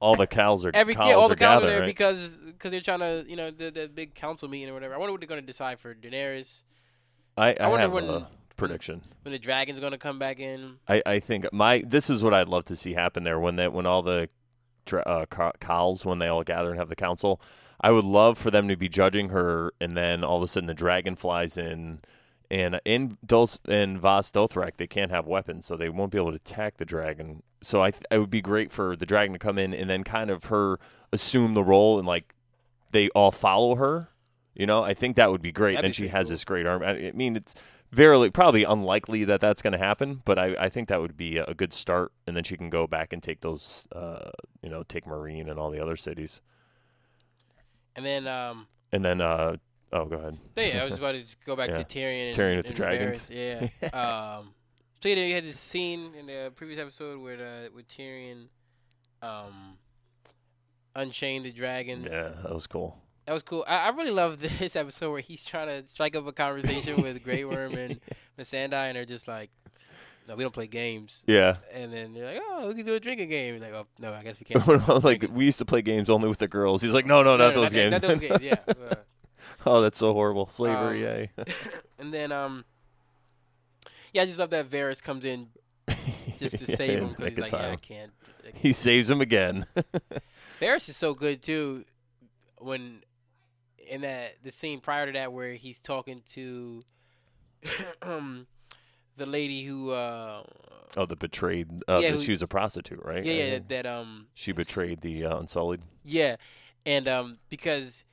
all 0.00 0.16
the 0.16 0.26
khals 0.26 0.64
are 0.66 0.70
every 0.74 0.94
khals 0.94 1.08
yeah, 1.08 1.14
all 1.14 1.24
are 1.24 1.28
the 1.28 1.34
khals 1.36 1.38
are 1.38 1.60
gathered, 1.60 1.68
there 1.70 1.80
right? 1.80 1.86
because 1.86 2.36
because 2.36 2.70
they're 2.70 2.80
trying 2.80 3.00
to 3.00 3.24
you 3.26 3.36
know 3.36 3.50
the 3.50 3.70
the 3.70 3.88
big 3.88 4.14
council 4.14 4.48
meeting 4.48 4.68
or 4.68 4.74
whatever. 4.74 4.94
I 4.94 4.98
wonder 4.98 5.12
what 5.12 5.20
they're 5.20 5.28
gonna 5.28 5.40
decide 5.42 5.80
for 5.80 5.94
Daenerys 5.94 6.62
I, 7.36 7.48
I, 7.52 7.56
I 7.60 7.66
wonder 7.68 7.82
have 7.82 7.92
when- 7.92 8.08
a 8.08 8.28
prediction. 8.56 9.00
when 9.22 9.32
the 9.32 9.38
dragon's 9.38 9.80
gonna 9.80 9.96
come 9.98 10.18
back 10.18 10.38
in. 10.38 10.74
I, 10.86 11.02
I 11.06 11.20
think 11.20 11.50
my 11.52 11.82
this 11.86 12.10
is 12.10 12.22
what 12.22 12.34
I'd 12.34 12.48
love 12.48 12.66
to 12.66 12.76
see 12.76 12.92
happen 12.92 13.22
there 13.22 13.40
when 13.40 13.56
that 13.56 13.72
when 13.72 13.86
all 13.86 14.02
the 14.02 14.28
dra- 14.84 15.02
uh, 15.06 15.24
khals 15.26 16.04
when 16.04 16.18
they 16.18 16.28
all 16.28 16.42
gather 16.44 16.68
and 16.70 16.78
have 16.78 16.88
the 16.90 16.96
council. 16.96 17.40
I 17.82 17.90
would 17.90 18.04
love 18.04 18.38
for 18.38 18.50
them 18.50 18.68
to 18.68 18.76
be 18.76 18.88
judging 18.88 19.30
her, 19.30 19.72
and 19.80 19.96
then 19.96 20.22
all 20.22 20.36
of 20.36 20.42
a 20.42 20.46
sudden 20.46 20.66
the 20.66 20.74
dragon 20.74 21.16
flies 21.16 21.56
in, 21.56 22.00
and 22.50 22.80
in 22.84 23.18
Dos 23.24 23.58
in 23.66 23.98
Vaes 23.98 24.30
Dothrak 24.30 24.76
they 24.76 24.86
can't 24.86 25.10
have 25.10 25.26
weapons, 25.26 25.66
so 25.66 25.76
they 25.76 25.88
won't 25.88 26.12
be 26.12 26.18
able 26.18 26.30
to 26.30 26.36
attack 26.36 26.76
the 26.76 26.84
dragon. 26.84 27.42
So 27.62 27.82
I 27.82 27.90
th- 27.90 28.04
it 28.10 28.18
would 28.18 28.30
be 28.30 28.42
great 28.42 28.70
for 28.70 28.96
the 28.96 29.06
dragon 29.06 29.32
to 29.32 29.38
come 29.38 29.58
in 29.58 29.72
and 29.72 29.88
then 29.88 30.04
kind 30.04 30.30
of 30.30 30.44
her 30.44 30.78
assume 31.12 31.54
the 31.54 31.62
role 31.62 31.98
and 31.98 32.06
like 32.06 32.34
they 32.90 33.08
all 33.10 33.30
follow 33.30 33.76
her. 33.76 34.08
You 34.54 34.66
know, 34.66 34.82
I 34.82 34.94
think 34.94 35.16
that 35.16 35.30
would 35.30 35.42
be 35.42 35.52
great. 35.52 35.76
That'd 35.76 35.84
then 35.84 35.90
be 35.90 35.94
she 35.94 36.08
has 36.08 36.26
cool. 36.26 36.34
this 36.34 36.44
great 36.44 36.66
arm. 36.66 36.82
I 36.82 37.08
I 37.08 37.12
mean, 37.12 37.36
it's 37.36 37.54
very 37.92 38.30
probably 38.30 38.64
unlikely 38.64 39.24
that 39.24 39.40
that's 39.40 39.62
going 39.62 39.72
to 39.72 39.78
happen, 39.78 40.22
but 40.24 40.38
I, 40.38 40.56
I 40.58 40.68
think 40.68 40.88
that 40.88 41.00
would 41.00 41.16
be 41.16 41.38
a 41.38 41.54
good 41.54 41.72
start, 41.72 42.12
and 42.26 42.36
then 42.36 42.42
she 42.44 42.56
can 42.56 42.70
go 42.70 42.86
back 42.86 43.12
and 43.12 43.22
take 43.22 43.42
those, 43.42 43.86
uh, 43.92 44.30
you 44.62 44.70
know, 44.70 44.82
take 44.82 45.04
Meereen 45.04 45.50
and 45.50 45.58
all 45.58 45.70
the 45.70 45.80
other 45.80 45.96
cities, 45.96 46.40
And 47.96 48.04
then 48.06 48.26
um 48.26 48.66
and 48.92 49.04
then 49.04 49.20
uh, 49.20 49.56
oh, 49.92 50.04
go 50.06 50.16
ahead. 50.16 50.38
yeah, 50.56 50.80
I 50.80 50.84
was 50.84 50.98
about 50.98 51.14
to 51.14 51.24
go 51.46 51.56
back 51.56 51.68
Yeah. 51.72 51.82
to 51.82 51.84
Tyrion 51.84 52.28
and, 52.28 52.36
Tyrion 52.36 52.56
with 52.58 52.66
the 52.66 52.74
dragons. 52.74 53.30
Varys, 53.30 53.70
Yeah. 53.82 53.88
um 54.38 54.54
so 55.00 55.08
you 55.08 55.16
know 55.16 55.22
you 55.22 55.34
had 55.34 55.44
this 55.44 55.58
scene 55.58 56.12
in 56.18 56.26
the 56.26 56.52
previous 56.54 56.78
episode 56.78 57.20
where 57.20 57.36
uh, 57.36 57.68
with 57.74 57.88
Tyrion 57.88 58.46
um 59.22 59.76
unchained 60.94 61.44
the 61.44 61.52
dragons. 61.52 62.08
Yeah, 62.10 62.30
that 62.42 62.52
was 62.52 62.66
cool. 62.66 62.98
That 63.26 63.32
was 63.32 63.42
cool. 63.42 63.64
I, 63.68 63.86
I 63.86 63.88
really 63.90 64.10
love 64.10 64.40
this 64.58 64.76
episode 64.76 65.10
where 65.12 65.20
he's 65.20 65.44
trying 65.44 65.68
to 65.68 65.86
strike 65.88 66.16
up 66.16 66.26
a 66.26 66.32
conversation 66.32 67.02
with 67.02 67.22
Grey 67.24 67.44
Worm 67.44 67.74
and 67.74 68.00
Missandei, 68.38 68.88
and 68.88 68.96
they're 68.96 69.04
just 69.04 69.28
like, 69.28 69.50
"No, 70.28 70.36
we 70.36 70.42
don't 70.44 70.52
play 70.54 70.66
games." 70.66 71.22
Yeah, 71.26 71.56
And 71.72 71.92
then 71.92 72.14
they're 72.14 72.34
like, 72.34 72.42
"Oh, 72.42 72.68
we 72.68 72.74
can 72.74 72.84
do 72.86 72.94
a 72.94 73.00
drinking 73.00 73.28
game." 73.28 73.54
He's 73.54 73.62
like, 73.62 73.72
"Oh, 73.74 73.86
no, 73.98 74.12
I 74.12 74.22
guess 74.22 74.38
we 74.40 74.44
can't." 74.46 75.04
like 75.04 75.24
we 75.30 75.44
used 75.44 75.58
to 75.58 75.64
play 75.64 75.82
games 75.82 76.08
only 76.10 76.28
with 76.28 76.38
the 76.38 76.48
girls. 76.48 76.82
He's 76.82 76.92
like, 76.94 77.06
no, 77.06 77.22
no, 77.22 77.36
not 77.36 77.54
those 77.54 77.70
that- 77.70 77.74
games. 77.76 77.92
Not 77.92 78.02
those 78.02 78.18
games. 78.18 78.42
Yeah. 78.42 78.56
Oh, 79.64 79.80
that's 79.80 79.98
so 79.98 80.12
horrible. 80.12 80.48
Slavery, 80.48 81.06
Um, 81.06 81.12
yay. 81.14 81.30
and 81.98 82.12
then, 82.12 82.32
um, 82.32 82.64
yeah, 84.12 84.22
I 84.22 84.26
just 84.26 84.38
love 84.38 84.50
that 84.50 84.68
Varys 84.68 85.00
comes 85.00 85.24
in 85.24 85.48
just 86.40 86.58
to 86.58 86.66
save 86.76 87.00
him 87.00 87.08
because 87.10 87.36
he's 87.36 87.38
like, 87.38 87.52
"Yeah, 87.52 87.70
I 87.70 87.76
can't." 87.76 88.12
I 88.40 88.50
can't." 88.50 88.56
He 88.56 88.72
saves 88.72 89.08
him 89.08 89.20
again. 89.20 89.66
Varys 90.60 90.88
is 90.88 90.96
so 90.96 91.14
good 91.14 91.42
too. 91.42 91.84
When 92.58 93.02
in 93.88 94.00
that 94.02 94.36
the 94.42 94.50
scene 94.50 94.80
prior 94.80 95.06
to 95.06 95.12
that 95.12 95.32
where 95.32 95.54
he's 95.54 95.80
talking 95.80 96.22
to 96.30 96.82
um 98.02 98.46
the 99.16 99.26
lady 99.26 99.64
who 99.64 99.90
uh 99.90 100.42
oh, 100.96 101.06
the 101.06 101.16
betrayed. 101.16 101.68
Uh, 101.88 101.98
Yeah, 101.98 102.10
the- 102.12 102.16
who- 102.18 102.22
she 102.24 102.30
was 102.32 102.42
a 102.42 102.46
prostitute, 102.48 103.00
right? 103.04 103.24
yeah 103.24 103.32
yeah 103.32 103.58
that 103.68 103.86
um 103.86 104.26
She 104.34 104.52
betrayed 104.52 105.00
the 105.00 105.24
uh, 105.26 105.38
Unsullied. 105.38 105.80
yeah 106.04 106.36
and 106.86 107.06
um 107.08 107.38
because 107.48 108.04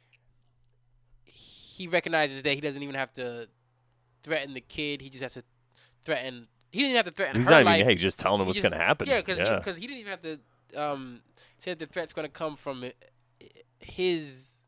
he 1.26 1.88
recognizes 1.88 2.42
that 2.44 2.54
he 2.54 2.62
doesn't 2.62 2.84
even 2.84 2.96
have 2.96 3.14
to 3.14 3.48
threaten 4.22 4.54
the 4.54 4.62
kid 4.62 5.02
he 5.02 5.10
just 5.10 5.22
has 5.24 5.34
to 5.36 5.44
threaten 6.04 6.48
he 6.72 6.82
didn't 6.84 6.98
have 6.98 7.06
to 7.06 7.12
threaten 7.12 7.36
He's 7.38 7.46
her 7.46 7.52
not 7.52 7.62
even. 7.62 7.74
life 7.74 7.86
Hey, 7.86 7.96
just 7.96 8.20
telling 8.20 8.40
him 8.42 8.46
He 8.46 8.50
what's 8.50 8.62
going 8.62 8.74
to 8.74 8.78
happen. 8.78 9.08
Yeah, 9.08 9.18
because 9.22 9.40
yeah. 9.40 9.60
he, 9.64 9.82
he 9.82 9.88
didn't 9.88 10.00
even 10.00 10.12
have 10.12 10.22
to 10.22 10.40
um, 10.80 11.22
say 11.58 11.72
that 11.72 11.80
the 11.80 11.88
threat's 11.88 12.14
going 12.14 12.28
to 12.28 12.32
come 12.32 12.56
from 12.56 12.86
his. 13.80 14.62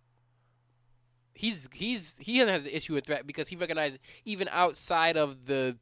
He's 1.33 1.67
he's 1.73 2.17
he 2.17 2.39
doesn't 2.39 2.53
have 2.53 2.63
the 2.63 2.75
issue 2.75 2.93
with 2.95 3.05
threat 3.05 3.27
because 3.27 3.47
he 3.49 3.55
recognizes 3.55 3.99
even 4.25 4.47
outside 4.51 5.15
of 5.17 5.45
the 5.45 5.77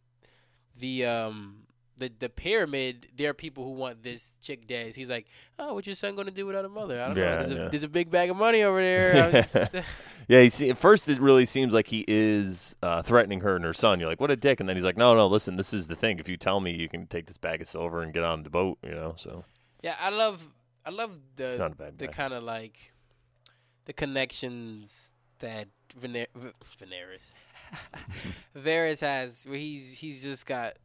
the 0.79 1.05
um 1.05 1.55
the 1.97 2.09
the 2.19 2.29
pyramid 2.29 3.07
there 3.15 3.29
are 3.29 3.33
people 3.33 3.65
who 3.65 3.73
want 3.73 4.01
this 4.03 4.35
chick 4.41 4.65
dead. 4.67 4.95
He's 4.95 5.09
like, 5.09 5.27
oh, 5.59 5.73
what's 5.73 5.85
your 5.87 5.95
son 5.95 6.15
going 6.15 6.27
to 6.27 6.33
do 6.33 6.45
without 6.45 6.63
a 6.65 6.69
mother? 6.69 7.01
I 7.01 7.07
don't 7.07 7.17
know. 7.17 7.21
Yeah, 7.23 7.35
There's 7.37 7.51
a, 7.51 7.69
there's 7.69 7.83
a 7.83 7.89
big 7.89 8.09
bag 8.09 8.29
of 8.29 8.37
money 8.37 8.63
over 8.63 8.79
there. 8.81 9.31
Just- 9.53 9.55
Yeah, 10.29 10.41
you 10.41 10.49
see, 10.51 10.69
at 10.69 10.77
first 10.77 11.09
it 11.09 11.19
really 11.19 11.45
seems 11.45 11.73
like 11.73 11.87
he 11.87 12.05
is 12.07 12.75
uh, 12.83 13.01
threatening 13.01 13.41
her 13.41 13.55
and 13.55 13.65
her 13.65 13.73
son. 13.73 13.99
You're 13.99 14.07
like, 14.07 14.21
what 14.21 14.29
a 14.31 14.35
dick. 14.35 14.59
And 14.59 14.69
then 14.69 14.75
he's 14.77 14.85
like, 14.85 14.95
no, 14.95 15.15
no, 15.15 15.25
listen, 15.27 15.55
this 15.57 15.73
is 15.73 15.87
the 15.87 15.95
thing. 15.95 16.19
If 16.19 16.29
you 16.29 16.37
tell 16.37 16.59
me 16.59 16.71
you 16.71 16.87
can 16.87 17.07
take 17.07 17.25
this 17.25 17.37
bag 17.37 17.61
of 17.61 17.67
silver 17.67 18.01
and 18.01 18.13
get 18.13 18.23
on 18.23 18.43
the 18.43 18.49
boat, 18.51 18.77
you 18.83 18.91
know, 18.91 19.15
so 19.17 19.43
yeah, 19.81 19.95
I 19.99 20.09
love 20.09 20.47
I 20.85 20.91
love 20.91 21.11
the 21.35 21.57
not 21.57 21.71
a 21.73 21.75
bad 21.75 21.97
the 21.97 22.07
kind 22.07 22.33
of 22.33 22.43
like 22.43 22.93
the 23.85 23.93
connections 23.93 25.13
that 25.39 25.67
Vener- 25.99 26.27
V- 26.35 26.51
Veneris 26.79 27.31
Varys 28.57 29.01
has, 29.01 29.43
where 29.45 29.57
he's 29.57 29.91
he's 29.91 30.21
just 30.23 30.45
got 30.45 30.77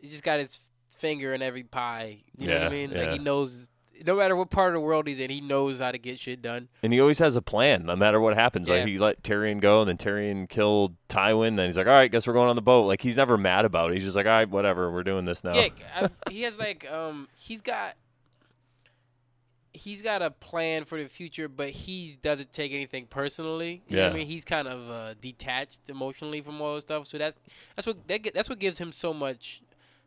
he 0.00 0.08
just 0.08 0.22
got 0.22 0.38
his 0.40 0.58
finger 0.96 1.34
in 1.34 1.42
every 1.42 1.64
pie. 1.64 2.18
You 2.36 2.48
know 2.48 2.58
what 2.58 2.66
I 2.66 2.70
mean? 2.70 2.90
Like 2.92 3.10
he 3.10 3.18
knows. 3.18 3.68
No 4.06 4.14
matter 4.14 4.36
what 4.36 4.50
part 4.50 4.68
of 4.68 4.74
the 4.74 4.80
world 4.80 5.08
he's 5.08 5.18
in, 5.18 5.28
he 5.28 5.40
knows 5.40 5.80
how 5.80 5.90
to 5.90 5.98
get 5.98 6.20
shit 6.20 6.40
done. 6.40 6.68
And 6.84 6.92
he 6.92 7.00
always 7.00 7.18
has 7.18 7.34
a 7.34 7.42
plan, 7.42 7.84
no 7.84 7.96
matter 7.96 8.20
what 8.20 8.34
happens. 8.36 8.68
Yeah. 8.68 8.76
Like 8.76 8.86
he 8.86 8.96
let 8.96 9.24
Tyrion 9.24 9.60
go, 9.60 9.80
and 9.80 9.88
then 9.88 9.96
Tyrion 9.96 10.48
killed 10.48 10.94
Tywin. 11.08 11.56
Then 11.56 11.66
he's 11.66 11.76
like, 11.76 11.88
all 11.88 11.94
right, 11.94 12.08
guess 12.08 12.24
we're 12.24 12.32
going 12.32 12.48
on 12.48 12.54
the 12.54 12.62
boat. 12.62 12.84
Like 12.86 13.02
he's 13.02 13.16
never 13.16 13.36
mad 13.36 13.64
about 13.64 13.90
it. 13.90 13.94
He's 13.94 14.04
just 14.04 14.14
like, 14.14 14.26
all 14.26 14.30
right, 14.30 14.48
whatever, 14.48 14.92
we're 14.92 15.02
doing 15.02 15.24
this 15.24 15.42
now. 15.42 15.54
Yeah, 15.54 15.68
I, 15.96 16.30
he 16.30 16.42
has 16.42 16.56
like 16.58 16.88
um 16.92 17.26
he's 17.34 17.60
got 17.60 17.96
he's 19.78 20.02
got 20.02 20.22
a 20.22 20.30
plan 20.30 20.84
for 20.84 21.02
the 21.02 21.08
future, 21.08 21.48
but 21.48 21.70
he 21.70 22.18
doesn't 22.22 22.52
take 22.52 22.72
anything 22.72 23.06
personally. 23.06 23.82
You 23.88 23.96
know 23.96 24.04
what 24.04 24.12
I 24.12 24.14
mean? 24.16 24.26
He's 24.26 24.44
kind 24.44 24.68
of 24.68 24.90
uh, 24.90 25.14
detached 25.20 25.80
emotionally 25.88 26.40
from 26.40 26.60
all 26.60 26.74
this 26.74 26.82
stuff. 26.84 27.08
So 27.08 27.18
that's 27.18 27.38
that's 27.76 27.86
what 27.86 28.06
that, 28.08 28.30
that's 28.34 28.48
what 28.48 28.58
gives 28.58 28.78
him 28.78 28.92
so 28.92 29.14
much 29.14 29.62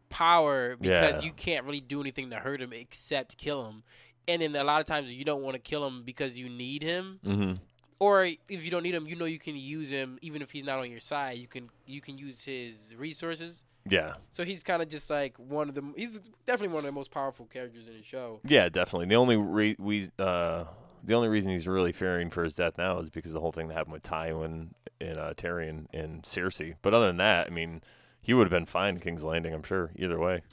power 0.10 0.76
because 0.76 1.22
Yeah. 1.22 1.28
you 1.28 1.34
can't 1.34 1.66
really 1.66 1.80
do 1.80 2.02
anything 2.02 2.30
to 2.32 2.38
hurt 2.38 2.62
him 2.62 2.74
except 2.74 3.38
kill 3.38 3.66
him. 3.68 3.84
And 4.28 4.42
then 4.42 4.56
a 4.56 4.64
lot 4.64 4.82
of 4.82 4.88
times 4.88 5.14
you 5.14 5.26
don't 5.26 5.42
want 5.42 5.56
to 5.56 5.60
kill 5.60 5.86
him 5.86 6.04
because 6.04 6.38
you 6.38 6.50
need 6.50 6.84
him, 6.84 7.20
hmm 7.24 7.54
or 8.00 8.24
if 8.26 8.66
you 8.66 8.72
don't 8.72 8.82
need 8.82 8.96
him, 8.96 9.06
you 9.08 9.16
know 9.16 9.26
you 9.26 9.38
can 9.38 9.56
use 9.56 9.92
him 9.92 10.18
even 10.24 10.42
if 10.42 10.50
he's 10.52 10.64
not 10.66 10.80
on 10.80 10.90
your 10.90 11.00
side. 11.00 11.38
You 11.38 11.48
can 11.48 11.70
you 11.86 12.02
can 12.02 12.18
use 12.18 12.44
his 12.44 12.96
resources. 12.98 13.64
Yeah. 13.90 14.14
So 14.32 14.44
he's 14.44 14.64
kind 14.64 14.82
of 14.82 14.88
just 14.90 15.10
like 15.10 15.36
one 15.38 15.68
of 15.70 15.76
the 15.76 15.84
he's 15.96 16.20
definitely 16.46 16.74
one 16.76 16.80
of 16.80 16.86
the 16.86 16.92
most 16.92 17.12
powerful 17.12 17.46
characters 17.48 17.88
in 17.88 17.96
the 17.98 18.04
show. 18.04 18.40
Yeah, 18.46 18.70
definitely. 18.70 19.08
The 19.08 19.16
only 19.16 19.38
re- 19.38 19.76
we 19.80 20.10
uh 20.20 20.66
the 21.04 21.16
only 21.16 21.30
reason 21.30 21.52
he's 21.52 21.68
really 21.68 21.92
fearing 21.92 22.30
for 22.30 22.44
his 22.44 22.56
death 22.56 22.78
now 22.78 23.00
is 23.00 23.10
because 23.10 23.34
the 23.34 23.40
whole 23.40 23.52
thing 23.52 23.68
that 23.70 23.74
happened 23.74 23.94
with 23.94 24.04
Tywin 24.04 24.68
and 25.00 25.18
uh, 25.18 25.34
Tyrion 25.34 25.88
and 25.94 26.22
Cersei. 26.22 26.76
But 26.84 26.94
other 26.94 27.08
than 27.08 27.18
that, 27.18 27.48
I 27.48 27.50
mean, 27.50 27.82
he 28.22 28.36
would 28.36 28.44
have 28.44 28.52
been 28.52 28.68
fine 28.68 29.00
King's 29.00 29.24
Landing, 29.24 29.52
I'm 29.52 29.64
sure, 29.64 29.90
either 29.96 30.20
way. 30.20 30.44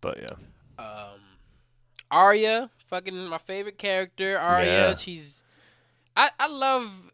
But 0.00 0.18
yeah, 0.18 0.82
um 0.82 1.20
Arya, 2.10 2.70
fucking 2.86 3.26
my 3.28 3.38
favorite 3.38 3.76
character. 3.78 4.38
Arya, 4.38 4.66
Yeah. 4.88 4.94
she's 4.94 5.42
I 6.16 6.30
I 6.40 6.46
love 6.48 7.12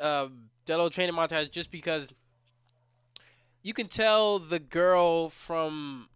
um 0.00 0.48
that 0.66 0.76
little 0.76 0.88
training 0.90 1.14
montage 1.14 1.50
just 1.50 1.70
because 1.70 2.12
you 3.64 3.72
can 3.74 3.88
tell 3.88 4.38
the 4.38 4.60
girl 4.60 5.28
from 5.28 6.08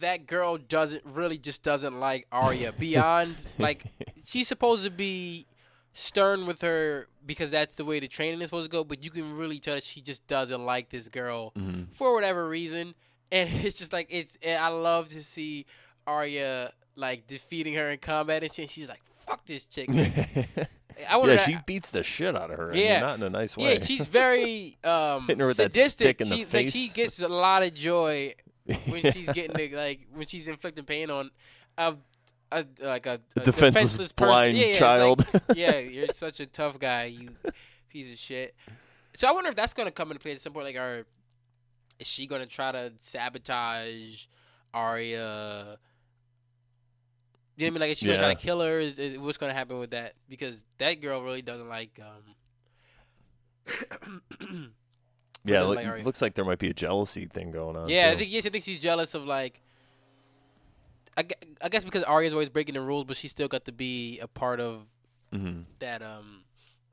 that 0.00 0.26
girl 0.26 0.58
doesn't 0.58 1.02
really 1.04 1.38
just 1.38 1.62
doesn't 1.62 2.00
like 2.00 2.26
Arya 2.32 2.72
beyond 2.78 3.36
like 3.58 3.84
she's 4.26 4.48
supposed 4.48 4.82
to 4.84 4.90
be 4.90 5.46
stern 5.92 6.46
with 6.46 6.60
her 6.62 7.06
because 7.24 7.50
that's 7.50 7.76
the 7.76 7.84
way 7.84 8.00
the 8.00 8.08
training 8.08 8.40
is 8.42 8.48
supposed 8.48 8.70
to 8.70 8.70
go, 8.70 8.84
but 8.84 9.02
you 9.02 9.10
can 9.10 9.36
really 9.36 9.58
tell 9.58 9.78
she 9.80 10.00
just 10.00 10.26
doesn't 10.26 10.64
like 10.64 10.90
this 10.90 11.08
girl 11.08 11.52
hmm 11.56 11.84
for 11.92 12.14
whatever 12.14 12.48
reason. 12.48 12.94
And 13.32 13.48
it's 13.64 13.78
just 13.78 13.92
like 13.92 14.08
it's. 14.10 14.36
and 14.42 14.62
I 14.62 14.68
love 14.68 15.08
to 15.10 15.22
see 15.22 15.66
Arya 16.06 16.72
like 16.96 17.26
defeating 17.26 17.74
her 17.74 17.90
in 17.90 17.98
combat 17.98 18.42
and 18.42 18.52
shit. 18.52 18.70
She's 18.70 18.88
like, 18.88 19.02
"Fuck 19.18 19.44
this 19.44 19.66
chick." 19.66 19.88
I 21.08 21.16
want 21.18 21.30
yeah, 21.30 21.36
she 21.38 21.58
beats 21.66 21.90
the 21.90 22.02
shit 22.02 22.34
out 22.36 22.50
of 22.50 22.58
her. 22.58 22.70
Yeah. 22.74 23.00
not 23.00 23.16
in 23.18 23.22
a 23.22 23.30
nice 23.30 23.56
way. 23.56 23.74
Yeah, 23.74 23.82
she's 23.84 24.06
very 24.08 24.76
um, 24.84 25.22
Hitting 25.26 25.40
her 25.40 25.46
with 25.46 25.56
that 25.58 25.74
sadistic. 25.74 26.16
stick 26.16 26.20
in 26.22 26.28
the 26.28 26.36
she, 26.36 26.46
Like 26.64 26.68
she 26.72 26.88
gets 26.88 27.20
a 27.20 27.28
lot 27.28 27.62
of 27.62 27.74
joy 27.74 28.34
when 28.88 29.02
she's 29.12 29.28
getting 29.30 29.54
the, 29.56 29.76
like 29.76 30.06
when 30.12 30.26
she's 30.26 30.48
inflicting 30.48 30.84
pain 30.84 31.10
on 31.10 31.30
a, 31.78 31.94
a 32.50 32.64
like 32.82 33.06
a, 33.06 33.20
a 33.36 33.40
defenseless, 33.40 34.12
person. 34.12 34.14
blind 34.16 34.56
Yeah, 34.56 34.66
yeah, 34.66 34.78
child. 34.78 35.26
like, 35.32 35.42
yeah, 35.54 35.78
you're 35.78 36.08
such 36.14 36.40
a 36.40 36.46
tough 36.46 36.78
guy, 36.78 37.04
you 37.04 37.30
piece 37.90 38.10
of 38.10 38.18
shit. 38.18 38.54
So 39.14 39.28
I 39.28 39.32
wonder 39.32 39.48
if 39.50 39.56
that's 39.56 39.72
gonna 39.74 39.90
come 39.90 40.10
into 40.10 40.20
play 40.20 40.32
at 40.32 40.40
some 40.40 40.52
point. 40.52 40.66
Like, 40.66 40.76
are 40.76 41.06
is 41.98 42.06
she 42.06 42.26
gonna 42.26 42.46
try 42.46 42.72
to 42.72 42.92
sabotage 42.96 44.24
Arya? 44.74 45.78
You 47.56 47.66
know 47.66 47.66
what 47.66 47.70
I 47.70 47.70
mean? 47.70 47.80
Like, 47.80 47.90
is 47.92 47.98
she 47.98 48.06
gonna 48.06 48.18
try 48.18 48.34
to 48.34 48.40
kill 48.40 48.60
her? 48.60 48.78
Is, 48.80 48.98
is 48.98 49.18
what's 49.18 49.38
gonna 49.38 49.54
happen 49.54 49.78
with 49.78 49.90
that? 49.90 50.12
Because 50.28 50.64
that 50.78 51.00
girl 51.00 51.22
really 51.22 51.42
doesn't 51.42 51.68
like. 51.68 51.98
um 52.02 52.34
yeah, 55.44 55.62
look- 55.62 55.76
like 55.76 56.04
looks 56.04 56.22
like 56.22 56.34
there 56.34 56.44
might 56.44 56.58
be 56.58 56.70
a 56.70 56.74
jealousy 56.74 57.26
thing 57.26 57.50
going 57.50 57.76
on. 57.76 57.88
Yeah, 57.88 58.10
I 58.12 58.16
think 58.16 58.30
yes, 58.30 58.46
I 58.46 58.50
think 58.50 58.64
she's 58.64 58.78
jealous 58.78 59.14
of 59.14 59.24
like. 59.24 59.60
I, 61.18 61.24
I 61.62 61.70
guess 61.70 61.82
because 61.82 62.02
Arya's 62.04 62.34
always 62.34 62.50
breaking 62.50 62.74
the 62.74 62.82
rules, 62.82 63.04
but 63.04 63.16
she 63.16 63.28
still 63.28 63.48
got 63.48 63.64
to 63.64 63.72
be 63.72 64.18
a 64.20 64.28
part 64.28 64.60
of 64.60 64.82
Mhm. 65.34 65.64
that 65.78 66.02
um 66.02 66.42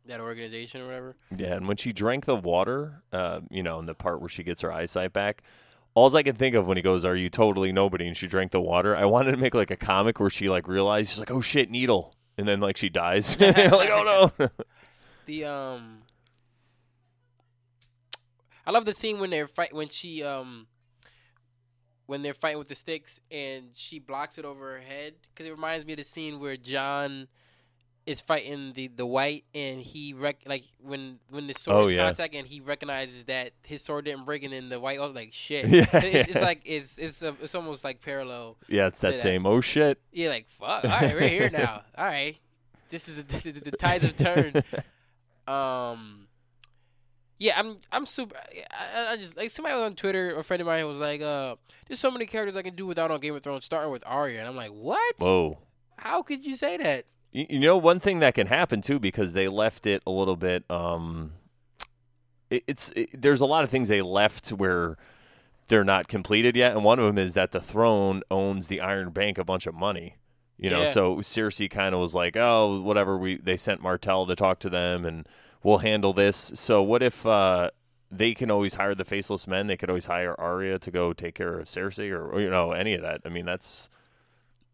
that 0.05 0.19
organization 0.21 0.81
or 0.81 0.85
whatever. 0.85 1.15
Yeah, 1.35 1.55
and 1.55 1.67
when 1.67 1.77
she 1.77 1.91
drank 1.93 2.25
the 2.25 2.35
water, 2.35 3.03
uh, 3.11 3.41
you 3.49 3.63
know, 3.63 3.79
in 3.79 3.85
the 3.85 3.93
part 3.93 4.19
where 4.21 4.29
she 4.29 4.43
gets 4.43 4.61
her 4.61 4.71
eyesight 4.71 5.11
back, 5.13 5.43
all 5.95 6.15
I 6.15 6.23
can 6.23 6.35
think 6.35 6.55
of 6.55 6.67
when 6.67 6.77
he 6.77 6.83
goes, 6.83 7.05
"Are 7.05 7.15
you 7.15 7.29
totally 7.29 7.71
nobody?" 7.71 8.07
and 8.07 8.17
she 8.17 8.27
drank 8.27 8.51
the 8.51 8.61
water, 8.61 8.95
I 8.95 9.05
wanted 9.05 9.31
to 9.31 9.37
make 9.37 9.53
like 9.53 9.71
a 9.71 9.75
comic 9.75 10.19
where 10.19 10.29
she 10.29 10.49
like 10.49 10.67
realized 10.67 11.11
she's 11.11 11.19
like, 11.19 11.31
"Oh 11.31 11.41
shit, 11.41 11.69
needle," 11.69 12.15
and 12.37 12.47
then 12.47 12.59
like 12.59 12.77
she 12.77 12.89
dies. 12.89 13.37
like, 13.39 13.57
oh 13.57 14.31
no. 14.39 14.49
The 15.25 15.45
um, 15.45 15.99
I 18.65 18.71
love 18.71 18.83
the 18.83 18.93
scene 18.93 19.19
when 19.19 19.29
they're 19.29 19.47
fight 19.47 19.73
when 19.73 19.87
she 19.87 20.21
um 20.21 20.67
when 22.05 22.21
they're 22.21 22.33
fighting 22.33 22.59
with 22.59 22.67
the 22.67 22.75
sticks 22.75 23.21
and 23.31 23.69
she 23.73 23.99
blocks 23.99 24.37
it 24.37 24.43
over 24.43 24.73
her 24.73 24.81
head 24.81 25.13
because 25.29 25.45
it 25.45 25.51
reminds 25.51 25.85
me 25.85 25.93
of 25.93 25.97
the 25.97 26.03
scene 26.03 26.39
where 26.39 26.57
Jon 26.57 27.29
is 28.05 28.19
fighting 28.21 28.73
the 28.73 28.87
the 28.89 29.05
white 29.05 29.45
and 29.55 29.81
he 29.81 30.13
rec- 30.13 30.43
like 30.45 30.65
when 30.81 31.19
when 31.29 31.47
the 31.47 31.53
swords 31.53 31.91
Oh, 31.91 31.95
yeah. 31.95 32.05
contact 32.05 32.35
and 32.35 32.45
he 32.45 32.59
recognizes 32.59 33.23
that 33.25 33.53
his 33.63 33.81
sword 33.81 34.03
didn't 34.05 34.25
break 34.25 34.43
and 34.43 34.51
then 34.51 34.67
the 34.69 34.79
white 34.79 34.99
was 34.99 35.13
like 35.13 35.31
shit 35.31 35.67
Yeah. 35.69 35.85
it's, 35.93 36.29
it's 36.31 36.41
like 36.41 36.61
it's 36.65 36.97
it's 36.97 37.21
a, 37.21 37.29
it's 37.41 37.55
almost 37.55 37.83
like 37.85 38.01
parallel 38.01 38.57
yeah, 38.67 38.87
it's 38.87 38.99
that 38.99 39.13
that. 39.13 39.21
same. 39.21 39.45
Oh 39.45 39.61
shit. 39.61 40.01
you're 40.11 40.29
like 40.29 40.49
fuck 40.49 40.83
all 40.83 40.89
right 40.89 41.13
we're 41.15 41.27
here 41.29 41.49
now 41.49 41.83
all 41.97 42.05
right 42.05 42.37
this 42.89 43.07
is 43.07 43.23
the, 43.23 43.51
the, 43.51 43.59
the 43.59 43.71
tides 43.71 44.03
have 44.03 44.17
turned 44.17 44.63
um 45.47 46.27
yeah 47.39 47.53
i'm 47.57 47.77
i'm 47.91 48.05
super 48.05 48.35
I, 48.71 49.13
I 49.13 49.17
just 49.17 49.35
like 49.35 49.49
somebody 49.51 49.75
on 49.75 49.95
twitter 49.95 50.35
a 50.37 50.43
friend 50.43 50.61
of 50.61 50.67
mine 50.67 50.85
was 50.87 50.97
like 50.97 51.21
uh 51.21 51.55
there's 51.87 51.99
so 51.99 52.11
many 52.11 52.25
characters 52.25 52.55
i 52.55 52.61
can 52.61 52.75
do 52.75 52.85
without 52.85 53.11
on 53.11 53.19
game 53.19 53.35
of 53.35 53.41
thrones 53.43 53.65
starting 53.65 53.91
with 53.91 54.03
Arya 54.05 54.39
and 54.39 54.47
i'm 54.47 54.55
like 54.55 54.69
what 54.71 55.15
Whoa. 55.17 55.57
how 55.97 56.21
could 56.21 56.45
you 56.45 56.55
say 56.55 56.77
that 56.77 57.05
You, 57.33 57.59
know, 57.59 57.77
one 57.77 57.99
thing 57.99 58.19
that 58.19 58.35
can 58.35 58.45
happen 58.47 58.81
too 58.81 58.99
because 58.99 59.33
they 59.33 59.47
left 59.47 59.87
it 59.87 60.03
a 60.05 60.11
little 60.11 60.35
bit. 60.35 60.63
Um, 60.69 61.33
it, 62.49 62.63
it's 62.67 62.91
it, 62.95 63.09
there's 63.19 63.41
a 63.41 63.45
lot 63.47 63.63
of 63.63 63.69
things 63.71 63.87
they 63.87 64.03
left 64.03 64.49
where 64.49 64.97
they're 65.67 65.83
not 65.83 66.07
completed 66.07 66.55
yet, 66.55 66.73
and 66.73 66.83
one 66.83 66.99
of 66.99 67.05
them 67.05 67.17
is 67.17 67.33
that 67.33 67.51
the 67.51 67.59
throne 67.61 68.21
owns 68.29 68.67
the 68.67 68.79
Iron 68.81 69.09
Bank 69.09 69.37
a 69.39 69.43
bunch 69.43 69.65
of 69.65 69.73
money. 69.73 70.17
You 70.57 70.69
know, 70.69 70.83
Yeah. 70.83 70.89
so 70.89 71.15
Cersei 71.17 71.69
kind 71.69 71.95
of 71.95 72.01
was 72.01 72.13
like, 72.13 72.37
"Oh, 72.37 72.79
whatever." 72.81 73.17
We 73.17 73.37
they 73.37 73.57
sent 73.57 73.81
Martell 73.81 74.27
to 74.27 74.35
talk 74.35 74.59
to 74.59 74.69
them, 74.69 75.03
and 75.03 75.27
we'll 75.63 75.79
handle 75.79 76.13
this. 76.13 76.51
So 76.53 76.83
what 76.83 77.01
if 77.01 77.25
uh, 77.25 77.71
they 78.11 78.35
can 78.35 78.51
always 78.51 78.75
hire 78.75 78.93
the 78.93 79.05
faceless 79.05 79.47
men? 79.47 79.65
They 79.65 79.75
could 79.77 79.89
always 79.89 80.05
hire 80.05 80.39
Arya 80.39 80.77
to 80.77 80.91
go 80.91 81.13
take 81.13 81.33
care 81.33 81.57
of 81.57 81.65
Cersei, 81.65 82.11
or, 82.11 82.29
or 82.29 82.39
you 82.41 82.51
know, 82.51 82.73
any 82.73 82.93
of 82.93 83.01
that. 83.01 83.21
I 83.25 83.29
mean, 83.29 83.45
that's 83.45 83.89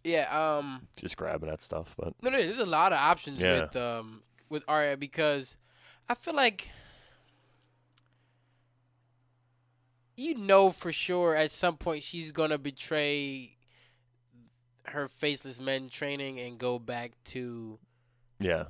yeah 0.03 0.57
um 0.59 0.87
just 0.95 1.17
grabbing 1.17 1.49
at 1.49 1.61
stuff, 1.61 1.93
but 1.97 2.13
No, 2.21 2.29
no, 2.29 2.37
there's 2.41 2.57
a 2.59 2.65
lot 2.65 2.93
of 2.93 2.99
options 2.99 3.39
Yeah. 3.41 3.61
with 3.61 3.75
um 3.75 4.23
with 4.49 4.63
Arya 4.67 4.97
because 4.97 5.55
I 6.07 6.15
feel 6.15 6.35
like 6.35 6.69
you 10.17 10.35
know 10.35 10.69
for 10.69 10.91
sure 10.91 11.35
at 11.35 11.51
some 11.51 11.77
point 11.77 12.03
she's 12.03 12.31
gonna 12.31 12.57
betray 12.57 13.55
her 14.87 15.07
faceless 15.07 15.59
men 15.61 15.87
training 15.89 16.39
and 16.39 16.57
go 16.57 16.79
back 16.79 17.11
to 17.23 17.77
yeah, 18.39 18.63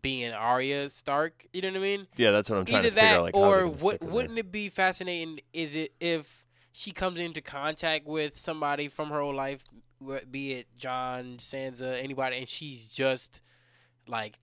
being 0.00 0.32
Arya 0.32 0.88
Stark. 0.88 1.44
You 1.52 1.62
know 1.62 1.68
what 1.70 1.76
I 1.78 1.80
mean? 1.80 2.06
yeah, 2.16 2.30
that's 2.30 2.48
what 2.48 2.60
I'm 2.60 2.64
trying 2.64 2.78
Either 2.78 2.90
to 2.90 2.94
figure 2.94 3.08
that 3.08 3.16
out. 3.18 3.22
Like, 3.24 3.36
or 3.36 3.66
what, 3.66 3.78
stick 3.80 4.00
with 4.00 4.00
her. 4.02 4.14
wouldn't 4.14 4.38
it 4.38 4.52
be 4.52 4.68
fascinating? 4.68 5.40
Is 5.52 5.74
it 5.74 5.92
if 6.00 6.46
she 6.72 6.92
comes 6.92 7.18
into 7.18 7.40
contact 7.40 8.06
with 8.06 8.36
somebody 8.38 8.86
from 8.88 9.10
her 9.10 9.20
old 9.20 9.34
life, 9.34 9.64
be 10.30 10.52
it 10.52 10.66
Jon, 10.76 11.36
Sansa, 11.38 12.02
anybody, 12.02 12.38
and 12.38 12.48
she's 12.48 12.88
just 12.90 13.40
like 14.06 14.36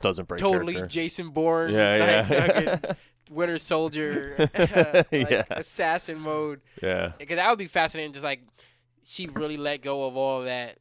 doesn't 0.00 0.28
break 0.28 0.40
totally 0.40 0.74
character. 0.74 0.90
Jason 0.90 1.30
Bourne, 1.30 1.72
yeah, 1.72 1.96
like, 1.96 2.30
yeah, 2.30 2.78
fucking 2.80 2.96
Winter 3.30 3.58
Soldier, 3.58 4.34
like 4.54 5.10
Yeah. 5.12 5.44
assassin 5.50 6.18
mode. 6.18 6.60
yeah, 6.82 7.12
Because 7.18 7.36
that 7.36 7.48
would 7.48 7.58
be 7.58 7.66
fascinating. 7.68 8.12
Just 8.12 8.24
like 8.24 8.40
she 9.04 9.26
really 9.28 9.56
let 9.56 9.82
go 9.82 10.06
of 10.06 10.16
all 10.16 10.42
that, 10.44 10.76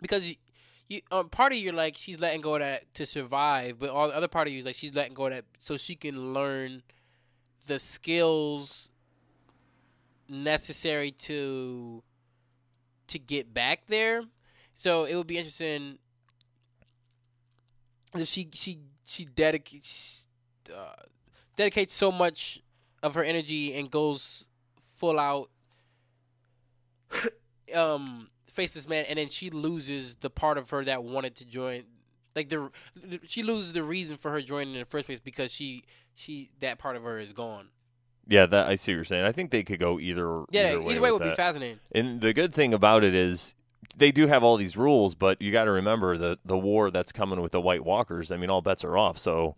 because 0.00 0.28
you, 0.28 0.36
you 0.88 1.00
um, 1.10 1.28
part 1.30 1.52
of 1.52 1.58
you 1.58 1.72
like 1.72 1.96
she's 1.96 2.20
letting 2.20 2.40
go 2.42 2.54
of 2.54 2.60
that 2.60 2.92
to 2.94 3.06
survive, 3.06 3.78
but 3.78 3.90
all 3.90 4.08
the 4.08 4.14
other 4.16 4.28
part 4.28 4.46
of 4.46 4.52
you 4.52 4.58
is 4.58 4.66
like 4.66 4.74
she's 4.74 4.94
letting 4.94 5.14
go 5.14 5.26
of 5.26 5.32
that 5.32 5.44
so 5.58 5.76
she 5.76 5.94
can 5.94 6.32
learn 6.34 6.82
the 7.66 7.78
skills 7.78 8.88
necessary 10.28 11.10
to 11.10 12.02
to 13.12 13.18
get 13.18 13.52
back 13.52 13.86
there. 13.88 14.22
So 14.74 15.04
it 15.04 15.14
would 15.14 15.26
be 15.26 15.38
interesting 15.38 15.98
if 18.14 18.28
she 18.28 18.48
she 18.52 18.80
she 19.06 19.24
dedicates 19.24 20.26
uh, 20.74 20.94
dedicates 21.56 21.94
so 21.94 22.10
much 22.10 22.60
of 23.02 23.14
her 23.14 23.22
energy 23.22 23.74
and 23.74 23.90
goes 23.90 24.46
full 24.80 25.18
out 25.18 25.50
um 27.74 28.28
face 28.46 28.70
this 28.70 28.88
man 28.88 29.04
and 29.08 29.18
then 29.18 29.28
she 29.28 29.50
loses 29.50 30.16
the 30.16 30.30
part 30.30 30.58
of 30.58 30.70
her 30.70 30.84
that 30.84 31.02
wanted 31.02 31.34
to 31.34 31.44
join 31.44 31.82
like 32.36 32.48
the 32.48 32.70
she 33.24 33.42
loses 33.42 33.72
the 33.72 33.82
reason 33.82 34.16
for 34.16 34.30
her 34.30 34.40
joining 34.40 34.74
in 34.74 34.80
the 34.80 34.86
first 34.86 35.06
place 35.06 35.20
because 35.20 35.50
she 35.52 35.84
she 36.14 36.50
that 36.60 36.78
part 36.78 36.96
of 36.96 37.02
her 37.02 37.18
is 37.18 37.32
gone 37.32 37.68
Yeah, 38.28 38.46
that 38.46 38.68
I 38.68 38.76
see 38.76 38.92
what 38.92 38.96
you're 38.96 39.04
saying. 39.04 39.24
I 39.24 39.32
think 39.32 39.50
they 39.50 39.62
could 39.62 39.80
go 39.80 39.98
either. 39.98 40.44
Yeah, 40.50 40.68
either 40.70 40.80
way, 40.80 40.92
either 40.92 41.00
way 41.00 41.12
would 41.12 41.22
be 41.22 41.34
fascinating. 41.34 41.80
And 41.92 42.20
the 42.20 42.32
good 42.32 42.54
thing 42.54 42.72
about 42.72 43.04
it 43.04 43.14
is 43.14 43.54
they 43.96 44.12
do 44.12 44.26
have 44.26 44.42
all 44.44 44.56
these 44.56 44.76
rules, 44.76 45.14
but 45.14 45.42
you 45.42 45.52
got 45.52 45.64
to 45.64 45.70
remember 45.72 46.16
the 46.16 46.38
the 46.44 46.56
war 46.58 46.90
that's 46.90 47.12
coming 47.12 47.40
with 47.40 47.52
the 47.52 47.60
White 47.60 47.84
Walkers. 47.84 48.30
I 48.30 48.36
mean, 48.36 48.50
all 48.50 48.62
bets 48.62 48.84
are 48.84 48.96
off. 48.96 49.18
So, 49.18 49.56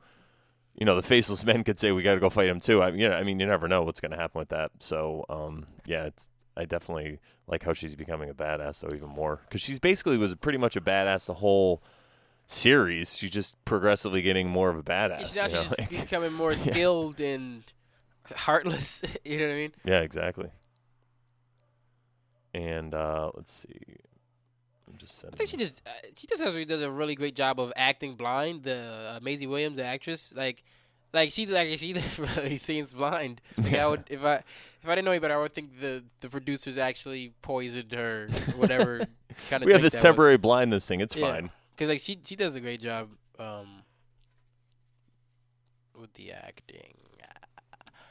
you 0.74 0.86
know, 0.86 0.96
the 0.96 1.02
faceless 1.02 1.44
men 1.44 1.62
could 1.64 1.78
say 1.78 1.92
we 1.92 2.02
got 2.02 2.14
to 2.14 2.20
go 2.20 2.30
fight 2.30 2.46
them 2.46 2.60
too. 2.60 2.82
I 2.82 2.90
mean, 2.90 3.00
you 3.00 3.08
know, 3.08 3.16
I 3.16 3.22
mean, 3.22 3.38
you 3.38 3.46
never 3.46 3.68
know 3.68 3.82
what's 3.82 4.00
going 4.00 4.12
to 4.12 4.16
happen 4.18 4.38
with 4.38 4.48
that. 4.48 4.70
So, 4.80 5.24
um, 5.28 5.66
yeah, 5.84 6.04
it's 6.04 6.28
I 6.56 6.64
definitely 6.64 7.20
like 7.46 7.62
how 7.62 7.72
she's 7.74 7.94
becoming 7.94 8.30
a 8.30 8.34
badass 8.34 8.80
though 8.80 8.94
even 8.94 9.08
more 9.10 9.40
because 9.44 9.60
she's 9.60 9.78
basically 9.78 10.16
was 10.16 10.34
pretty 10.36 10.58
much 10.58 10.76
a 10.76 10.80
badass 10.80 11.26
the 11.26 11.34
whole 11.34 11.82
series. 12.46 13.16
She's 13.16 13.30
just 13.30 13.62
progressively 13.64 14.22
getting 14.22 14.48
more 14.48 14.70
of 14.70 14.76
a 14.76 14.82
badass. 14.82 15.18
She's 15.20 15.36
now 15.36 15.46
she's 15.48 15.78
like- 15.78 15.90
becoming 15.90 16.32
more 16.44 16.54
skilled 16.54 17.20
and 17.20 17.64
heartless. 18.34 19.02
you 19.24 19.38
know 19.38 19.46
what 19.46 19.52
I 19.52 19.56
mean? 19.56 19.72
Yeah, 19.84 20.00
exactly. 20.00 20.48
And 22.52 22.94
uh, 22.94 23.30
let's 23.34 23.52
see. 23.52 23.96
I'm 24.88 24.96
just 24.96 25.24
I 25.24 25.30
think 25.36 25.50
she 25.50 25.56
just 25.56 25.82
uh, 25.86 25.90
she 26.16 26.26
just 26.26 26.42
actually 26.42 26.64
does 26.66 26.82
a 26.82 26.90
really 26.90 27.14
great 27.14 27.34
job 27.34 27.58
of 27.58 27.72
acting 27.74 28.14
blind. 28.14 28.62
The 28.62 29.14
uh, 29.16 29.20
Maisie 29.22 29.46
Williams, 29.46 29.76
the 29.76 29.84
actress, 29.84 30.32
like 30.36 30.62
like 31.12 31.30
she 31.32 31.46
like 31.46 31.76
she 31.78 31.94
really 32.18 32.56
seems 32.56 32.92
blind. 32.94 33.40
Like 33.58 33.74
I 33.74 33.86
would 33.88 34.04
if 34.08 34.22
I 34.22 34.34
if 34.36 34.44
I 34.86 34.94
didn't 34.94 35.06
know 35.06 35.10
any 35.12 35.20
better, 35.20 35.34
I 35.34 35.42
would 35.42 35.52
think 35.54 35.80
the 35.80 36.04
the 36.20 36.28
producers 36.28 36.78
actually 36.78 37.32
poisoned 37.42 37.92
her, 37.92 38.28
whatever 38.56 38.98
kind 39.50 39.62
of. 39.62 39.66
we 39.66 39.72
have 39.72 39.82
this 39.82 40.00
temporary 40.00 40.36
blindness 40.36 40.86
thing. 40.86 41.00
It's 41.00 41.16
Yeah. 41.16 41.32
fine. 41.32 41.50
because 41.74 41.88
like 41.88 42.00
she 42.00 42.20
she 42.24 42.36
does 42.36 42.54
a 42.54 42.60
great 42.60 42.80
job 42.80 43.08
um 43.40 43.82
with 45.98 46.12
the 46.14 46.30
acting. 46.32 46.94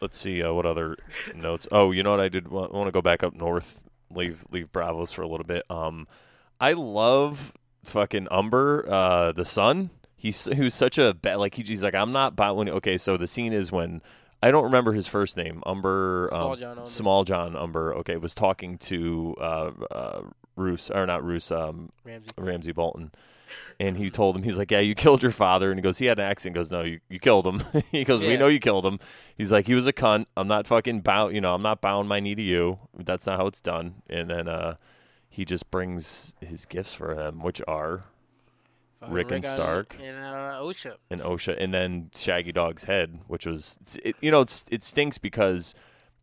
Let's 0.04 0.20
see 0.20 0.44
uh, 0.44 0.52
what 0.52 0.66
other 0.66 0.98
notes. 1.34 1.66
Oh, 1.72 1.92
you 1.92 2.04
know 2.04 2.12
what 2.12 2.20
I 2.20 2.28
did? 2.28 2.48
I 2.48 2.50
want 2.50 2.88
to 2.88 2.92
go 2.92 3.02
back 3.02 3.24
up 3.24 3.34
north. 3.34 3.82
Leave 4.12 4.44
leave 4.52 4.70
Braavos 4.70 5.14
for 5.14 5.22
a 5.22 5.28
little 5.30 5.46
bit. 5.46 5.64
Um, 5.72 6.10
I 6.60 6.74
love 6.74 7.54
fucking 7.86 8.28
Umber, 8.30 8.86
uh, 8.86 9.32
the 9.32 9.46
son. 9.46 9.92
He's 10.18 10.44
who's 10.44 10.74
such 10.74 10.98
a 10.98 11.14
bad 11.14 11.36
like 11.36 11.56
he, 11.56 11.64
he's 11.64 11.84
like 11.84 11.96
I'm 11.96 12.12
not 12.12 12.34
about 12.34 12.58
when 12.58 12.68
okay. 12.68 12.98
So 12.98 13.16
the 13.16 13.28
scene 13.28 13.54
is 13.54 13.72
when 13.72 14.02
I 14.42 14.52
don't 14.52 14.66
remember 14.66 14.92
his 14.92 15.08
first 15.08 15.38
name. 15.38 15.64
Umber. 15.66 16.28
Small 16.34 16.52
um, 16.52 16.58
John 16.60 16.80
Umber. 16.80 16.90
Smalljon 16.90 17.56
Umber. 17.56 17.96
Okay, 18.00 18.18
was 18.18 18.36
talking 18.36 18.78
to 18.80 19.38
uh, 19.40 19.72
uh, 19.90 20.22
Roose 20.58 20.92
or 20.92 21.06
not 21.06 21.24
Roose. 21.24 21.50
Um, 21.50 21.94
Ramsay. 22.04 22.32
Ramsay 22.38 22.72
Bolton. 22.74 23.14
And 23.80 23.98
he 23.98 24.10
told 24.10 24.36
him, 24.36 24.44
he's 24.44 24.58
like, 24.58 24.72
Yeah, 24.72 24.80
you 24.80 24.96
killed 24.96 25.22
your 25.22 25.32
father. 25.32 25.72
And 25.72 25.80
he 25.80 25.82
goes, 25.82 25.98
He 25.98 26.06
had 26.06 26.20
an 26.20 26.26
accident. 26.26 26.56
He 26.56 26.60
goes, 26.60 26.72
No, 26.72 26.82
you, 26.82 27.00
you 27.10 27.20
killed 27.20 27.48
him. 27.48 27.64
he 27.92 28.04
goes, 28.04 28.22
We 28.22 28.38
know 28.38 28.48
you 28.48 28.60
killed 28.60 28.86
him. 28.86 29.00
He's 29.36 29.52
like, 29.52 29.68
He 29.68 29.74
was 29.74 29.88
a 29.88 29.94
cunt. 29.94 30.26
I'm 30.38 30.48
not 30.48 30.68
fucking 30.68 31.02
bow 31.02 31.30
you 31.30 31.42
know, 31.42 31.54
I'm 31.54 31.62
not 31.62 31.82
bowing 31.82 32.08
my 32.08 32.20
knee 32.20 32.36
to 32.36 32.42
you. 32.42 32.80
That's 32.98 33.26
not 33.26 33.40
how 33.40 33.48
it's 33.48 33.60
done. 33.60 33.96
And 34.10 34.30
then 34.30 34.48
uh 34.48 34.76
he 35.34 35.46
just 35.46 35.72
brings 35.72 36.36
his 36.42 36.68
gifts 36.68 36.94
for 36.94 37.16
him, 37.16 37.42
which 37.42 37.60
are 37.68 38.04
Fucking 39.00 39.16
Rickon 39.16 39.42
Stark. 39.42 39.98
and 40.00 40.16
uh, 40.16 40.60
Osha. 40.62 40.98
an 41.10 41.22
Osha, 41.22 41.58
and 41.60 41.74
then 41.74 42.12
Shaggydog's 42.14 42.84
head, 42.84 43.20
which 43.26 43.48
was, 43.48 43.80
it, 44.04 44.16
you 44.22 44.30
know, 44.30 44.42
it's, 44.42 44.64
it 44.70 44.84
stinks 44.84 45.18
because 45.18 45.74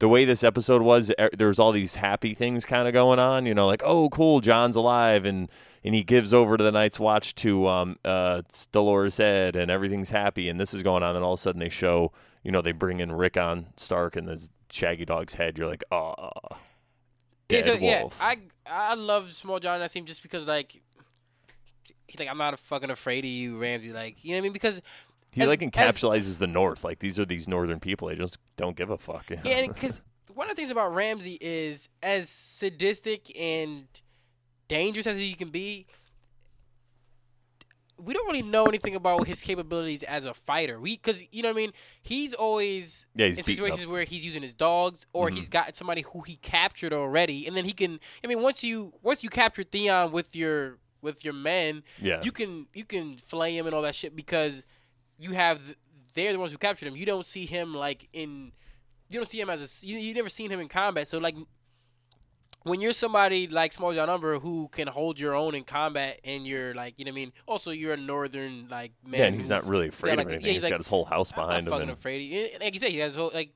the 0.01 0.09
way 0.09 0.25
this 0.25 0.43
episode 0.43 0.83
was, 0.83 1.13
er, 1.21 1.31
there 1.37 1.49
was 1.49 1.59
all 1.59 1.73
these 1.73 1.95
happy 1.95 2.35
things 2.35 2.65
kind 2.65 2.89
of 2.89 2.95
going 2.95 3.19
on, 3.19 3.47
you 3.47 3.55
know, 3.55 3.67
like, 3.67 3.83
oh, 3.85 4.09
cool, 4.09 4.41
Jon's 4.41 4.75
alive, 4.75 5.25
and 5.25 5.49
and 5.85 5.95
he 5.95 6.03
gives 6.03 6.35
over 6.35 6.57
to 6.57 6.65
the 6.65 6.73
Night's 6.73 6.99
Watch 6.99 7.35
to 7.37 7.67
um, 7.67 7.97
uh, 8.05 8.43
Dolorous 8.73 9.21
Edd, 9.21 9.57
and 9.57 9.71
everything's 9.71 10.11
happy, 10.11 10.49
and 10.49 10.59
this 10.59 10.75
is 10.75 10.83
going 10.83 11.03
on, 11.03 11.17
and 11.17 11.25
all 11.25 11.35
of 11.35 11.39
a 11.39 11.43
sudden 11.43 11.61
they 11.61 11.69
show, 11.69 12.13
you 12.43 12.51
know, 12.51 12.61
they 12.61 12.73
bring 12.73 13.01
in 13.01 13.13
Rickon 13.13 13.69
Stark 13.77 14.17
and 14.17 14.27
the 14.27 14.49
Shaggydog's 14.71 15.35
head. 15.35 15.57
You're 15.57 15.69
like, 15.69 15.85
oh, 15.93 16.31
Yeah, 17.51 17.63
dead 17.63 17.65
so, 17.65 17.75
yeah. 17.75 18.05
I 18.21 18.39
I 18.67 18.95
love 18.95 19.29
Smalljon 19.29 19.79
that 19.79 19.91
scene 19.91 20.07
just 20.07 20.23
because 20.23 20.47
like 20.47 20.81
he's 22.09 22.19
like 22.19 22.29
I'm 22.29 22.39
not 22.39 22.59
fucking 22.59 22.91
afraid 22.91 23.25
of 23.25 23.31
you, 23.31 23.59
Ramsay. 23.59 23.93
Like 23.93 24.25
you 24.25 24.31
know 24.31 24.37
what 24.37 24.39
I 24.39 24.43
mean? 24.45 24.53
Because 24.53 24.81
he 25.33 25.43
as- 25.43 25.49
like 25.49 25.61
encapsulizes 25.61 26.39
the 26.39 26.47
North. 26.47 26.85
Like 26.85 26.99
these 26.99 27.19
are 27.19 27.25
these 27.25 27.47
Northern 27.49 27.81
people. 27.81 28.09
They 28.09 28.17
just 28.17 28.39
don't 28.57 28.77
give 28.77 28.91
a 28.91 28.99
fuck. 28.99 29.31
you 29.31 29.37
know? 29.37 29.43
yeah, 29.45 29.67
because 29.67 30.01
one 30.35 30.49
of 30.51 30.57
the 30.57 30.61
things 30.61 30.71
about 30.71 30.95
Ramsay 30.95 31.39
is 31.41 31.89
as 32.03 32.29
sadistic 32.29 33.37
and 33.39 33.87
dangerous 34.69 35.07
as 35.07 35.19
he 35.19 35.35
can 35.35 35.51
be. 35.51 35.87
We 38.03 38.15
don't 38.15 38.27
really 38.29 38.41
know 38.43 38.65
anything 38.65 38.95
about 38.95 39.27
his 39.27 39.43
capabilities 39.43 40.03
as 40.03 40.25
a 40.25 40.33
fighter. 40.33 40.81
We, 40.81 40.97
because 40.97 41.23
you 41.35 41.43
know 41.43 41.51
what 41.51 41.59
I 41.59 41.61
mean. 41.67 41.73
He's 42.03 42.33
always 42.33 43.07
Yeah, 43.15 43.27
he's 43.27 43.37
in 43.37 43.45
situations 43.45 43.87
where 43.87 44.05
he's 44.05 44.25
using 44.25 44.41
his 44.41 44.55
dogs 44.55 45.07
or 45.13 45.29
Mhm. 45.29 45.35
he's 45.35 45.51
got 45.51 45.77
somebody 45.77 46.01
who 46.01 46.23
he 46.23 46.37
captured 46.37 46.95
already, 46.95 47.47
and 47.47 47.55
then 47.55 47.67
he 47.67 47.75
can. 47.75 48.01
I 48.25 48.27
mean, 48.27 48.41
once 48.41 48.65
you 48.65 48.95
once 49.03 49.23
you 49.23 49.29
capture 49.29 49.63
Theon 49.65 50.13
with 50.13 50.35
your 50.35 50.79
with 51.03 51.25
your 51.27 51.35
men, 51.35 51.83
yeah, 52.01 52.23
you 52.25 52.33
can 52.33 52.69
you 52.73 52.87
can 52.87 53.19
flay 53.19 53.55
him 53.55 53.67
and 53.67 53.75
all 53.75 53.83
that 53.83 53.95
shit 53.95 54.17
because 54.17 54.65
you 55.21 55.33
have 55.33 55.61
they're 56.15 56.33
the 56.33 56.39
ones 56.39 56.51
who 56.53 56.59
captured 56.59 56.87
him. 56.89 56.97
You 56.97 57.07
don't 57.07 57.27
see 57.27 57.47
him 57.47 57.75
like 57.75 58.09
in 58.13 58.53
you 59.09 59.19
don't 59.21 59.29
see 59.29 59.41
him 59.41 59.51
as 59.51 59.83
a 59.83 59.87
you 59.87 59.99
you 59.99 60.15
never 60.15 60.29
seen 60.29 60.51
him 60.51 60.59
in 60.61 60.69
combat. 60.69 61.07
So 61.09 61.19
like 61.19 61.37
when 62.63 62.81
you're 62.81 62.93
somebody 62.93 63.47
like 63.49 63.73
Smalljon 63.73 64.09
Umber 64.09 64.39
who 64.39 64.69
can 64.69 64.87
hold 64.87 65.19
your 65.19 65.35
own 65.35 65.55
in 65.55 65.65
combat 65.65 66.21
and 66.25 66.47
you're 66.47 66.75
like 66.75 66.95
you 66.99 67.05
know 67.05 67.11
what 67.11 67.15
I 67.15 67.21
mean. 67.21 67.33
Also 67.47 67.71
you're 67.71 67.95
a 67.95 67.97
northern 67.97 68.69
like 68.69 68.93
man. 69.07 69.21
yeah, 69.21 69.27
and 69.27 69.37
he's 69.37 69.49
not 69.49 69.65
really 69.67 69.89
afraid 69.89 70.17
like- 70.17 70.27
of 70.27 70.33
yeah, 70.33 70.35
anything. 70.37 70.47
he's 70.49 70.55
he's 70.57 70.63
like, 70.65 70.71
got 70.73 70.79
his 70.81 70.89
whole 70.89 71.05
house 71.07 71.33
behind 71.33 71.67
him. 71.67 71.71
fucking 71.71 71.83
and- 71.83 71.91
afraid. 71.93 72.17
Of 72.17 72.23
you. 72.23 72.49
Like 72.61 72.75
you 72.75 72.81
say, 72.81 72.91
he 72.91 72.99
has 72.99 73.17
whole, 73.17 73.31
like 73.33 73.53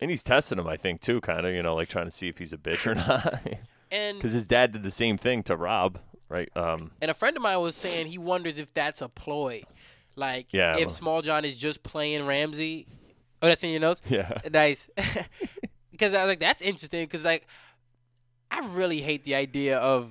And 0.00 0.10
he's 0.10 0.22
testing 0.22 0.58
him, 0.58 0.68
I 0.68 0.76
think, 0.76 1.00
too, 1.00 1.20
kind 1.20 1.44
of, 1.46 1.52
you 1.52 1.62
know, 1.62 1.74
like 1.74 1.88
trying 1.88 2.04
to 2.06 2.12
see 2.12 2.28
if 2.28 2.38
he's 2.38 2.52
a 2.52 2.58
bitch 2.58 2.86
or 2.86 2.94
not. 3.08 3.42
and 3.90 4.18
Because 4.18 4.32
his 4.34 4.44
dad 4.44 4.70
did 4.72 4.84
the 4.84 4.90
same 4.92 5.18
thing 5.18 5.42
to 5.44 5.56
Robb, 5.56 5.98
right? 6.28 6.48
Um, 6.56 6.92
And 7.02 7.10
a 7.10 7.14
friend 7.14 7.36
of 7.36 7.42
mine 7.42 7.60
was 7.60 7.74
saying 7.74 8.06
he 8.06 8.18
wonders 8.18 8.56
if 8.58 8.72
that's 8.72 9.02
a 9.02 9.08
ploy. 9.08 9.62
Like, 10.18 10.52
Yeah, 10.52 10.76
if 10.76 10.88
well- 11.00 11.22
Smalljon 11.22 11.44
is 11.44 11.56
just 11.56 11.82
playing 11.82 12.26
Ramsay. 12.26 12.86
Oh, 13.40 13.46
that's 13.46 13.62
in 13.62 13.70
your 13.70 13.80
notes? 13.80 14.02
yeah. 14.08 14.38
Nice. 14.50 14.88
Because 15.90 16.14
I 16.14 16.22
was 16.24 16.28
like, 16.28 16.38
that's 16.40 16.62
interesting. 16.62 17.02
Because, 17.04 17.24
like, 17.24 17.44
I 18.52 18.60
really 18.74 19.00
hate 19.00 19.24
the 19.24 19.34
idea 19.34 19.78
of 19.78 20.08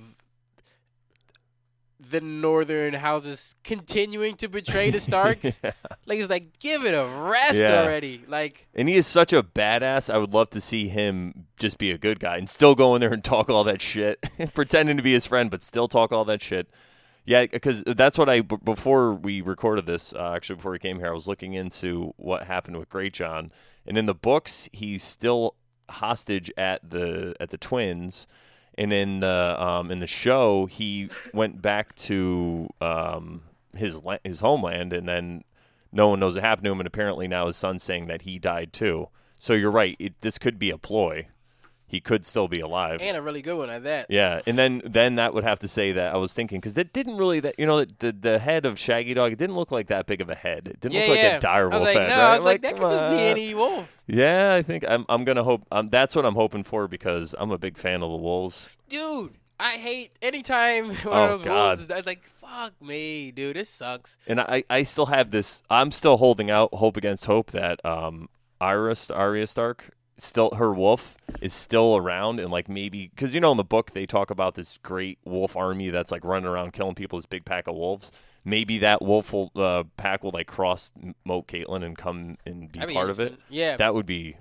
the 2.10 2.20
northern 2.20 2.94
houses 2.94 3.54
continuing 3.64 4.36
to 4.36 4.48
betray 4.48 4.90
the 4.90 5.00
Starks. 5.08 5.58
Yeah. 5.64 5.72
Like, 6.06 6.18
it's 6.20 6.28
like, 6.30 6.58
give 6.58 6.84
it 6.84 6.92
a 6.92 7.04
rest 7.22 7.56
Yeah. 7.56 7.82
already. 7.82 8.22
Like, 8.28 8.68
And 8.74 8.88
he 8.88 8.96
is 8.96 9.06
such 9.06 9.32
a 9.32 9.42
badass. 9.42 10.12
I 10.12 10.18
would 10.18 10.32
love 10.32 10.50
to 10.50 10.60
see 10.60 10.88
him 10.88 11.46
just 11.58 11.78
be 11.78 11.90
a 11.90 11.98
good 11.98 12.20
guy 12.20 12.36
and 12.36 12.48
still 12.48 12.74
go 12.74 12.94
in 12.94 13.00
there 13.00 13.12
and 13.12 13.24
talk 13.24 13.48
all 13.50 13.64
that 13.64 13.82
shit, 13.82 14.22
pretending 14.54 14.96
to 14.98 15.02
be 15.02 15.12
his 15.12 15.26
friend, 15.26 15.50
but 15.50 15.62
still 15.62 15.88
talk 15.88 16.12
all 16.12 16.24
that 16.26 16.40
shit. 16.42 16.68
Yeah, 17.28 17.44
because 17.44 17.84
that's 17.84 18.16
what 18.16 18.30
I 18.30 18.40
before 18.40 19.12
we 19.12 19.42
recorded 19.42 19.84
this. 19.84 20.14
Uh, 20.14 20.32
actually, 20.34 20.56
before 20.56 20.72
we 20.72 20.78
came 20.78 20.98
here, 20.98 21.08
I 21.08 21.12
was 21.12 21.28
looking 21.28 21.52
into 21.52 22.14
what 22.16 22.44
happened 22.44 22.78
with 22.78 22.88
Greatjon, 22.88 23.50
and 23.86 23.98
in 23.98 24.06
the 24.06 24.14
books, 24.14 24.66
he's 24.72 25.02
still 25.02 25.54
hostage 25.90 26.50
at 26.56 26.88
the 26.88 27.34
at 27.38 27.50
the 27.50 27.58
twins, 27.58 28.26
and 28.78 28.94
in 28.94 29.20
the 29.20 29.62
um, 29.62 29.90
in 29.90 29.98
the 29.98 30.06
show, 30.06 30.64
he 30.64 31.10
went 31.34 31.60
back 31.60 31.94
to 31.96 32.70
um, 32.80 33.42
his 33.76 34.02
la- 34.02 34.16
his 34.24 34.40
homeland, 34.40 34.94
and 34.94 35.06
then 35.06 35.44
no 35.92 36.08
one 36.08 36.20
knows 36.20 36.34
what 36.34 36.44
happened 36.44 36.64
to 36.64 36.72
him, 36.72 36.80
and 36.80 36.86
apparently 36.86 37.28
now 37.28 37.46
his 37.46 37.58
son's 37.58 37.82
saying 37.82 38.06
that 38.06 38.22
he 38.22 38.38
died 38.38 38.72
too. 38.72 39.10
So 39.38 39.52
you're 39.52 39.70
right. 39.70 39.96
It, 39.98 40.14
this 40.22 40.38
could 40.38 40.58
be 40.58 40.70
a 40.70 40.78
ploy. 40.78 41.28
He 41.90 42.00
could 42.00 42.26
still 42.26 42.48
be 42.48 42.60
alive. 42.60 43.00
and 43.00 43.16
a 43.16 43.22
really 43.22 43.40
good 43.40 43.56
one 43.56 43.70
at 43.70 43.82
that. 43.84 44.06
Yeah, 44.10 44.42
and 44.46 44.58
then 44.58 44.82
then 44.84 45.14
that 45.16 45.32
would 45.32 45.42
have 45.44 45.58
to 45.60 45.68
say 45.68 45.92
that 45.92 46.14
I 46.14 46.18
was 46.18 46.34
thinking 46.34 46.60
because 46.60 46.76
it 46.76 46.92
didn't 46.92 47.16
really 47.16 47.40
that 47.40 47.54
you 47.58 47.64
know 47.66 47.84
the, 47.86 48.12
the 48.12 48.38
head 48.38 48.66
of 48.66 48.74
Shaggydog 48.76 49.32
it 49.32 49.38
didn't 49.38 49.56
look 49.56 49.72
like 49.72 49.86
that 49.88 50.06
big 50.06 50.20
of 50.20 50.28
a 50.28 50.34
head. 50.34 50.68
It 50.68 50.80
didn't 50.80 50.94
yeah, 50.96 51.00
look 51.06 51.08
like 51.10 51.32
a 51.32 51.40
dire 51.40 51.62
I 51.64 51.64
was 51.66 51.72
wolf 51.74 51.84
like, 51.86 51.96
head. 51.96 52.08
no, 52.10 52.14
right? 52.16 52.22
I 52.32 52.36
was 52.36 52.44
like, 52.44 52.62
Come 52.62 52.70
that 52.76 52.80
could 52.80 52.90
just 52.90 53.16
be 53.16 53.22
any 53.22 53.54
wolf. 53.54 53.96
Yeah, 54.06 54.54
I 54.54 54.62
think 54.62 54.84
I'm 54.86 55.06
I'm 55.08 55.24
gonna 55.24 55.44
hope. 55.44 55.62
Um, 55.72 55.88
that's 55.88 56.14
what 56.14 56.26
I'm 56.26 56.34
hoping 56.34 56.62
for 56.62 56.88
because 56.88 57.34
I'm 57.38 57.50
a 57.50 57.58
big 57.58 57.78
fan 57.78 58.02
of 58.02 58.10
the 58.10 58.16
wolves. 58.18 58.68
dude, 58.88 59.32
I 59.58 59.72
hate 59.72 60.10
anytime 60.20 60.88
one 60.94 60.96
Oh, 61.06 61.24
of 61.24 61.30
those 61.30 61.42
God. 61.42 61.54
wolves 61.68 61.80
is 61.80 61.90
I 61.90 61.96
was 61.96 62.06
like, 62.06 62.22
fuck 62.40 62.72
me, 62.82 63.30
dude, 63.32 63.56
this 63.56 63.70
sucks. 63.70 64.18
and 64.26 64.40
I, 64.40 64.62
I 64.68 64.82
still 64.82 65.06
have 65.06 65.30
this. 65.30 65.62
I'm 65.70 65.90
still 65.90 66.18
holding 66.18 66.50
out 66.50 66.72
hope 66.74 66.96
against 66.98 67.24
hope 67.24 67.50
that 67.52 67.82
um, 67.84 68.28
Iris 68.60 69.10
Arya 69.10 69.46
Stark 69.46 69.90
still 70.18 70.50
her 70.56 70.74
wolf 70.74 71.16
is 71.40 71.52
still 71.54 71.96
around 71.96 72.40
and 72.40 72.50
like 72.50 72.68
maybe 72.68 73.08
because 73.14 73.34
you 73.34 73.40
know 73.40 73.52
in 73.52 73.56
the 73.56 73.64
book 73.64 73.92
they 73.92 74.04
talk 74.06 74.30
about 74.30 74.54
this 74.56 74.78
great 74.82 75.18
wolf 75.24 75.56
army 75.56 75.90
that's 75.90 76.10
like 76.10 76.24
running 76.24 76.48
around 76.48 76.72
killing 76.72 76.94
people. 76.94 77.18
This 77.18 77.26
big 77.26 77.44
pack 77.44 77.66
of 77.68 77.74
wolves. 77.76 78.10
Maybe 78.44 78.78
that 78.78 79.02
wolf 79.02 79.32
will, 79.32 79.50
uh, 79.56 79.84
pack 79.98 80.22
will 80.24 80.30
like 80.30 80.46
cross 80.46 80.90
Moat 81.24 81.48
Cailin 81.48 81.84
and 81.84 81.98
come 81.98 82.38
and 82.46 82.72
be 82.72 82.78
That'd 82.78 82.88
be 82.88 82.94
part 82.94 83.10
of 83.10 83.20
it. 83.20 83.38
Yeah, 83.50 83.76
That 83.76 83.94
would 83.94 84.06
be, 84.06 84.36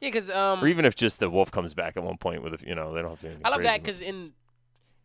yeah, 0.00 0.08
because 0.08 0.30
um, 0.30 0.62
or 0.64 0.68
even 0.68 0.84
if 0.86 0.94
just 0.94 1.18
the 1.18 1.28
wolf 1.28 1.50
comes 1.50 1.74
back 1.74 1.96
at 1.96 2.02
one 2.02 2.16
point 2.16 2.42
with 2.42 2.54
a, 2.62 2.66
you 2.66 2.74
know 2.74 2.94
they 2.94 3.02
don't 3.02 3.10
have 3.10 3.20
to. 3.20 3.36
I 3.44 3.50
love 3.50 3.56
crazy, 3.58 3.68
that 3.70 3.82
because 3.82 4.00
in 4.00 4.32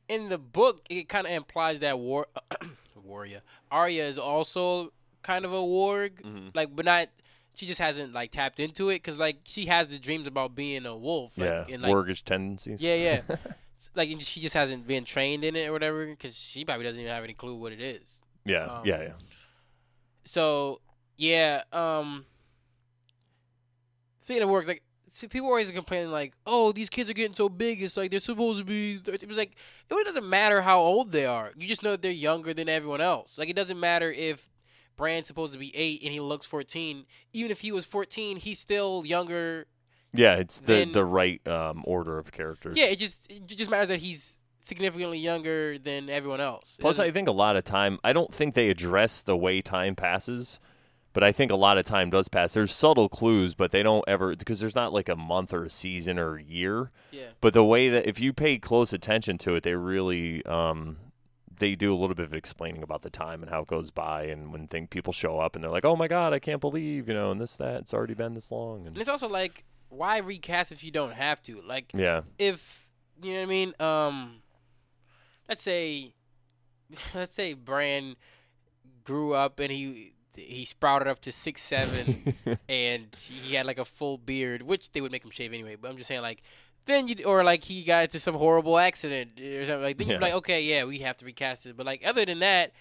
in 0.08 0.30
the 0.30 0.38
book 0.38 0.86
it 0.90 1.10
kind 1.10 1.28
of 1.28 1.34
implies 1.34 1.80
that 1.80 2.00
war 2.00 2.28
warrior 3.04 3.42
Arya 3.72 4.06
is 4.08 4.18
also 4.20 4.94
kind 5.22 5.44
of 5.44 5.52
a 5.52 5.58
warg, 5.58 6.22
Mhm. 6.22 6.56
like, 6.56 6.74
but 6.76 6.86
not 6.86 7.10
she 7.56 7.66
just 7.66 7.80
hasn't 7.80 8.14
like 8.14 8.32
tapped 8.32 8.60
into 8.60 8.90
it 8.90 8.96
because 8.96 9.18
like 9.18 9.40
she 9.44 9.66
has 9.66 9.88
the 9.88 10.00
dreams 10.00 10.28
about 10.28 10.56
being 10.56 10.86
a 10.86 10.96
wolf. 10.96 11.38
Like, 11.38 11.50
yeah, 11.50 11.66
and, 11.74 11.82
like, 11.82 11.92
wargish 11.94 12.24
tendencies. 12.24 12.82
Yeah, 12.82 12.96
yeah. 12.96 13.22
Like 13.96 14.12
and 14.12 14.22
she 14.22 14.42
just 14.42 14.56
hasn't 14.56 14.86
been 14.88 15.06
trained 15.06 15.46
in 15.46 15.56
it 15.56 15.68
or 15.70 15.72
whatever 15.72 16.06
because 16.06 16.38
she 16.38 16.66
probably 16.66 16.84
doesn't 16.84 17.00
even 17.00 17.14
have 17.14 17.24
any 17.24 17.34
clue 17.34 17.56
what 17.56 17.72
it 17.72 17.80
is. 17.80 18.20
yeah, 18.44 18.66
Um, 18.66 18.86
yeah, 18.86 19.02
yeah. 19.02 19.14
So 20.26 20.82
yeah, 21.16 21.64
um 21.72 22.26
speaking 24.22 24.44
of 24.44 24.50
works, 24.50 24.68
like 24.68 24.84
people 25.30 25.48
always 25.48 25.72
complaining 25.72 26.12
like, 26.12 26.34
"Oh, 26.46 26.72
these 26.72 26.90
kids 26.90 27.10
are 27.10 27.14
getting 27.14 27.34
so 27.34 27.50
big. 27.50 27.82
It's 27.82 27.98
like 27.98 28.12
they're 28.12 28.20
supposed 28.20 28.60
to 28.60 28.66
be." 28.66 29.00
It 29.06 29.28
was 29.28 29.38
like 29.38 29.52
it 29.54 29.94
really 29.94 30.04
doesn't 30.04 30.28
matter 30.28 30.62
how 30.62 30.80
old 30.80 31.12
they 31.12 31.26
are. 31.26 31.52
You 31.58 31.68
just 31.68 31.82
know 31.82 31.92
that 31.92 32.02
they're 32.02 32.12
younger 32.12 32.54
than 32.54 32.70
everyone 32.70 33.02
else. 33.02 33.38
Like 33.38 33.50
it 33.50 33.56
doesn't 33.56 33.80
matter 33.80 34.12
if 34.12 34.50
Bran's 35.00 35.26
supposed 35.26 35.54
to 35.54 35.60
be 35.60 35.76
eight 35.76 36.04
and 36.04 36.14
he 36.14 36.20
looks 36.20 36.46
fourteen. 36.46 37.06
Even 37.34 37.50
if 37.50 37.62
he 37.62 37.72
was 37.72 37.86
fourteen, 37.86 38.38
he's 38.38 38.60
still 38.60 39.04
younger. 39.06 39.66
Yeah, 40.14 40.36
it's 40.36 40.60
the 40.60 40.66
then- 40.74 40.92
the 40.92 41.06
right 41.06 41.42
um, 41.48 41.84
order 41.86 42.20
of 42.20 42.32
characters. 42.32 42.78
Yeah, 42.78 42.86
it 42.86 42.98
just 43.00 43.32
it 43.32 43.48
just 43.48 43.72
matters 43.72 43.88
that 43.88 44.02
he's 44.02 44.40
significantly 44.60 45.18
younger 45.18 45.80
than 45.80 46.10
everyone 46.10 46.42
else. 46.42 46.78
Plus, 46.80 47.00
I 47.00 47.10
think 47.12 47.28
a 47.28 47.32
lot 47.32 47.56
of 47.56 47.64
time, 47.64 47.98
I 48.04 48.12
don't 48.14 48.32
think 48.32 48.54
they 48.54 48.70
address 48.70 49.22
the 49.22 49.38
way 49.38 49.62
time 49.62 49.96
passes, 49.96 50.60
but 51.14 51.24
I 51.24 51.32
think 51.32 51.50
a 51.50 51.56
lot 51.56 51.78
of 51.78 51.86
time 51.86 52.10
does 52.10 52.28
pass. 52.28 52.54
There's 52.54 52.76
subtle 52.76 53.08
clues, 53.08 53.56
but 53.56 53.72
they 53.72 53.82
don't 53.82 54.04
ever, 54.08 54.36
because 54.36 54.60
there's 54.60 54.76
not 54.76 54.92
like 54.94 55.08
a 55.10 55.16
month 55.16 55.54
or 55.54 55.64
a 55.64 55.70
season 55.70 56.20
or 56.20 56.36
a 56.38 56.44
year. 56.44 56.92
yeah. 57.12 57.30
But 57.40 57.54
the 57.54 57.64
way 57.64 57.90
that, 57.90 58.06
if 58.08 58.20
you 58.20 58.34
pay 58.34 58.58
close 58.58 58.92
attention 58.94 59.38
to 59.40 59.56
it, 59.56 59.64
they 59.64 59.74
really, 59.76 60.46
um, 60.46 60.98
they 61.60 61.76
do 61.76 61.94
a 61.94 61.98
little 61.98 62.16
bit 62.16 62.26
of 62.26 62.34
explaining 62.34 62.84
about 62.84 63.02
the 63.02 63.10
time 63.10 63.42
and 63.42 63.50
how 63.52 63.62
it 63.62 63.68
goes 63.68 63.92
by, 63.92 64.24
and 64.24 64.52
when 64.52 64.68
think 64.68 64.90
people 64.90 65.14
show 65.14 65.40
up 65.40 65.56
and 65.56 65.64
they're 65.64 65.72
like, 65.72 65.86
"Oh 65.86 65.96
my 65.96 66.08
god, 66.08 66.34
I 66.34 66.40
can't 66.40 66.62
believe," 66.62 67.08
you 67.08 67.14
know, 67.14 67.32
and 67.32 67.40
this 67.40 67.56
that 67.58 67.82
it's 67.82 67.94
already 67.94 68.14
been 68.14 68.34
this 68.34 68.52
long, 68.52 68.80
And 68.80 68.88
and 68.88 68.98
it's 68.98 69.10
also 69.10 69.30
like, 69.30 69.66
why 69.90 70.18
recast 70.20 70.72
if 70.72 70.84
you 70.84 70.92
don't 70.92 71.14
have 71.14 71.42
to? 71.44 71.62
Like, 71.62 71.92
yeah, 71.94 72.22
if 72.38 72.90
you 73.22 73.34
know 73.34 73.40
what 73.40 73.44
I 73.44 73.48
mean. 73.48 73.74
Um, 73.80 74.42
let's 75.48 75.64
say, 75.64 76.14
let's 77.16 77.36
say 77.36 77.54
Bran 77.54 78.16
grew 79.04 79.34
up 79.34 79.60
and 79.60 79.72
he 79.72 80.14
he 80.36 80.64
sprouted 80.64 81.08
up 81.08 81.20
to 81.22 81.32
six 81.32 81.62
seven 81.62 82.36
and 82.70 83.08
he 83.20 83.56
had 83.56 83.66
like 83.66 83.80
a 83.80 83.86
full 83.86 84.18
beard, 84.18 84.62
which 84.62 84.92
they 84.92 85.02
would 85.02 85.12
make 85.12 85.26
him 85.26 85.32
shave 85.32 85.54
anyway. 85.54 85.76
But 85.76 85.92
I'm 85.92 85.98
just 85.98 86.08
saying 86.08 86.22
like. 86.22 86.42
Then 86.90 87.08
you 87.08 87.16
or 87.26 87.44
like 87.44 87.64
he 87.64 87.84
got 87.84 88.04
into 88.06 88.20
some 88.20 88.36
horrible 88.36 88.78
accident 88.78 89.40
or 89.40 89.66
something 89.66 89.84
like 89.84 89.98
then 89.98 90.08
you're 90.08 90.20
like 90.20 90.34
okay 90.34 90.64
yeah 90.64 90.84
we 90.84 91.00
have 91.00 91.18
to 91.18 91.26
recast 91.26 91.66
it 91.66 91.78
but 91.78 91.86
like 91.86 92.02
other 92.06 92.26
than 92.26 92.40
that 92.40 92.72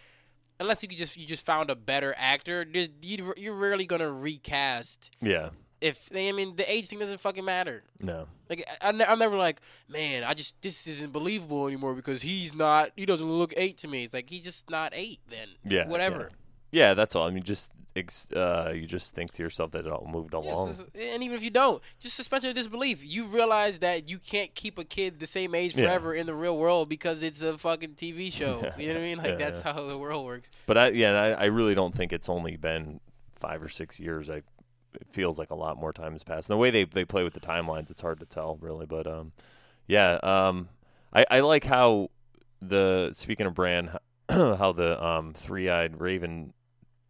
unless 0.59 0.83
you 0.83 0.89
could 0.89 0.99
just 0.99 1.17
you 1.17 1.27
just 1.27 1.45
found 1.47 1.71
a 1.71 1.77
better 1.77 2.15
actor 2.19 2.67
you, 3.03 3.33
you're 3.37 3.55
rarely 3.55 3.87
gonna 3.87 4.11
recast 4.11 5.11
yeah, 5.21 5.51
if 5.81 6.09
I 6.15 6.33
mean 6.33 6.57
the 6.57 6.71
age 6.71 6.89
thing 6.89 6.99
doesn't 6.99 7.21
fucking 7.21 7.45
matter 7.45 7.85
no, 8.01 8.27
like 8.49 8.69
I, 8.81 8.89
I'm 8.89 9.19
never 9.19 9.37
like, 9.37 9.61
man, 9.89 10.25
I 10.25 10.35
just 10.35 10.61
this 10.63 10.87
isn't 10.87 11.13
believable 11.13 11.67
anymore 11.67 11.95
because 11.95 12.23
he's 12.23 12.55
not. 12.55 12.91
He 12.97 13.07
doesn't 13.07 13.31
look 13.31 13.53
eight 13.57 13.79
to 13.79 13.89
me. 13.89 14.05
It's 14.05 14.15
like 14.15 14.31
he's 14.31 14.45
just 14.45 14.71
not 14.71 14.93
eight. 14.95 15.21
Then 15.29 15.49
Yeah, 15.65 15.89
whatever. 15.89 16.31
yeah, 16.31 16.37
that's 16.73 17.15
all. 17.17 17.27
I 17.27 17.31
mean, 17.31 17.43
just 17.45 17.73
uh, 18.37 18.71
you 18.75 18.87
just 18.87 19.13
think 19.15 19.33
to 19.33 19.43
yourself 19.43 19.73
that 19.73 19.85
it 19.85 19.91
all 19.93 20.07
moved 20.09 20.33
along. 20.33 20.69
it's- 20.71 20.85
and 21.13 21.23
even 21.25 21.37
if 21.37 21.43
you 21.43 21.51
don't, 21.51 21.83
just 21.99 22.15
suspension 22.15 22.49
of 22.51 22.55
disbelief. 22.55 23.05
You 23.05 23.25
realize 23.25 23.81
that 23.81 24.09
you 24.09 24.19
can't 24.19 24.55
keep 24.55 24.79
a 24.79 24.85
kid 24.85 25.19
the 25.19 25.27
same 25.27 25.53
age 25.55 25.75
Yeah. 25.77 25.87
forever 25.87 26.15
in 26.15 26.27
the 26.27 26.35
real 26.35 26.57
world 26.57 26.89
because 26.89 27.23
it's 27.25 27.43
a 27.43 27.59
fucking 27.59 27.95
TV 27.95 28.33
show. 28.41 28.61
Yeah, 28.63 28.77
You 28.79 28.89
know 28.89 28.95
what 28.95 29.01
I 29.01 29.05
mean? 29.05 29.19
Like 29.19 29.27
yeah, 29.31 29.37
that's 29.37 29.65
yeah. 29.65 29.73
how 29.73 29.85
the 29.85 29.99
world 29.99 30.25
works. 30.25 30.51
But 30.67 30.79
I 30.79 30.89
yeah, 30.91 31.13
I, 31.21 31.29
I 31.31 31.45
really 31.47 31.75
don't 31.75 31.95
think 31.95 32.13
it's 32.13 32.29
only 32.29 32.57
been 32.57 33.01
five 33.35 33.63
or 33.63 33.69
six 33.69 33.99
years. 33.99 34.31
I 34.31 34.43
it 34.95 35.07
feels 35.11 35.39
like 35.39 35.51
a 35.51 35.55
lot 35.57 35.77
more 35.77 35.93
time 35.93 36.13
has 36.13 36.23
passed. 36.23 36.49
And 36.49 36.55
the 36.55 36.59
way 36.59 36.71
they 36.71 36.85
they 36.85 37.05
play 37.05 37.25
with 37.25 37.35
the 37.35 37.41
timelines, 37.41 37.91
it's 37.91 38.01
hard 38.01 38.21
to 38.21 38.27
tell 38.27 38.59
really. 38.61 38.87
But 38.87 39.07
um, 39.09 39.33
yeah, 39.89 40.19
um, 40.23 40.69
I 41.13 41.27
I 41.31 41.41
like 41.41 41.65
how 41.65 42.11
the 42.63 43.11
speaking 43.15 43.47
of 43.47 43.55
Bran, 43.55 43.97
how 44.31 44.73
the 44.73 45.03
um 45.05 45.33
three 45.35 45.69
eyed 45.69 46.01
Raven 46.01 46.53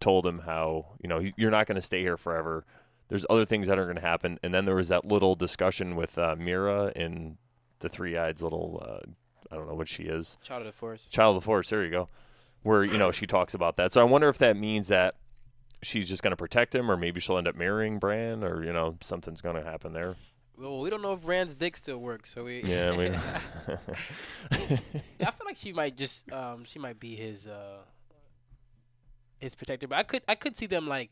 told 0.01 0.27
him 0.27 0.41
how 0.41 0.87
you 1.03 1.09
know 1.09 1.21
he, 1.21 1.33
you're 1.37 1.51
not 1.51 1.67
going 1.67 1.77
to 1.77 1.83
stay 1.83 2.01
here 2.01 2.17
forever. 2.17 2.65
There's 3.09 3.25
other 3.31 3.45
things 3.45 3.69
that 3.69 3.79
are 3.79 3.85
going 3.85 3.97
to 3.97 4.03
happen, 4.03 4.39
and 4.43 4.53
then 4.53 4.67
there 4.67 4.75
was 4.75 4.89
that 4.89 5.05
little 5.05 5.35
discussion 5.35 5.97
with 5.97 6.19
uh, 6.19 6.37
Meera 6.37 6.93
and 6.95 7.39
the 7.79 7.89
three 7.89 8.19
eyed 8.19 8.41
little 8.43 8.83
uh, 8.85 9.11
I 9.51 9.57
don't 9.57 9.67
know 9.67 9.75
what 9.75 9.89
she 9.89 10.05
is. 10.05 10.37
Child 10.43 10.63
of 10.63 10.67
the 10.67 10.73
Forest. 10.73 11.11
Child 11.11 11.37
of 11.37 11.43
the 11.43 11.47
Forest. 11.47 11.71
There 11.71 11.85
you 11.85 11.91
go. 11.91 12.09
Where 12.63 12.85
you 12.85 12.99
know 12.99 13.11
she 13.13 13.27
talks 13.27 13.55
about 13.55 13.77
that. 13.77 13.93
So 13.93 14.01
I 14.01 14.05
wonder 14.05 14.29
if 14.29 14.39
that 14.39 14.57
means 14.57 14.89
that 14.89 15.15
she's 15.83 16.09
just 16.09 16.23
going 16.23 16.33
to 16.33 16.37
protect 16.37 16.75
him, 16.75 16.91
or 16.91 16.97
maybe 16.97 17.21
she'll 17.21 17.39
end 17.39 17.49
up 17.49 17.55
marrying 17.55 17.99
Bran, 17.99 18.45
or 18.45 18.65
you 18.65 18.73
know 18.73 18.97
something's 19.01 19.41
going 19.41 19.57
to 19.57 19.63
happen 19.63 19.93
there. 19.93 20.17
Well, 20.59 20.81
we 20.81 20.91
don't 20.91 21.03
know 21.03 21.13
if 21.13 21.27
Rand's 21.27 21.55
dick 21.55 21.77
still 21.77 21.99
works, 21.99 22.35
so 22.35 22.45
we. 22.45 22.63
Yeah, 22.65 22.97
we. 22.97 23.07
I 24.51 24.57
feel 25.31 25.47
like 25.47 25.57
she 25.57 25.73
might 25.73 25.97
just 25.97 26.31
um 26.33 26.65
she 26.65 26.79
might 26.79 26.99
be 26.99 27.15
his 27.17 27.47
uh 27.47 27.79
his 29.39 29.55
protector. 29.55 29.87
But 29.89 29.99
I 29.99 30.03
could 30.03 30.23
I 30.29 30.35
could 30.35 30.59
see 30.59 30.67
them 30.67 30.87
like 30.89 31.11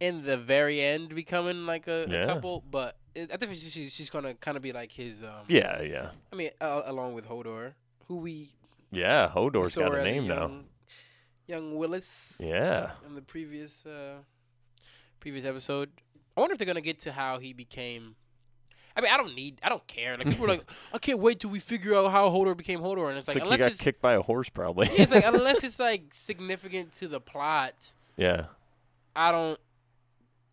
in 0.00 0.22
the 0.24 0.36
very 0.36 0.80
end 0.82 1.14
becoming 1.14 1.66
like 1.66 1.86
a, 1.88 2.06
Yeah. 2.08 2.22
a 2.22 2.26
couple. 2.26 2.62
But 2.70 2.96
it, 3.14 3.30
I 3.32 3.36
think 3.36 3.52
she's 3.54 3.92
she's, 3.94 4.10
gonna 4.10 4.34
kind 4.34 4.56
of 4.56 4.62
be 4.62 4.72
like 4.72 4.92
his 4.92 5.22
um. 5.22 5.44
yeah, 5.48 5.80
yeah, 5.82 6.10
I 6.32 6.36
mean, 6.36 6.50
uh, 6.60 6.82
along 6.86 7.14
with 7.14 7.28
Hodor, 7.28 7.72
who 8.08 8.16
we 8.16 8.50
yeah. 8.90 9.28
Hodor's 9.34 9.74
got 9.76 9.94
a 9.94 10.04
name 10.04 10.26
now. 10.26 10.34
young, 10.48 10.64
Young 11.46 11.74
Wylis. 11.76 12.36
Yeah, 12.40 12.90
In 13.06 13.14
the 13.14 13.22
previous 13.22 13.86
uh 13.86 14.16
previous 15.20 15.44
episode, 15.44 15.90
I 16.36 16.40
wonder 16.40 16.52
if 16.52 16.58
they're 16.58 16.66
gonna 16.66 16.80
get 16.80 16.98
to 17.00 17.12
how 17.12 17.38
he 17.38 17.52
became. 17.52 18.16
I 18.96 19.00
mean, 19.02 19.10
I 19.12 19.16
don't 19.18 19.34
need, 19.34 19.60
I 19.62 19.68
don't 19.68 19.86
care. 19.86 20.16
Like 20.16 20.28
people 20.28 20.46
are 20.46 20.48
like, 20.48 20.64
I 20.92 20.98
can't 20.98 21.18
wait 21.18 21.40
till 21.40 21.50
we 21.50 21.58
figure 21.58 21.94
out 21.94 22.10
how 22.10 22.30
Hodor 22.30 22.56
became 22.56 22.80
Hodor, 22.80 23.08
and 23.08 23.18
it's 23.18 23.28
it's 23.28 23.34
like, 23.34 23.36
like, 23.36 23.42
he 23.42 23.54
unless 23.54 23.58
got 23.58 23.72
it's 23.72 23.80
kicked 23.82 24.00
by 24.00 24.14
a 24.14 24.22
horse, 24.22 24.48
probably. 24.48 24.86
Yeah, 24.88 25.02
it's 25.02 25.12
like 25.12 25.26
unless 25.26 25.62
it's 25.68 25.78
like 25.78 26.14
significant 26.14 26.92
to 26.94 27.08
the 27.08 27.20
plot, 27.20 27.74
yeah, 28.16 28.46
I 29.14 29.30
don't. 29.32 29.58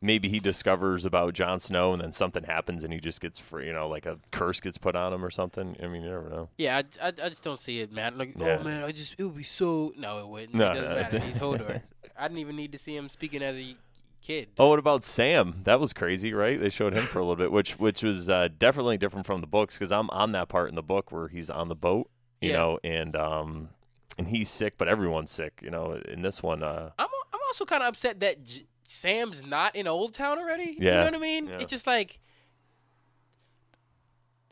maybe 0.02 0.28
he 0.28 0.39
discovers 0.41 1.06
about 1.06 1.34
Jon 1.34 1.60
Snow, 1.62 1.94
and 1.94 2.02
then 2.02 2.12
something 2.12 2.44
happens, 2.44 2.84
and 2.84 2.91
he 2.91 3.00
just 3.00 3.22
gets 3.22 3.39
free. 3.39 3.68
You 3.68 3.74
know, 3.74 3.88
like 3.88 4.06
a 4.06 4.20
curse 4.32 4.60
gets 4.60 4.78
put 4.78 4.96
on 4.98 5.14
him 5.14 5.24
or 5.24 5.30
something. 5.30 5.78
I 5.82 5.88
mean, 5.88 6.04
you 6.04 6.10
never 6.10 6.30
know. 6.30 6.50
Yeah, 6.58 6.82
I, 7.02 7.08
I, 7.08 7.14
I 7.24 7.30
just 7.30 7.44
don't 7.44 7.60
see 7.60 7.80
it, 7.80 7.94
man. 7.94 8.18
Like, 8.18 8.36
oh, 8.39 8.46
Yeah. 8.46 8.58
oh 8.60 8.64
man, 8.64 8.84
I 8.84 8.91
just 8.91 9.16
it 9.18 9.24
would 9.24 9.38
be 9.38 9.44
so. 9.44 9.94
No, 9.98 10.20
it 10.20 10.28
wouldn't. 10.28 10.54
No, 10.54 10.72
it 10.72 10.76
doesn't 10.76 10.89
no. 10.89 10.96
matter. 11.02 11.20
He's 11.20 11.39
Hodor. 11.39 11.82
I 12.18 12.28
didn't 12.28 12.39
even 12.39 12.56
need 12.58 12.74
to 12.74 12.78
see 12.78 12.96
him 12.96 13.10
speaking 13.10 13.41
as 13.41 13.58
a 13.58 13.76
kid. 14.24 14.50
Oh, 14.58 14.70
what 14.70 14.80
about 14.80 15.04
Sam? 15.04 15.62
That 15.64 15.80
was 15.80 15.94
crazy, 15.94 16.34
right? 16.34 16.60
They 16.60 16.70
showed 16.70 16.94
him 16.94 17.04
for 17.04 17.20
a 17.20 17.22
little 17.22 17.36
bit, 17.36 17.52
which 17.52 17.78
which 17.80 18.02
was 18.02 18.30
uh, 18.30 18.48
definitely 18.58 18.98
different 18.98 19.26
from 19.26 19.42
the 19.42 19.48
books 19.48 19.78
because 19.78 19.92
I'm 19.92 20.10
on 20.10 20.32
that 20.32 20.48
part 20.50 20.70
in 20.70 20.76
the 20.76 20.82
book 20.84 21.12
where 21.12 21.28
he's 21.28 21.50
on 21.50 21.68
the 21.68 21.76
boat, 21.76 22.10
you 22.42 22.50
Yeah. 22.50 22.56
know, 22.58 22.80
and 22.84 23.16
um, 23.16 23.70
and 24.18 24.28
he's 24.28 24.50
sick, 24.50 24.78
but 24.78 24.88
everyone's 24.88 25.32
sick, 25.32 25.60
you 25.64 25.70
know. 25.70 25.94
In 26.08 26.22
this 26.22 26.42
one, 26.42 26.64
uh, 26.64 26.92
I'm 26.98 27.04
al- 27.06 27.28
I'm 27.34 27.40
also 27.48 27.66
kind 27.66 27.84
of 27.84 27.90
upset 27.90 28.20
that 28.22 28.44
J- 28.44 28.66
Sam's 28.84 29.44
not 29.46 29.76
in 29.76 29.86
Oldtown 29.86 30.38
already. 30.38 30.72
You 30.72 30.78
Yeah, 30.86 30.98
know 31.00 31.06
what 31.06 31.16
I 31.16 31.20
mean? 31.20 31.48
yeah. 31.48 31.60
It's 31.60 31.70
just 31.72 31.86
like 31.88 32.20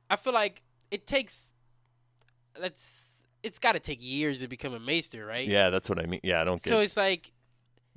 I 0.10 0.16
feel 0.16 0.34
like 0.34 0.62
it 0.92 1.08
takes. 1.08 1.54
That's 2.60 3.24
it's 3.44 3.60
got 3.60 3.72
to 3.74 3.80
take 3.80 4.00
years 4.02 4.40
to 4.42 4.48
become 4.48 4.74
a 4.74 4.80
maester, 4.80 5.26
right? 5.26 5.48
yeah, 5.48 5.70
that's 5.70 5.90
what 5.90 5.98
I 6.00 6.06
mean. 6.06 6.20
Yeah, 6.24 6.42
I 6.42 6.44
don't 6.44 6.62
get 6.62 6.70
So 6.70 6.80
it's 6.80 6.98
like 6.98 7.32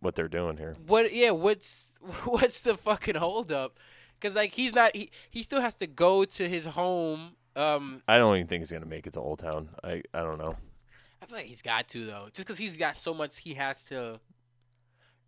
what 0.05 0.15
they're 0.15 0.29
doing 0.29 0.57
here. 0.57 0.77
what? 0.87 1.13
Yeah, 1.13 1.31
what's 1.33 1.95
what's 2.25 2.61
the 2.61 2.77
fucking 2.77 3.17
holdup? 3.17 3.79
Because 4.21 4.35
like 4.37 4.53
he's 4.53 4.73
not 4.75 4.95
he 4.95 5.11
he 5.31 5.43
still 5.43 5.61
has 5.61 5.75
to 5.77 5.87
go 5.87 6.25
to 6.25 6.49
his 6.49 6.67
home. 6.67 7.33
Um, 7.57 8.03
I 8.09 8.19
don't 8.19 8.35
even 8.37 8.47
think 8.49 8.61
he's 8.63 8.73
gonna 8.73 8.87
make 8.87 9.07
it 9.07 9.13
to 9.15 9.21
Oldtown. 9.21 9.69
I 9.83 10.03
I 10.13 10.21
don't 10.21 10.39
know. 10.39 10.57
I 11.23 11.27
feel 11.27 11.39
like 11.39 11.47
he's 11.47 11.63
got 11.63 11.89
to 11.89 12.05
though, 12.07 12.25
just 12.33 12.47
because 12.47 12.59
he's 12.59 12.77
got 12.77 12.97
so 12.97 13.15
much 13.15 13.39
he 13.39 13.55
has 13.55 13.77
to. 13.89 14.21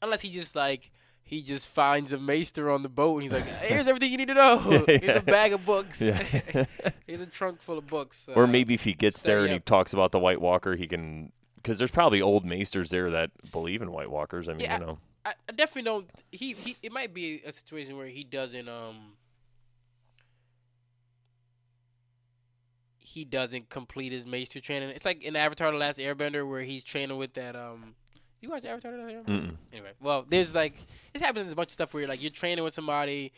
Unless 0.03 0.21
he 0.23 0.31
just 0.31 0.55
like 0.55 0.91
he 1.23 1.43
just 1.43 1.69
finds 1.69 2.13
a 2.13 2.19
maester 2.19 2.71
on 2.71 2.83
the 2.83 2.89
boat 2.89 3.15
and 3.15 3.23
he's 3.25 3.33
like, 3.33 3.47
"Here's 3.63 3.89
everything 3.89 4.13
you 4.13 4.19
need 4.19 4.29
to 4.29 4.35
know. 4.35 4.59
Here's 4.87 5.03
Yeah. 5.03 5.13
a 5.17 5.23
bag 5.23 5.53
of 5.53 5.65
books. 5.67 6.01
Yeah. 6.03 6.23
Here's 7.07 7.21
a 7.21 7.27
trunk 7.27 7.61
full 7.61 7.79
of 7.79 7.87
books." 7.87 8.29
or 8.35 8.45
Uh, 8.45 8.47
maybe 8.47 8.75
if 8.75 8.85
he 8.85 8.93
gets 8.93 9.23
there 9.23 9.39
and 9.39 9.47
study 9.47 9.55
he 9.55 9.61
talks 9.61 9.93
about 9.93 10.13
the 10.13 10.19
White 10.19 10.41
Walker, 10.41 10.77
he 10.77 10.87
can. 10.87 11.33
Because 11.67 11.79
there's 11.79 11.91
probably 11.91 12.23
old 12.23 12.45
maesters 12.45 12.91
there 12.91 13.11
that 13.11 13.33
believe 13.51 13.83
in 13.83 13.91
White 13.91 14.09
Walkers. 14.09 14.49
I 14.49 14.53
mean, 14.53 14.61
Yeah, 14.61 14.79
you 14.79 14.87
know. 14.87 14.99
I, 15.25 15.33
I 15.49 15.53
definitely 15.53 15.83
don't. 15.83 16.09
He 16.31 16.53
he. 16.53 16.77
It 16.81 16.93
might 16.93 17.13
be 17.13 17.43
a 17.45 17.51
situation 17.51 17.97
where 17.97 18.07
he 18.07 18.23
doesn't 18.23 18.69
um. 18.69 19.15
He 22.99 23.25
doesn't 23.25 23.69
complete 23.69 24.13
his 24.13 24.27
maester 24.27 24.61
training. 24.61 24.91
It's 24.91 25.05
like 25.05 25.25
in 25.25 25.35
Avatar: 25.35 25.73
The 25.73 25.77
Last 25.77 25.99
Airbender, 25.99 26.49
where 26.49 26.61
he's 26.61 26.85
training 26.85 27.17
with 27.19 27.35
that 27.35 27.57
um. 27.57 27.97
You 28.41 28.49
watch 28.51 28.65
Avatar: 28.65 28.93
The 28.93 28.99
Last 28.99 29.15
Airbender? 29.15 29.27
Mm-mm. 29.27 29.57
Anyway, 29.73 29.91
well, 30.01 30.25
there's 30.29 30.55
like 30.55 30.75
it 31.15 31.21
happens 31.21 31.47
in 31.47 31.53
a 31.53 31.57
bunch 31.57 31.71
of 31.71 31.73
stuff 31.73 31.93
where 31.95 32.03
you're 32.03 32.09
like 32.09 32.23
you're 32.23 32.31
training 32.31 32.63
with 32.63 32.75
somebody, 32.75 33.33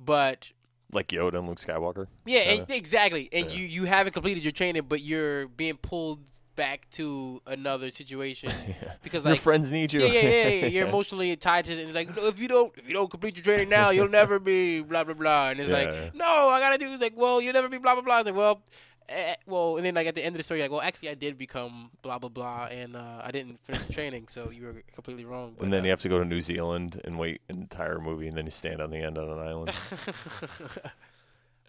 but 0.00 0.50
Like 0.92 1.06
Yoda 1.08 1.38
and 1.38 1.46
Luke 1.46 1.60
Skywalker. 1.60 2.08
yeah, 2.26 2.40
and, 2.40 2.70
exactly, 2.72 3.28
and 3.32 3.48
Yeah. 3.48 3.56
you 3.56 3.66
you 3.66 3.84
haven't 3.84 4.14
completed 4.14 4.42
your 4.42 4.50
training, 4.50 4.82
but 4.88 5.00
you're 5.00 5.46
being 5.46 5.76
pulled 5.76 6.28
back 6.58 6.80
to 6.98 7.40
another 7.46 7.88
situation 8.00 8.50
because 9.04 9.24
Your 9.24 9.36
friends 9.36 9.70
need 9.70 9.92
you. 9.94 10.00
yeah, 10.00 10.12
yeah, 10.12 10.28
yeah, 10.28 10.48
yeah. 10.48 10.66
You're 10.74 10.88
emotionally 10.92 11.34
tied 11.36 11.64
to 11.66 11.72
it. 11.72 11.78
It's 11.78 11.94
like, 11.94 12.10
no, 12.16 12.26
if 12.26 12.38
you 12.42 12.48
don't, 12.54 12.70
if 12.76 12.86
you 12.88 12.94
don't 12.98 13.10
complete 13.16 13.36
your 13.38 13.44
training 13.44 13.68
now, 13.68 13.90
you'll 13.90 14.14
never 14.20 14.38
be 14.38 14.82
blah 14.82 15.04
blah 15.04 15.14
blah. 15.22 15.50
And 15.50 15.60
it's 15.60 15.70
Yeah. 15.70 15.80
like, 15.80 15.90
no, 16.14 16.32
I 16.54 16.58
gotta 16.60 16.78
do. 16.82 16.86
It's 16.92 17.02
like, 17.08 17.16
well, 17.16 17.40
you'll 17.40 17.54
never 17.60 17.68
be 17.68 17.78
blah 17.78 17.94
blah 17.94 18.02
blah. 18.02 18.18
It's 18.18 18.26
like, 18.26 18.36
well, 18.44 18.60
eh, 19.08 19.36
well, 19.46 19.76
and 19.76 19.86
then 19.86 19.94
like 19.94 20.08
at 20.08 20.16
the 20.16 20.24
end 20.26 20.34
of 20.34 20.38
the 20.38 20.42
story, 20.42 20.60
like, 20.60 20.72
well, 20.74 20.80
actually, 20.88 21.10
I 21.10 21.14
did 21.14 21.38
become 21.38 21.90
blah 22.02 22.18
blah 22.18 22.28
blah, 22.38 22.64
and 22.80 22.96
uh, 22.96 23.22
I 23.28 23.30
didn't 23.30 23.60
finish 23.64 23.86
the 23.86 23.92
training, 23.92 24.24
so 24.28 24.50
you 24.50 24.66
were 24.66 24.82
completely 24.98 25.24
wrong. 25.24 25.54
and 25.60 25.72
then 25.72 25.82
uh, 25.82 25.86
you 25.86 25.90
have 25.90 26.02
to 26.02 26.08
go 26.08 26.18
to 26.18 26.24
New 26.34 26.40
Zealand 26.50 27.00
and 27.04 27.16
wait 27.18 27.40
an 27.48 27.56
entire 27.66 28.00
movie, 28.00 28.26
and 28.28 28.36
then 28.36 28.44
you 28.46 28.50
stand 28.50 28.82
on 28.82 28.90
the 28.90 28.98
end 28.98 29.16
on 29.16 29.28
an 29.30 29.38
island. 29.50 29.70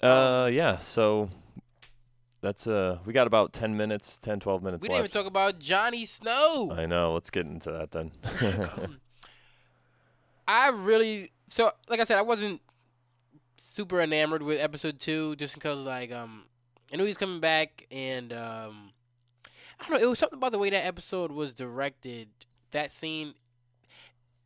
uh, 0.01 0.49
yeah. 0.51 0.79
So 0.79 1.29
that's 2.41 2.67
uh, 2.67 2.99
we 3.05 3.13
got 3.13 3.27
about 3.27 3.53
ten 3.53 3.75
minutes, 3.75 4.17
10, 4.17 4.39
12 4.39 4.63
minutes 4.63 4.81
we 4.81 4.87
didn't 4.87 4.99
even 4.99 5.11
talk 5.11 5.25
about 5.25 5.59
Johnny 5.59 6.05
Snow. 6.05 6.71
I 6.75 6.85
know. 6.85 7.13
Let's 7.13 7.29
get 7.29 7.45
into 7.45 7.71
that 7.71 7.91
then. 7.91 8.11
I 10.47 10.69
really 10.69 11.31
so 11.49 11.71
like 11.89 11.99
I 11.99 12.05
said, 12.05 12.17
I 12.17 12.23
wasn't 12.23 12.61
super 13.57 14.01
enamored 14.01 14.41
with 14.41 14.59
episode 14.59 14.99
two 14.99 15.35
just 15.35 15.53
because 15.53 15.85
like 15.85 16.11
um 16.11 16.45
I 16.91 16.95
knew 16.95 17.05
he's 17.05 17.17
coming 17.17 17.39
back 17.39 17.85
and 17.91 18.31
um 18.33 18.91
I 19.79 19.87
don't 19.87 19.91
know, 19.99 20.07
it 20.07 20.09
was 20.09 20.19
something 20.19 20.37
about 20.37 20.51
the 20.51 20.57
way 20.57 20.69
that 20.69 20.85
episode 20.85 21.31
was 21.31 21.53
directed. 21.53 22.29
That 22.71 22.91
scene 22.91 23.33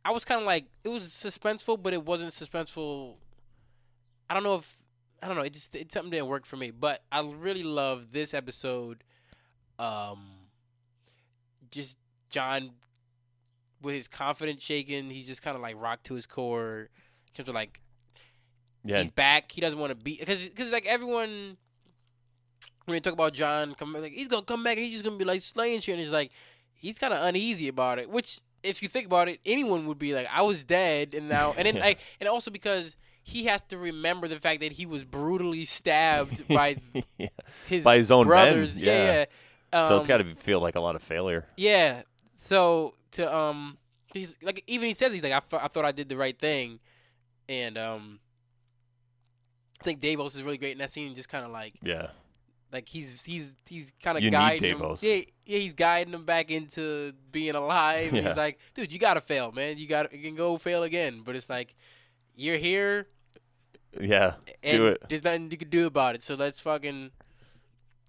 I 0.04 0.10
was 0.10 0.24
kinda 0.24 0.44
like 0.44 0.66
it 0.82 0.88
was 0.88 1.02
suspenseful, 1.02 1.82
but 1.82 1.94
it 1.94 2.04
wasn't 2.04 2.32
suspenseful 2.32 3.14
I 4.28 4.34
don't 4.34 4.42
know 4.42 4.56
if 4.56 4.82
I 5.24 5.28
don't 5.28 5.38
know, 5.38 5.42
it 5.42 5.54
just 5.54 5.74
it 5.74 5.90
something 5.90 6.10
didn't 6.10 6.26
work 6.26 6.44
for 6.44 6.58
me. 6.58 6.70
But 6.70 7.02
I 7.10 7.20
really 7.22 7.62
love 7.62 8.12
this 8.12 8.34
episode. 8.34 9.02
Um 9.78 10.26
just 11.70 11.96
Jon 12.28 12.72
with 13.80 13.94
his 13.94 14.06
confidence 14.06 14.62
shaken, 14.62 15.08
he's 15.08 15.26
just 15.26 15.40
kind 15.40 15.56
of 15.56 15.62
like 15.62 15.76
rocked 15.80 16.04
to 16.06 16.14
his 16.14 16.26
core 16.26 16.90
in 17.28 17.32
terms 17.32 17.48
of 17.48 17.54
like 17.54 17.80
yeah. 18.84 19.00
he's 19.00 19.10
back. 19.10 19.50
He 19.50 19.62
doesn't 19.62 19.78
want 19.78 19.92
to 19.92 19.94
be 19.94 20.18
because 20.20 20.46
because 20.46 20.70
like 20.70 20.84
everyone 20.84 21.56
when 22.84 22.94
they 22.96 23.00
talk 23.00 23.14
about 23.14 23.32
Jon 23.32 23.74
come 23.74 23.94
like 23.94 24.12
he's 24.12 24.28
gonna 24.28 24.42
come 24.42 24.62
back 24.62 24.76
and 24.76 24.84
he's 24.84 24.92
just 24.92 25.04
gonna 25.04 25.16
be 25.16 25.24
like 25.24 25.40
slaying 25.40 25.80
shit 25.80 25.94
and 25.94 26.00
he's 26.00 26.12
like 26.12 26.32
he's 26.74 26.98
kind 26.98 27.14
of 27.14 27.24
uneasy 27.24 27.68
about 27.68 27.98
it. 27.98 28.10
Which 28.10 28.40
if 28.62 28.82
you 28.82 28.90
think 28.90 29.06
about 29.06 29.30
it, 29.30 29.40
anyone 29.46 29.86
would 29.86 29.98
be 29.98 30.12
like 30.12 30.28
I 30.30 30.42
was 30.42 30.64
dead 30.64 31.14
and 31.14 31.30
now 31.30 31.54
and 31.56 31.64
then 31.64 31.76
like 31.80 31.98
and 32.20 32.28
also 32.28 32.50
because 32.50 32.94
he 33.26 33.46
has 33.46 33.60
to 33.70 33.78
remember 33.78 34.28
the 34.28 34.38
fact 34.38 34.60
that 34.60 34.72
he 34.72 34.84
was 34.86 35.02
brutally 35.02 35.64
stabbed 35.64 36.46
by 36.60 36.76
yeah. 37.18 37.28
his 37.66 37.82
By 37.82 37.96
his 37.96 38.10
own 38.12 38.20
men, 38.20 38.28
brothers. 38.28 38.78
yeah. 38.78 39.24
yeah. 39.72 39.88
so 39.88 39.96
it's 39.96 40.06
got 40.06 40.18
to 40.18 40.34
feel 40.36 40.60
like 40.60 40.74
a 40.76 40.80
lot 40.80 40.94
of 40.94 41.02
failure. 41.02 41.46
yeah. 41.56 42.02
So 42.36 42.94
to 43.12 43.34
um, 43.34 43.78
he's 44.12 44.36
like 44.42 44.62
even 44.66 44.86
he 44.88 44.94
says 44.94 45.12
he's 45.14 45.22
like 45.22 45.32
I, 45.32 45.40
I 45.56 45.68
thought 45.68 45.84
I 45.86 45.92
did 45.92 46.08
the 46.10 46.16
right 46.16 46.38
thing, 46.38 46.78
and 47.48 47.78
um, 47.78 48.20
I 49.80 49.84
think 49.84 50.00
Davos 50.00 50.34
is 50.34 50.42
really 50.42 50.58
great 50.58 50.72
in 50.72 50.78
that 50.78 50.90
scene. 50.90 51.14
Just 51.14 51.28
kind 51.30 51.44
of 51.44 51.50
like 51.50 51.74
Yeah. 51.82 52.08
like 52.72 52.88
he's 52.88 53.24
he's 53.24 53.54
he's 53.66 53.90
kind 54.02 54.18
of 54.18 54.24
You 54.24 54.30
need 54.30 54.36
guiding 54.36 54.78
him. 54.78 54.96
Yeah, 55.00 55.20
yeah, 55.46 55.58
he's 55.58 55.72
guiding 55.72 56.12
him 56.12 56.24
back 56.26 56.50
into 56.50 57.12
being 57.32 57.54
alive. 57.54 58.12
Yeah. 58.12 58.28
He's 58.28 58.36
like, 58.36 58.58
dude, 58.74 58.92
you 58.92 58.98
gotta 58.98 59.20
fail, 59.22 59.50
man. 59.52 59.78
You 59.78 59.86
got 59.86 60.10
to 60.10 60.16
you 60.16 60.22
can 60.22 60.36
go 60.36 60.58
fail 60.58 60.82
again. 60.82 61.22
But 61.24 61.36
it's 61.36 61.48
like 61.48 61.74
you're 62.36 62.56
here, 62.58 63.06
Yeah. 64.00 64.34
and 64.62 64.72
Do 64.72 64.86
it. 64.86 65.02
there's 65.08 65.24
nothing 65.24 65.50
you 65.50 65.58
can 65.58 65.70
do 65.70 65.86
about 65.86 66.14
it. 66.14 66.22
So 66.22 66.34
let's 66.34 66.60
fucking 66.60 67.10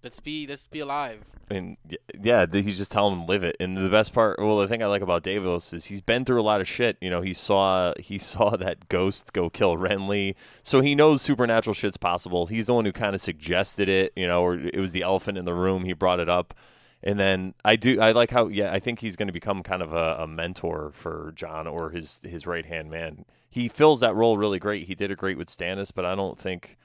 let's 0.02 0.20
be 0.20 0.46
let's 0.46 0.68
be 0.68 0.80
alive. 0.80 1.24
And 1.48 1.76
yeah, 2.20 2.46
he's 2.50 2.76
just 2.76 2.90
telling 2.90 3.14
him 3.20 3.26
live 3.26 3.44
it. 3.44 3.56
And 3.60 3.76
the 3.76 3.88
best 3.88 4.12
part, 4.12 4.38
well, 4.40 4.58
the 4.58 4.66
thing 4.66 4.82
I 4.82 4.86
like 4.86 5.02
about 5.02 5.22
Davos 5.22 5.72
is 5.72 5.84
he's 5.84 6.00
been 6.00 6.24
through 6.24 6.40
a 6.40 6.42
lot 6.42 6.60
of 6.60 6.66
shit. 6.66 6.96
You 7.00 7.08
know, 7.10 7.20
he 7.22 7.32
saw 7.32 7.92
he 7.98 8.18
saw 8.32 8.56
that 8.56 8.88
ghost 8.88 9.32
go 9.32 9.48
kill 9.50 9.76
Renly, 9.76 10.34
so 10.62 10.80
he 10.80 10.94
knows 10.94 11.22
supernatural 11.22 11.74
shit's 11.74 11.96
possible. 11.96 12.46
He's 12.46 12.66
the 12.66 12.74
one 12.74 12.84
who 12.84 12.92
kind 12.92 13.14
of 13.14 13.20
suggested 13.20 13.88
it. 13.88 14.12
You 14.16 14.26
know, 14.26 14.42
or 14.42 14.54
it 14.54 14.78
was 14.78 14.92
the 14.92 15.02
elephant 15.02 15.38
in 15.38 15.44
the 15.44 15.54
room. 15.54 15.84
He 15.84 15.92
brought 15.92 16.20
it 16.20 16.28
up. 16.28 16.54
And 17.02 17.20
then 17.20 17.54
I 17.64 17.76
do 17.76 18.00
I 18.00 18.12
like 18.12 18.30
how 18.30 18.48
yeah 18.48 18.72
I 18.72 18.80
think 18.80 18.98
he's 19.00 19.14
going 19.16 19.28
to 19.28 19.32
become 19.32 19.62
kind 19.62 19.82
of 19.82 19.92
a, 19.92 20.16
a 20.20 20.26
mentor 20.26 20.90
for 20.92 21.32
Jon 21.36 21.66
or 21.66 21.90
his 21.90 22.20
his 22.24 22.46
right 22.46 22.66
hand 22.66 22.90
man. 22.90 23.24
He 23.56 23.68
fills 23.68 24.00
that 24.00 24.14
role 24.14 24.36
really 24.36 24.58
great. 24.58 24.86
He 24.86 24.94
did 24.94 25.10
it 25.10 25.16
great 25.16 25.38
with 25.38 25.48
Stannis, 25.48 25.90
but 25.94 26.04
I 26.04 26.14
don't 26.14 26.38
think 26.38 26.76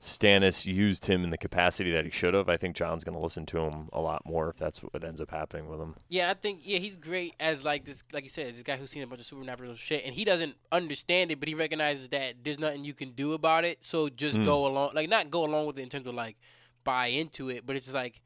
Stannis 0.00 0.66
used 0.66 1.06
him 1.06 1.24
in 1.24 1.30
the 1.30 1.38
capacity 1.38 1.90
that 1.92 2.04
he 2.04 2.10
should 2.10 2.34
have. 2.34 2.48
I 2.50 2.58
think 2.58 2.76
Jon's 2.76 3.04
going 3.04 3.14
to 3.16 3.22
listen 3.22 3.46
to 3.46 3.60
him 3.60 3.88
a 3.90 4.00
lot 4.02 4.20
more 4.26 4.50
if 4.50 4.56
that's 4.58 4.80
what 4.80 5.02
ends 5.02 5.18
up 5.18 5.30
happening 5.30 5.66
with 5.66 5.80
him. 5.80 5.94
Yeah, 6.10 6.30
I 6.30 6.34
think 6.34 6.60
yeah 6.62 6.78
he's 6.78 6.96
great 6.98 7.34
as 7.40 7.64
like 7.64 7.86
this, 7.86 8.04
like 8.12 8.22
you 8.24 8.28
said, 8.28 8.54
this 8.54 8.62
guy 8.62 8.76
who's 8.76 8.90
seen 8.90 9.02
a 9.02 9.06
bunch 9.06 9.20
of 9.22 9.26
supernatural 9.26 9.74
shit, 9.76 10.04
and 10.04 10.14
he 10.14 10.26
doesn't 10.26 10.56
understand 10.70 11.30
it, 11.30 11.40
but 11.40 11.48
he 11.48 11.54
recognizes 11.54 12.08
that 12.10 12.34
there's 12.44 12.58
nothing 12.58 12.84
you 12.84 12.92
can 12.92 13.12
do 13.12 13.32
about 13.32 13.64
it. 13.64 13.82
So 13.82 14.10
just 14.10 14.36
Mm. 14.40 14.44
go 14.44 14.66
along, 14.66 14.90
like 14.94 15.08
not 15.08 15.30
go 15.30 15.42
along 15.46 15.66
with 15.66 15.78
it 15.78 15.82
in 15.82 15.88
terms 15.88 16.06
of 16.06 16.14
like 16.14 16.36
buy 16.82 17.06
into 17.06 17.48
it, 17.48 17.64
but 17.64 17.76
it's 17.76 17.90
like 17.94 18.20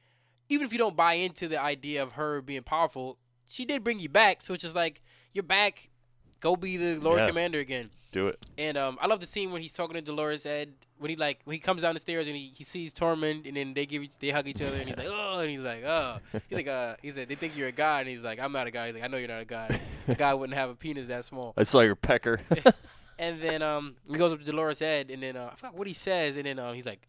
even 0.48 0.66
if 0.66 0.72
you 0.72 0.78
don't 0.78 0.96
buy 0.96 1.12
into 1.12 1.46
the 1.46 1.60
idea 1.62 2.02
of 2.02 2.12
her 2.12 2.42
being 2.42 2.64
powerful, 2.64 3.18
she 3.46 3.64
did 3.64 3.84
bring 3.84 4.00
you 4.00 4.08
back. 4.08 4.42
So 4.42 4.54
it's 4.54 4.64
just 4.64 4.74
like 4.74 5.00
you're 5.32 5.44
back, 5.44 5.90
go 6.40 6.56
be 6.56 6.76
the 6.76 6.96
Lord 7.00 7.18
Yeah. 7.20 7.28
Commander 7.28 7.58
again. 7.58 7.90
Do 8.10 8.28
it. 8.28 8.44
And 8.56 8.78
um, 8.78 8.98
I 9.02 9.06
love 9.06 9.20
the 9.20 9.26
scene 9.26 9.52
when 9.52 9.60
he's 9.60 9.72
talking 9.74 9.94
to 9.94 10.00
Dolorous 10.00 10.46
Edd 10.46 10.72
when 10.98 11.10
he 11.10 11.16
like 11.16 11.40
when 11.44 11.52
he 11.54 11.60
comes 11.60 11.82
down 11.82 11.94
the 11.94 12.00
stairs 12.00 12.26
and 12.26 12.34
he, 12.34 12.52
he 12.56 12.64
sees 12.64 12.92
Tormund 12.92 13.46
and 13.46 13.56
then 13.56 13.74
they 13.74 13.84
give 13.86 14.02
each, 14.02 14.18
they 14.18 14.30
hug 14.30 14.48
each 14.48 14.62
other 14.62 14.76
and 14.78 14.88
he's 14.88 14.96
like 14.96 15.08
oh 15.10 15.38
and 15.40 15.50
he's 15.50 15.60
like 15.60 15.84
oh 15.84 16.18
he's 16.48 16.56
like 16.56 16.66
uh 16.66 16.96
he 17.02 17.10
said 17.10 17.28
they 17.28 17.34
think 17.34 17.56
you're 17.56 17.68
a 17.68 17.72
god 17.72 18.00
and 18.00 18.08
he's 18.08 18.22
like 18.22 18.40
I'm 18.40 18.50
not 18.50 18.66
a 18.66 18.70
god 18.70 18.86
he's 18.86 18.94
like 18.94 19.04
I 19.04 19.08
know 19.08 19.18
you're 19.18 19.28
not 19.28 19.42
a 19.42 19.44
god 19.44 19.78
a 20.08 20.14
god 20.14 20.40
wouldn't 20.40 20.58
have 20.58 20.70
a 20.70 20.74
penis 20.74 21.06
that 21.08 21.24
small 21.24 21.52
I 21.56 21.62
saw 21.64 21.80
your 21.80 21.94
pecker. 21.94 22.40
and 23.18 23.38
then 23.38 23.62
um 23.62 23.94
he 24.10 24.16
goes 24.16 24.32
up 24.32 24.40
to 24.40 24.44
Dolorous 24.44 24.80
Edd 24.82 25.10
and 25.10 25.22
then 25.22 25.36
uh, 25.36 25.50
I 25.52 25.54
forgot 25.56 25.74
what 25.74 25.86
he 25.86 25.94
says 25.94 26.36
and 26.36 26.46
then 26.46 26.58
um 26.58 26.74
he's 26.74 26.86
like 26.86 27.06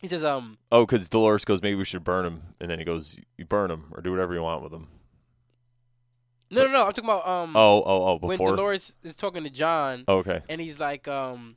he 0.00 0.08
says 0.08 0.24
um 0.24 0.58
oh, 0.72 0.84
because 0.84 1.08
Dolorous 1.08 1.44
goes, 1.44 1.62
maybe 1.62 1.76
we 1.76 1.84
should 1.84 2.02
burn 2.02 2.26
him, 2.26 2.42
and 2.60 2.68
then 2.68 2.80
he 2.80 2.84
goes, 2.84 3.16
you 3.38 3.44
burn 3.44 3.70
him 3.70 3.84
or 3.92 4.02
do 4.02 4.10
whatever 4.10 4.34
you 4.34 4.42
want 4.42 4.60
with 4.60 4.72
him. 4.72 4.88
No 6.52 6.62
no 6.66 6.70
no 6.72 6.86
I'm 6.86 6.92
talking 6.92 7.04
about 7.10 7.26
um 7.26 7.56
Oh, 7.56 7.82
oh, 7.84 8.06
oh, 8.06 8.18
Before? 8.18 8.46
when. 8.46 8.56
Dolorous 8.56 8.92
is 9.02 9.16
talking 9.16 9.42
to 9.44 9.50
Jon 9.50 10.04
Oh, 10.06 10.18
okay. 10.18 10.40
and 10.48 10.60
he's 10.60 10.78
like 10.78 11.08
um 11.08 11.56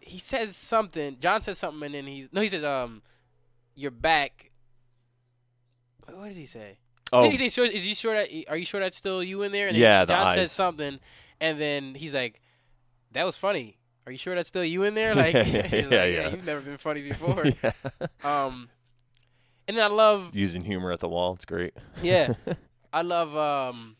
he 0.00 0.18
says 0.18 0.56
something 0.56 1.16
john 1.20 1.40
says 1.40 1.58
something 1.58 1.82
and 1.86 1.94
then 1.94 2.06
he's 2.06 2.28
no 2.32 2.40
he 2.40 2.48
says 2.48 2.64
um 2.64 3.02
you're 3.76 3.90
back 3.92 4.50
what 6.12 6.26
does 6.28 6.36
he 6.36 6.46
say 6.46 6.78
Oh, 7.14 7.30
Is 7.30 7.38
he 7.38 7.50
sure? 7.50 7.66
Is 7.66 7.82
he 7.84 7.92
sure 7.92 8.14
that? 8.14 8.30
Are 8.48 8.56
you 8.56 8.64
sure 8.64 8.80
that's 8.80 8.96
still 8.96 9.22
you 9.22 9.42
in 9.42 9.52
there? 9.52 9.66
And 9.66 9.74
then 9.76 9.82
Yeah, 9.82 10.06
the 10.06 10.14
John 10.14 10.28
eyes. 10.28 10.34
says 10.34 10.50
something, 10.50 10.98
and 11.42 11.60
then 11.60 11.94
he's 11.94 12.14
like, 12.14 12.40
"That 13.10 13.26
was 13.26 13.36
funny. 13.36 13.76
Are 14.06 14.12
you 14.12 14.16
sure 14.16 14.34
that's 14.34 14.48
still 14.48 14.64
you 14.64 14.84
in 14.84 14.94
there?" 14.94 15.14
Like, 15.14 15.34
Yeah, 15.34 15.42
yeah, 15.44 15.80
like, 15.82 15.90
yeah. 15.90 16.30
You've 16.30 16.46
never 16.46 16.62
been 16.62 16.78
funny 16.78 17.02
before. 17.06 17.44
yeah. 17.62 17.72
um, 18.24 18.70
and 19.68 19.76
then 19.76 19.84
I 19.84 19.88
love, 19.88 20.30
Using 20.34 20.64
humor 20.64 20.90
at 20.90 21.00
the 21.00 21.08
wall. 21.10 21.34
It's 21.34 21.44
great. 21.44 21.74
yeah, 22.02 22.32
I 22.92 23.02
love, 23.02 23.34
um, 23.36 23.96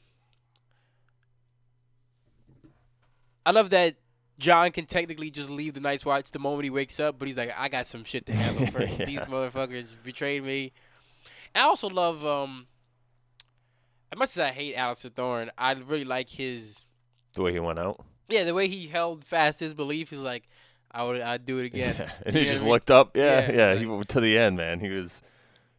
I 3.44 3.50
love 3.50 3.70
that 3.70 3.96
Jon 4.38 4.70
can 4.72 4.86
technically 4.86 5.30
just 5.30 5.50
leave 5.50 5.74
the 5.74 5.80
Night's 5.80 6.04
Watch 6.04 6.30
the 6.30 6.38
moment 6.38 6.64
he 6.64 6.70
wakes 6.70 7.00
up, 7.00 7.18
but 7.18 7.28
he's 7.28 7.36
like, 7.36 7.52
I 7.56 7.68
got 7.68 7.86
some 7.86 8.04
shit 8.04 8.26
to 8.26 8.32
handle 8.34 8.66
first. 8.72 8.98
Yeah. 8.98 9.06
These 9.06 9.20
motherfuckers 9.20 9.88
betrayed 10.04 10.44
me. 10.44 10.72
I 11.54 11.60
also 11.60 11.88
love, 11.88 12.24
um, 12.24 12.66
as 14.12 14.18
much 14.18 14.30
as 14.30 14.38
I 14.38 14.48
hate 14.50 14.76
Alliser 14.76 15.12
Thorne, 15.12 15.50
I 15.58 15.72
really 15.72 16.04
like 16.04 16.28
his, 16.28 16.82
the 17.34 17.42
way 17.42 17.52
he 17.52 17.58
went 17.60 17.78
out. 17.78 18.00
yeah, 18.28 18.44
the 18.44 18.54
way 18.54 18.68
he 18.68 18.86
held 18.86 19.24
fast 19.24 19.60
his 19.60 19.74
belief. 19.74 20.10
He's 20.10 20.18
like, 20.20 20.48
I 20.90 21.04
would, 21.04 21.20
I'd 21.20 21.44
do 21.46 21.58
it 21.58 21.66
again. 21.66 21.96
Yeah. 21.98 22.10
And 22.26 22.34
You 22.34 22.42
he 22.42 22.46
just 22.46 22.64
mean? 22.64 22.72
looked 22.72 22.90
up. 22.90 23.16
Yeah, 23.16 23.50
Yeah, 23.50 23.52
yeah. 23.74 23.88
like- 23.88 23.98
he 24.00 24.04
to 24.04 24.20
the 24.20 24.38
end, 24.38 24.56
man. 24.56 24.80
He 24.80 24.88
was. 24.90 25.22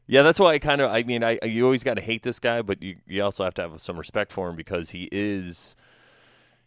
Yeah, 0.07 0.21
that's 0.21 0.39
why 0.39 0.53
I 0.53 0.59
kind 0.59 0.81
of. 0.81 0.91
I 0.91 1.03
mean, 1.03 1.23
I 1.23 1.39
you 1.43 1.63
always 1.65 1.83
got 1.83 1.93
to 1.95 2.01
hate 2.01 2.23
this 2.23 2.39
guy, 2.39 2.61
but 2.61 2.81
you 2.81 2.97
you 3.07 3.23
also 3.23 3.43
have 3.43 3.53
to 3.55 3.61
have 3.61 3.81
some 3.81 3.97
respect 3.97 4.31
for 4.31 4.49
him 4.49 4.55
because 4.55 4.91
he 4.91 5.09
is. 5.11 5.75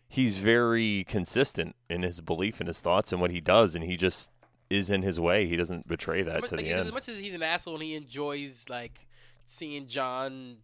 He's 0.09 0.39
very 0.39 1.05
consistent 1.09 1.75
in 1.91 2.03
his 2.03 2.21
belief 2.21 2.61
and 2.61 2.69
his 2.69 2.81
thoughts 2.81 3.13
and 3.13 3.21
what 3.21 3.33
he 3.33 3.41
does, 3.41 3.75
and 3.75 3.85
he 3.85 3.97
just 3.97 4.31
is 4.71 4.89
in 4.89 5.03
his 5.03 5.19
way. 5.19 5.47
He 5.47 5.57
doesn't 5.57 5.87
betray 5.89 6.23
that 6.23 6.47
to 6.49 6.57
the 6.57 6.69
end. 6.69 6.81
As 6.81 6.93
much 6.93 7.09
as 7.09 7.19
he's 7.19 7.35
an 7.35 7.43
asshole 7.43 7.75
and 7.75 7.83
he 7.83 7.95
enjoys 7.95 8.67
like 8.69 9.07
seeing 9.45 9.87
Jon 9.87 10.59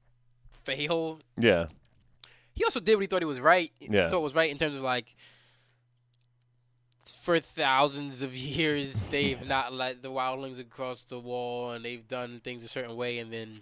fail, 0.52 1.18
Yeah, 1.36 1.66
he 2.54 2.64
also 2.64 2.80
did 2.80 2.94
what 2.94 3.02
he 3.02 3.06
thought 3.06 3.20
he 3.22 3.26
was 3.26 3.40
right. 3.40 3.70
Yeah. 3.80 4.08
thought 4.10 4.22
was 4.22 4.34
right 4.34 4.50
in 4.50 4.58
terms 4.58 4.76
of 4.76 4.82
like 4.82 5.14
for 7.10 7.40
thousands 7.40 8.22
of 8.22 8.34
years 8.58 9.02
they've 9.10 9.44
not 9.46 9.72
let 9.72 10.02
the 10.02 10.10
wildlings 10.10 10.58
across 10.58 11.02
the 11.02 11.18
wall 11.18 11.72
and 11.72 11.84
they've 11.84 12.06
done 12.06 12.40
things 12.44 12.62
a 12.64 12.68
certain 12.68 12.96
way 12.96 13.18
and 13.18 13.32
then 13.32 13.60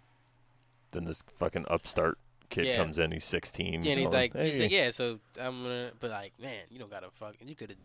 then 0.93 1.05
this 1.05 1.23
fucking 1.39 1.65
upstart 1.69 2.19
kid 2.49 2.67
Yeah. 2.67 2.77
comes 2.77 2.99
in, 2.99 3.13
he's 3.13 3.25
16. 3.25 3.67
Yeah, 3.85 3.91
and 3.93 4.01
he's 4.01 4.09
going, 4.09 4.13
like, 4.13 4.37
he's 4.37 4.55
"Hey." 4.57 4.63
like, 4.63 4.71
yeah. 4.73 4.91
So 4.91 5.21
I'm 5.41 5.63
gonna, 5.63 5.93
but 6.01 6.11
like, 6.11 6.33
man, 6.41 6.63
you 6.69 6.79
don't 6.81 6.91
gotta 6.91 7.07
fuck. 7.15 7.37
You 7.45 7.55
could 7.55 7.71
have. 7.71 7.79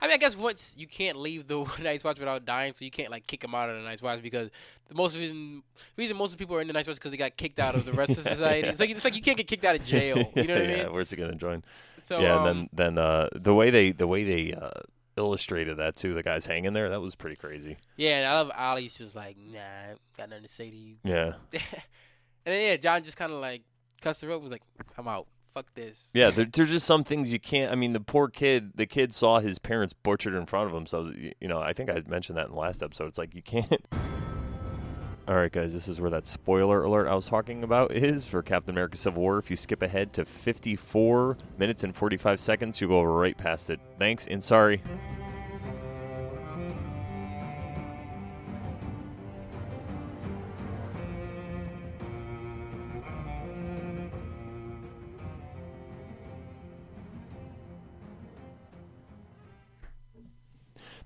I 0.00 0.06
mean, 0.06 0.14
I 0.14 0.16
guess 0.16 0.36
once 0.36 0.74
you 0.76 0.86
can't 0.88 1.16
leave 1.16 1.46
the 1.48 1.64
Night's 1.82 2.04
Watch 2.04 2.18
without 2.20 2.44
dying, 2.44 2.72
so 2.74 2.84
you 2.84 2.90
can't 2.92 3.10
like 3.10 3.26
kick 3.26 3.42
him 3.42 3.52
out 3.54 3.68
of 3.70 3.76
the 3.76 3.82
Night's 3.82 4.00
Watch 4.02 4.22
because 4.22 4.48
the 4.88 4.94
most 4.94 5.16
reason 5.16 5.62
reason 5.96 6.16
most 6.16 6.32
of 6.32 6.38
people 6.38 6.54
are 6.56 6.60
in 6.60 6.66
the 6.68 6.72
Night's 6.72 6.86
Watch 6.86 6.96
because 6.98 7.10
they 7.10 7.16
got 7.16 7.36
kicked 7.36 7.58
out 7.58 7.74
of 7.74 7.84
the 7.84 7.92
rest 7.92 8.12
of 8.12 8.18
society. 8.22 8.68
It's 8.68 8.78
like 8.78 8.90
it's 8.90 9.04
like 9.04 9.16
you 9.16 9.22
can't 9.22 9.36
get 9.36 9.48
kicked 9.48 9.64
out 9.64 9.74
of 9.74 9.84
jail. 9.84 10.18
You 10.36 10.44
know 10.44 10.54
what 10.54 10.62
I 10.62 10.66
mean? 10.84 10.92
where's 10.92 11.10
he 11.10 11.16
gonna 11.16 11.34
join? 11.34 11.64
So 12.02 12.20
yeah, 12.20 12.36
um, 12.36 12.46
and 12.46 12.68
then 12.72 12.96
then 12.96 12.98
uh, 13.04 13.28
the 13.34 13.54
way 13.54 13.70
they 13.70 13.90
the 13.92 14.06
way 14.06 14.22
they 14.22 14.52
uh, 14.54 14.70
illustrated 15.16 15.78
that 15.78 15.96
too, 15.96 16.14
the 16.14 16.22
guys 16.22 16.46
hanging 16.46 16.72
there, 16.72 16.90
that 16.90 17.00
was 17.00 17.14
pretty 17.14 17.36
crazy. 17.36 17.76
yeah, 17.96 18.18
and 18.18 18.26
I 18.26 18.34
love 18.34 18.50
Olly's 18.58 18.96
just 18.96 19.14
like, 19.16 19.36
nah, 19.38 19.60
got 20.16 20.30
nothing 20.30 20.42
to 20.44 20.48
say 20.48 20.70
to 20.70 20.76
you. 20.76 20.96
Yeah, 21.04 21.32
and 21.52 21.62
then 22.44 22.62
yeah, 22.66 22.76
Jon 22.76 23.02
just 23.02 23.16
kind 23.16 23.32
of 23.32 23.40
like 23.40 23.62
cussed 24.00 24.20
the 24.20 24.28
rope. 24.28 24.42
Was 24.42 24.50
like, 24.52 24.62
I'm 24.96 25.08
out. 25.08 25.26
Fuck 25.54 25.66
this. 25.74 26.08
yeah. 26.14 26.30
There, 26.30 26.46
there's 26.46 26.70
just 26.70 26.86
some 26.86 27.04
things 27.04 27.30
you 27.30 27.38
can't. 27.38 27.70
I 27.70 27.74
mean, 27.74 27.92
the 27.92 28.00
poor 28.00 28.28
kid, 28.28 28.72
the 28.74 28.86
kid 28.86 29.14
saw 29.14 29.38
his 29.40 29.58
parents 29.58 29.92
butchered 29.92 30.32
in 30.32 30.46
front 30.46 30.70
of 30.70 30.74
him. 30.74 30.86
So 30.86 31.12
you 31.40 31.46
know, 31.48 31.60
I 31.60 31.74
think 31.74 31.90
I 31.90 32.02
mentioned 32.08 32.38
that 32.38 32.46
in 32.46 32.52
the 32.52 32.58
last 32.58 32.82
episode. 32.82 33.08
It's 33.08 33.18
like 33.18 33.34
you 33.34 33.42
can't. 33.42 33.84
All 35.28 35.36
right, 35.36 35.52
guys, 35.52 35.72
this 35.72 35.86
is 35.86 36.00
where 36.00 36.10
that 36.10 36.26
spoiler 36.26 36.82
alert 36.82 37.06
I 37.06 37.14
was 37.14 37.28
talking 37.28 37.62
about 37.62 37.92
is 37.92 38.26
for 38.26 38.42
Captain 38.42 38.74
America: 38.74 38.96
Civil 38.96 39.22
War. 39.22 39.38
If 39.38 39.50
you 39.50 39.56
skip 39.56 39.80
ahead 39.80 40.12
to 40.14 40.24
54 40.24 41.36
minutes 41.58 41.84
and 41.84 41.94
45 41.94 42.40
seconds, 42.40 42.80
you 42.80 42.88
go 42.88 43.04
right 43.04 43.38
past 43.38 43.70
it. 43.70 43.78
Thanks 44.00 44.26
and 44.26 44.42
sorry. 44.42 44.82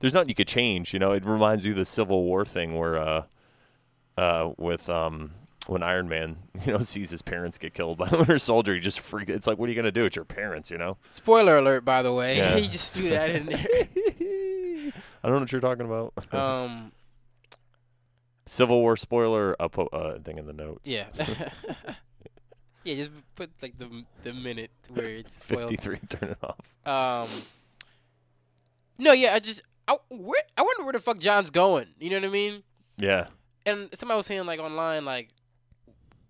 there's 0.00 0.14
nothing 0.14 0.28
you 0.28 0.34
could 0.34 0.48
change. 0.48 0.92
You 0.92 0.98
know, 0.98 1.12
it 1.12 1.24
reminds 1.24 1.64
you 1.64 1.72
of 1.72 1.78
the 1.78 1.84
Civil 1.84 2.22
War 2.22 2.44
thing 2.44 2.78
where, 2.78 2.98
uh, 2.98 3.22
uh, 4.16 4.50
with 4.56 4.88
um, 4.88 5.32
when 5.66 5.82
Iron 5.82 6.08
Man, 6.08 6.36
you 6.64 6.72
know, 6.72 6.80
sees 6.80 7.10
his 7.10 7.22
parents 7.22 7.58
get 7.58 7.74
killed 7.74 7.98
by 7.98 8.08
the 8.08 8.18
Winter 8.18 8.38
Soldier, 8.38 8.74
he 8.74 8.80
just 8.80 9.00
freaks. 9.00 9.30
It's 9.30 9.46
like, 9.46 9.58
what 9.58 9.66
are 9.66 9.72
you 9.72 9.76
gonna 9.76 9.92
do? 9.92 10.04
It's 10.04 10.16
your 10.16 10.24
parents, 10.24 10.70
you 10.70 10.78
know. 10.78 10.96
Spoiler 11.10 11.58
alert, 11.58 11.84
by 11.84 12.02
the 12.02 12.12
way. 12.12 12.38
Yeah. 12.38 12.56
he 12.58 12.68
just 12.68 12.94
threw 12.94 13.10
that 13.10 13.30
in 13.30 13.46
there. 13.46 13.58
I 15.22 15.28
don't 15.28 15.32
know 15.32 15.40
what 15.40 15.52
you're 15.52 15.60
talking 15.60 15.86
about. 15.86 16.12
Um, 16.32 16.92
Civil 18.46 18.80
War 18.80 18.96
spoiler. 18.96 19.56
I'll 19.60 19.68
put 19.68 19.92
uh, 19.92 20.18
thing 20.20 20.38
in 20.38 20.46
the 20.46 20.52
notes. 20.52 20.82
yeah. 20.84 21.06
yeah, 22.84 22.94
just 22.94 23.10
put 23.34 23.50
like 23.60 23.76
the 23.78 24.04
the 24.22 24.32
minute 24.32 24.70
where 24.92 25.06
it's 25.06 25.36
spoiled. 25.36 25.70
53. 25.70 25.98
Turn 26.08 26.30
it 26.30 26.38
off. 26.42 27.26
Um. 27.26 27.28
No, 28.98 29.12
yeah, 29.12 29.34
I 29.34 29.40
just 29.40 29.62
I 29.88 29.96
where, 30.08 30.42
I 30.56 30.62
wonder 30.62 30.84
where 30.84 30.92
the 30.92 31.00
fuck 31.00 31.18
Jon's 31.18 31.50
going. 31.50 31.88
You 31.98 32.10
know 32.10 32.16
what 32.16 32.24
I 32.24 32.30
mean? 32.30 32.62
Yeah. 32.98 33.26
And 33.66 33.88
somebody 33.92 34.16
was 34.16 34.26
saying 34.26 34.46
like 34.46 34.60
online, 34.60 35.04
like, 35.04 35.28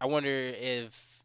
I 0.01 0.07
wonder 0.07 0.31
if 0.31 1.23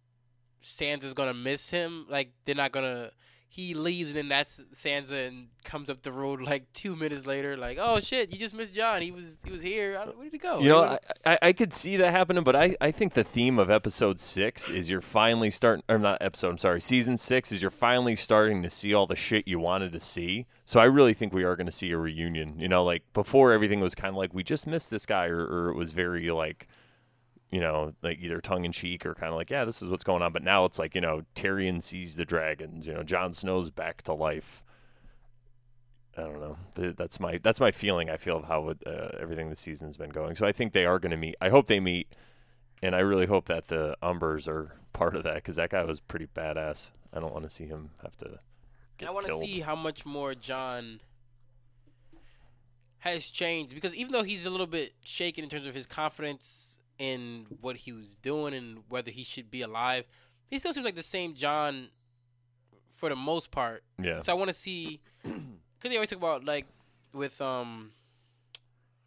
Sansa's 0.62 1.14
gonna 1.14 1.34
miss 1.34 1.70
him. 1.70 2.06
Like 2.10 2.34
they're 2.46 2.54
not 2.54 2.72
gonna. 2.72 3.12
He 3.54 3.74
leaves 3.74 4.08
and 4.08 4.16
then 4.16 4.30
that's 4.30 4.62
Sansa 4.74 5.28
and 5.28 5.48
comes 5.66 5.90
up 5.90 6.04
the 6.04 6.12
road 6.14 6.40
like 6.40 6.72
two 6.72 6.96
minutes 6.96 7.26
later. 7.26 7.58
Like, 7.58 7.78
oh 7.82 8.00
shit, 8.00 8.32
you 8.32 8.40
just 8.40 8.54
missed 8.54 8.74
Jon. 8.74 9.02
He 9.02 9.12
was 9.12 9.40
he 9.44 9.52
was 9.52 9.62
here. 9.62 10.00
Where 10.00 10.24
did 10.24 10.32
he 10.32 10.38
go? 10.38 10.62
You 10.62 10.70
know, 10.70 10.84
I, 10.84 11.00
I, 11.26 11.40
I 11.42 11.52
could 11.52 11.74
see 11.74 11.98
that 11.98 12.12
happening, 12.12 12.46
but 12.46 12.56
I, 12.56 12.78
I 12.80 12.92
think 12.92 13.14
the 13.14 13.26
theme 13.26 13.60
of 13.60 13.70
episode 13.70 14.22
six 14.22 14.70
is 14.70 14.90
you're 14.90 15.02
finally 15.02 15.52
starting, 15.52 15.84
or 15.90 15.98
not 15.98 16.22
episode, 16.22 16.52
I'm 16.52 16.58
sorry, 16.60 16.80
season 16.80 17.18
six 17.18 17.52
is 17.52 17.62
you're 17.62 17.72
finally 17.72 18.16
starting 18.16 18.64
to 18.64 18.70
see 18.70 18.94
all 18.94 19.06
the 19.06 19.18
shit 19.18 19.46
you 19.50 19.60
wanted 19.60 19.92
to 19.92 20.00
see. 20.00 20.46
So 20.64 20.80
I 20.80 20.86
really 20.86 21.14
think 21.14 21.34
we 21.34 21.44
are 21.44 21.58
going 21.58 21.66
to 21.66 21.74
see 21.74 21.92
a 21.92 21.98
reunion. 21.98 22.58
You 22.58 22.70
know, 22.70 22.86
like 22.86 23.04
before 23.14 23.52
everything 23.52 23.82
was 23.82 23.96
kind 23.96 24.14
of 24.14 24.16
like 24.16 24.34
we 24.34 24.44
just 24.44 24.66
missed 24.66 24.90
this 24.90 25.06
guy, 25.06 25.26
or, 25.26 25.46
or 25.46 25.70
it 25.72 25.76
was 25.76 25.92
very 25.92 26.32
like, 26.32 26.70
you 27.52 27.60
know, 27.60 27.94
like 28.02 28.20
either 28.20 28.40
tongue 28.40 28.64
in 28.66 28.72
cheek 28.72 29.06
or 29.06 29.14
kind 29.14 29.30
of 29.30 29.36
like, 29.36 29.50
yeah, 29.50 29.66
this 29.66 29.82
is 29.82 29.90
what's 29.90 30.06
going 30.06 30.22
on. 30.22 30.32
But 30.32 30.44
now 30.44 30.64
it's 30.66 30.80
like, 30.80 30.96
you 30.96 31.02
know, 31.02 31.24
Tyrion 31.36 31.84
sees 31.84 32.16
the 32.16 32.26
dragons. 32.26 32.88
You 32.88 32.94
know, 32.94 33.04
Jon 33.04 33.34
Snow's 33.34 33.70
back 33.70 34.02
to 34.04 34.14
life. 34.14 34.64
I 36.18 36.22
don't 36.22 36.40
know. 36.40 36.58
That's 36.94 37.20
my 37.20 37.40
that's 37.42 37.60
my 37.60 37.72
feeling. 37.72 38.10
I 38.10 38.18
feel 38.18 38.38
of 38.38 38.46
how 38.46 38.70
it, 38.70 38.82
uh, 38.86 39.10
everything 39.20 39.50
this 39.50 39.60
season's 39.60 39.98
been 39.98 40.10
going. 40.10 40.36
So 40.36 40.46
I 40.46 40.52
think 40.52 40.74
they 40.74 40.86
are 40.86 41.00
going 41.00 41.12
to 41.12 41.18
meet. 41.18 41.36
I 41.42 41.50
hope 41.50 41.68
they 41.68 41.80
meet, 41.80 42.14
and 42.82 42.96
I 42.96 43.00
really 43.00 43.26
hope 43.26 43.46
that 43.46 43.68
the 43.68 43.96
Umbers 44.02 44.48
are 44.48 44.78
part 44.94 45.16
of 45.16 45.24
that 45.24 45.36
because 45.36 45.58
that 45.58 45.70
guy 45.70 45.84
was 45.84 46.00
pretty 46.00 46.28
badass. 46.28 46.92
I 47.14 47.20
don't 47.20 47.34
want 47.34 47.44
to 47.44 47.50
see 47.50 47.66
him 47.66 47.92
have 48.02 48.16
to 48.18 48.40
get 48.98 49.10
I 49.10 49.12
want 49.12 49.28
to 49.28 49.40
see 49.40 49.60
how 49.60 49.76
much 49.76 50.06
more 50.06 50.36
Jon 50.36 51.02
has 53.00 53.30
changed 53.30 53.74
because 53.74 53.96
even 53.96 54.12
though 54.12 54.24
he's 54.24 54.46
a 54.46 54.50
little 54.50 54.68
bit 54.68 54.94
shaken 55.04 55.44
in 55.44 55.50
terms 55.50 55.66
of 55.66 55.74
his 55.74 55.88
confidence 55.88 56.71
in 57.02 57.48
what 57.62 57.76
he 57.78 57.92
was 57.92 58.16
doing 58.16 58.54
and 58.54 58.84
whether 58.88 59.10
he 59.10 59.24
should 59.24 59.50
be 59.50 59.64
alive, 59.64 60.06
he 60.48 60.60
still 60.60 60.72
seems 60.72 60.86
like 60.86 60.96
the 60.96 61.02
same 61.04 61.34
Jon 61.34 61.90
for 62.92 63.10
the 63.10 63.16
most 63.16 63.50
part. 63.50 63.84
Yeah, 64.00 64.22
So 64.22 64.32
I 64.32 64.36
want 64.36 64.50
to 64.50 64.54
see 64.54 65.00
because 65.24 65.40
they 65.84 65.96
always 65.96 66.10
talk 66.10 66.20
about 66.20 66.46
like 66.46 66.68
with 67.14 67.42
um. 67.42 67.90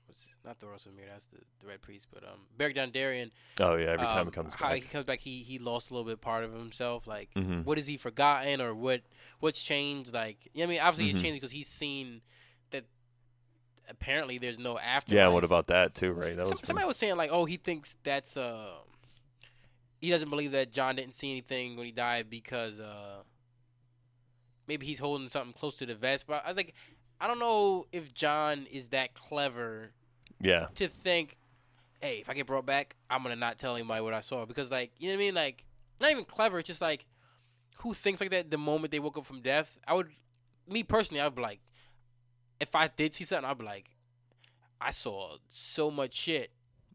what's 0.06 0.26
Not 0.44 0.58
the 0.58 0.66
Rosa 0.66 0.88
Mir, 0.90 1.06
that's 1.10 1.26
the, 1.26 1.38
the 1.60 1.68
Red 1.68 1.82
Priest, 1.82 2.06
but 2.12 2.24
um, 2.24 2.40
Beric 2.58 2.74
Dondarrion. 2.74 3.30
oh 3.60 3.76
yeah. 3.76 3.92
Every 3.92 4.06
time 4.06 4.22
um, 4.22 4.28
it 4.28 4.34
comes 4.34 4.54
how 4.54 4.70
back. 4.70 4.74
he 4.82 4.88
comes 4.88 5.04
back, 5.06 5.20
he 5.20 5.42
he 5.44 5.58
lost 5.58 5.90
a 5.90 5.94
little 5.94 6.08
bit 6.10 6.20
part 6.20 6.42
of 6.42 6.52
himself. 6.52 7.06
Like, 7.06 7.30
mm-hmm. 7.36 7.60
what 7.62 7.78
has 7.78 7.86
he 7.86 7.96
forgotten, 7.96 8.60
or 8.60 8.74
what 8.74 9.02
what's 9.38 9.62
changed? 9.62 10.12
Like, 10.12 10.38
you 10.52 10.60
know 10.60 10.64
I 10.64 10.66
mean, 10.70 10.80
obviously 10.80 11.04
Mhm. 11.04 11.14
he's 11.14 11.22
changed 11.22 11.36
because 11.36 11.50
he's 11.52 11.68
seen 11.68 12.22
apparently 13.88 14.38
there's 14.38 14.58
no 14.58 14.78
after. 14.78 15.14
yeah. 15.14 15.28
What 15.28 15.44
about 15.44 15.68
that 15.68 15.94
too? 15.94 16.12
Right. 16.12 16.36
That 16.36 16.46
Some, 16.46 16.58
was 16.60 16.66
somebody 16.66 16.86
was 16.86 16.96
saying 16.96 17.16
like, 17.16 17.30
oh, 17.32 17.44
he 17.44 17.56
thinks 17.56 17.96
that's 18.02 18.36
uh, 18.36 18.70
he 20.00 20.10
doesn't 20.10 20.30
believe 20.30 20.52
that 20.52 20.72
Jon 20.72 20.96
didn't 20.96 21.14
see 21.14 21.30
anything 21.30 21.76
when 21.76 21.86
he 21.86 21.92
died 21.92 22.28
because 22.28 22.80
uh, 22.80 23.22
maybe 24.68 24.86
he's 24.86 24.98
holding 24.98 25.28
something 25.28 25.52
close 25.52 25.76
to 25.76 25.86
the 25.86 25.94
vest. 25.94 26.26
But 26.26 26.42
I 26.44 26.48
was 26.48 26.56
like, 26.56 26.74
I 27.20 27.26
don't 27.26 27.38
know 27.38 27.86
if 27.92 28.12
Jon 28.12 28.66
is 28.70 28.88
that 28.88 29.14
clever 29.14 29.90
yeah. 30.40 30.66
to 30.74 30.88
think, 30.88 31.36
hey, 32.00 32.18
if 32.20 32.28
I 32.28 32.34
get 32.34 32.46
brought 32.46 32.66
back, 32.66 32.96
I'm 33.08 33.22
gonna 33.22 33.36
not 33.36 33.58
tell 33.58 33.74
anybody 33.74 34.02
what 34.02 34.14
I 34.14 34.20
saw 34.20 34.44
because, 34.44 34.70
like, 34.70 34.92
you 34.98 35.08
know 35.08 35.14
what 35.14 35.22
I 35.22 35.24
mean? 35.26 35.34
Like, 35.34 35.64
not 36.00 36.10
even 36.10 36.24
clever. 36.24 36.58
It's 36.58 36.66
just 36.66 36.82
like, 36.82 37.06
who 37.78 37.94
thinks 37.94 38.20
like 38.20 38.30
that 38.30 38.50
the 38.50 38.58
moment 38.58 38.92
they 38.92 39.00
woke 39.00 39.16
up 39.16 39.26
from 39.26 39.40
death? 39.40 39.78
I 39.86 39.94
would, 39.94 40.08
me 40.68 40.82
personally, 40.82 41.20
I'd 41.20 41.34
be 41.34 41.42
like, 41.42 41.60
if 42.60 42.74
I 42.74 42.88
did 42.88 43.14
see 43.14 43.24
something, 43.24 43.48
I'd 43.48 43.58
be 43.58 43.64
like, 43.64 43.90
I 44.80 44.90
saw 44.90 45.36
so 45.48 45.90
much 45.90 46.14
shit. 46.14 46.50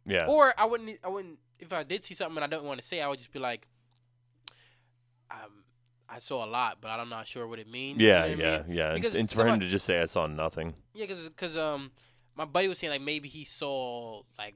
Yeah. 0.06 0.26
Or 0.28 0.54
I 0.58 0.66
wouldn't, 0.66 1.00
I 1.04 1.08
wouldn't. 1.10 1.40
If 1.60 1.74
I 1.74 1.84
did 1.84 2.06
see 2.06 2.14
something 2.14 2.38
and 2.38 2.44
I 2.44 2.48
don't 2.48 2.66
want 2.66 2.80
to 2.80 2.86
say, 2.86 3.02
I 3.02 3.08
would 3.08 3.20
just 3.20 3.32
be 3.34 3.40
like, 3.40 3.68
um, 5.32 5.64
I 6.08 6.20
saw 6.20 6.44
a 6.46 6.48
lot, 6.50 6.78
but 6.82 6.90
I'm 6.90 7.10
not 7.10 7.28
sure 7.28 7.48
what 7.48 7.60
it 7.60 7.70
means. 7.70 8.00
yeah. 8.00 8.26
You 8.26 8.36
know 8.36 8.44
I 8.44 8.48
Yeah. 8.52 8.62
mean? 8.64 8.78
Yeah. 8.78 8.94
Because 8.94 9.16
and 9.16 9.30
for 9.30 9.46
him 9.46 9.60
to 9.60 9.68
just 9.68 9.86
say 9.86 10.00
I 10.02 10.06
saw 10.06 10.26
nothing. 10.28 10.74
Yeah, 10.94 11.06
because 11.06 11.30
cause, 11.36 11.58
um, 11.58 11.92
my 12.36 12.46
buddy 12.46 12.68
was 12.68 12.78
saying 12.80 12.92
like 12.92 13.02
maybe 13.02 13.28
he 13.28 13.44
saw 13.44 14.22
like 14.38 14.56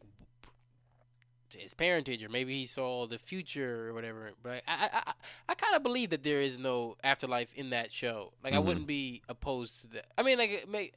his 1.53 1.73
parentage 1.73 2.23
or 2.23 2.29
maybe 2.29 2.57
he 2.59 2.65
saw 2.65 3.05
the 3.07 3.17
future 3.17 3.89
or 3.89 3.93
whatever. 3.93 4.31
But 4.41 4.63
I 4.67 4.73
I 4.75 4.89
I, 5.07 5.13
I 5.49 5.55
kind 5.55 5.75
of 5.75 5.83
believe 5.83 6.09
that 6.11 6.23
there 6.23 6.41
is 6.41 6.57
no 6.59 6.95
afterlife 7.03 7.53
in 7.53 7.69
that 7.71 7.91
show. 7.91 8.33
Like 8.43 8.53
I 8.53 8.57
Mhm. 8.57 8.65
wouldn't 8.65 8.87
be 8.87 9.21
opposed 9.29 9.81
to 9.81 9.87
that. 9.93 10.05
I 10.17 10.23
mean, 10.23 10.37
like 10.37 10.51
it 10.51 10.69
may. 10.69 10.91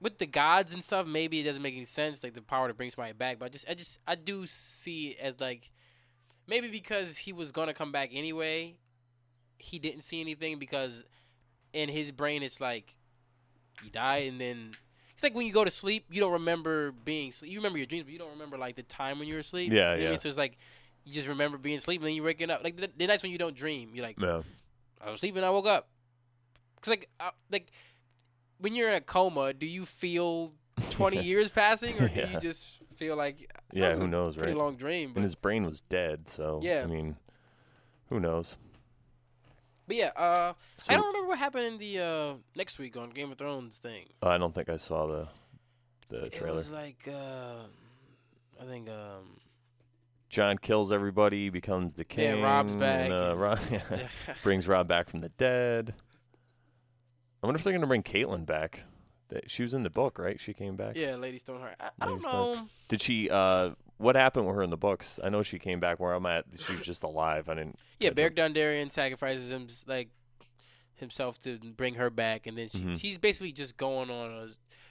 With 0.00 0.18
the 0.18 0.26
gods 0.26 0.74
and 0.74 0.84
stuff, 0.84 1.06
maybe 1.06 1.40
it 1.40 1.44
doesn't 1.44 1.62
make 1.62 1.74
any 1.74 1.86
sense, 1.86 2.22
like 2.22 2.34
the 2.34 2.42
power 2.42 2.68
to 2.68 2.74
bring 2.74 2.90
somebody 2.90 3.14
back. 3.14 3.38
But 3.38 3.46
I 3.46 3.48
just, 3.48 3.70
I 3.70 3.74
just, 3.74 3.98
I 4.06 4.14
do 4.16 4.46
see 4.46 5.10
it 5.10 5.18
as 5.18 5.40
like, 5.40 5.70
maybe 6.46 6.68
because 6.68 7.16
he 7.16 7.32
was 7.32 7.52
gonna 7.52 7.72
come 7.72 7.90
back 7.90 8.10
anyway, 8.12 8.74
he 9.56 9.78
didn't 9.78 10.02
see 10.02 10.20
anything 10.20 10.58
because 10.58 11.04
in 11.72 11.88
his 11.88 12.10
brain 12.12 12.42
it's 12.42 12.60
like 12.60 12.94
you 13.82 13.88
die 13.90 14.18
and 14.28 14.38
then 14.40 14.72
it's 15.14 15.22
like 15.22 15.34
when 15.34 15.46
you 15.46 15.52
go 15.52 15.64
to 15.64 15.70
sleep 15.70 16.04
you 16.10 16.20
don't 16.20 16.32
remember 16.32 16.92
being 16.92 17.32
sleep 17.32 17.50
you 17.50 17.58
remember 17.58 17.78
your 17.78 17.86
dreams 17.86 18.04
but 18.04 18.12
you 18.12 18.18
don't 18.18 18.30
remember 18.32 18.58
like 18.58 18.74
the 18.76 18.82
time 18.82 19.18
when 19.18 19.28
you 19.28 19.34
were 19.34 19.40
asleep 19.40 19.72
Yeah, 19.72 19.76
You 19.76 19.80
know 19.82 19.90
what 19.90 19.96
I 19.98 20.02
yeah. 20.02 20.08
mean? 20.10 20.18
so 20.18 20.28
it's 20.28 20.38
like 20.38 20.58
you 21.04 21.12
just 21.12 21.28
remember 21.28 21.58
being 21.58 21.78
asleep 21.78 22.00
and 22.00 22.08
then 22.08 22.14
you're 22.14 22.24
waking 22.24 22.50
up 22.50 22.62
like 22.64 22.76
the, 22.76 22.90
the 22.96 23.06
nights 23.06 23.22
when 23.22 23.32
you 23.32 23.38
don't 23.38 23.54
dream 23.56 23.90
you're 23.94 24.04
like 24.06 24.18
Yeah. 24.20 24.42
I 25.04 25.10
was 25.10 25.20
sleeping 25.20 25.44
I 25.44 25.50
woke 25.50 25.66
up 25.66 25.88
cause 26.80 26.90
like 26.90 27.08
uh, 27.20 27.30
like 27.50 27.70
when 28.58 28.74
you're 28.74 28.88
in 28.88 28.94
a 28.96 29.00
coma 29.00 29.52
do 29.52 29.66
you 29.66 29.84
feel 29.84 30.52
20 30.90 31.22
years 31.22 31.50
passing 31.50 32.00
or 32.00 32.08
do 32.08 32.20
you 32.20 32.40
just 32.40 32.78
feel 32.96 33.16
like 33.16 33.50
Yeah. 33.72 33.88
was 33.88 33.98
Who 33.98 34.04
a 34.04 34.08
knows? 34.08 34.36
pretty 34.36 34.52
Right. 34.52 34.58
long 34.58 34.76
dream 34.76 35.10
but, 35.12 35.18
And 35.18 35.24
his 35.24 35.34
brain 35.34 35.64
was 35.64 35.80
dead. 35.82 36.28
So 36.28 36.60
Yeah. 36.62 36.82
I 36.84 36.86
mean, 36.86 37.16
who 38.08 38.18
knows? 38.20 38.56
But 39.86 39.96
yeah 39.96 40.10
uh 40.16 40.52
So, 40.80 40.92
I 40.92 40.96
don't 40.96 41.06
remember 41.06 41.28
what 41.28 41.38
happened 41.38 41.66
in 41.66 41.78
the 41.78 41.98
uh 41.98 42.34
next 42.56 42.78
week 42.78 42.96
on 42.96 43.10
Game 43.10 43.30
of 43.32 43.38
Thrones 43.38 43.78
thing 43.78 44.06
I 44.22 44.38
don't 44.38 44.54
think 44.54 44.68
I 44.68 44.76
saw 44.76 45.06
the 45.06 45.28
the 46.08 46.28
trailer. 46.30 46.52
It 46.52 46.54
was 46.54 46.70
like 46.70 47.08
uh, 47.08 47.64
I 48.60 48.64
think 48.66 48.88
um, 48.88 49.38
Jon 50.28 50.58
kills 50.58 50.92
everybody, 50.92 51.48
becomes 51.48 51.94
the 51.94 52.04
king. 52.04 52.24
Yeah, 52.24 52.32
king. 52.34 52.42
Robb's 52.42 52.74
back 52.74 53.10
and, 53.10 53.12
uh, 53.12 53.36
Robb, 53.36 53.58
brings 54.42 54.68
Robb 54.68 54.86
back 54.88 55.08
from 55.08 55.20
the 55.20 55.30
dead. 55.30 55.94
I 57.42 57.46
wonder 57.46 57.58
if 57.58 57.64
they're 57.64 57.72
gonna 57.72 57.86
bring 57.86 58.02
Catelyn 58.02 58.46
back. 58.46 58.84
She 59.46 59.62
was 59.62 59.74
in 59.74 59.82
the 59.82 59.90
book, 59.90 60.18
right? 60.18 60.40
She 60.40 60.52
came 60.52 60.76
back. 60.76 60.96
yeah, 60.96 61.16
Lady 61.16 61.38
Stoneheart. 61.38 61.74
I, 61.80 61.90
I 62.00 62.06
don't 62.06 62.22
know. 62.22 62.66
Did 62.88 63.00
she? 63.00 63.28
uh 63.30 63.70
What 63.98 64.16
happened 64.16 64.46
with 64.46 64.56
her 64.56 64.62
in 64.62 64.70
the 64.70 64.76
books? 64.76 65.20
I 65.22 65.28
know 65.28 65.42
she 65.42 65.58
came 65.58 65.78
back. 65.80 66.00
Where 66.00 66.12
I'm 66.12 66.26
at, 66.26 66.44
she 66.58 66.72
was 66.72 66.82
just 66.84 67.02
alive. 67.04 67.48
I 67.48 67.54
didn't. 67.54 67.78
Yeah, 68.00 68.10
Beric. 68.10 68.34
Dondarrion 68.34 68.90
sacrifices 68.90 69.50
him 69.50 69.68
like 69.86 70.08
himself 70.96 71.38
to 71.40 71.58
bring 71.58 71.94
her 71.94 72.10
back, 72.10 72.46
and 72.46 72.56
then 72.58 72.68
she, 72.68 72.78
Mhm. 72.78 73.00
she's 73.00 73.18
basically 73.18 73.52
just 73.52 73.76
going 73.76 74.10
on 74.10 74.30
a 74.30 74.48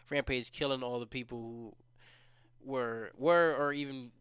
rampage, 0.10 0.52
killing 0.52 0.84
all 0.84 1.00
the 1.00 1.06
people 1.08 1.38
who 1.40 1.76
were 2.62 3.12
were 3.18 3.56
or 3.58 3.74
even 3.74 4.12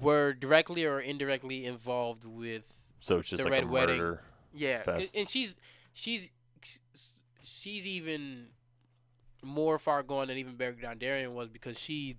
were 0.00 0.32
directly 0.32 0.84
or 0.84 1.00
indirectly 1.00 1.64
involved 1.66 2.24
with. 2.24 2.80
So 3.00 3.18
it's 3.18 3.30
just 3.30 3.38
the 3.42 3.44
like 3.44 3.52
Red 3.60 3.64
a 3.64 3.66
Wedding. 3.68 3.98
murder. 3.98 4.22
Yeah, 4.52 4.82
Fest. 4.82 5.14
and 5.14 5.28
she's 5.28 5.54
she's 5.94 6.30
she's 7.42 7.86
even 7.86 8.48
more 9.42 9.78
far 9.78 10.02
gone 10.02 10.28
than 10.28 10.36
even 10.38 10.56
Beric 10.56 10.80
Dondarrion 10.82 11.32
was 11.32 11.48
because 11.48 11.78
she 11.78 12.16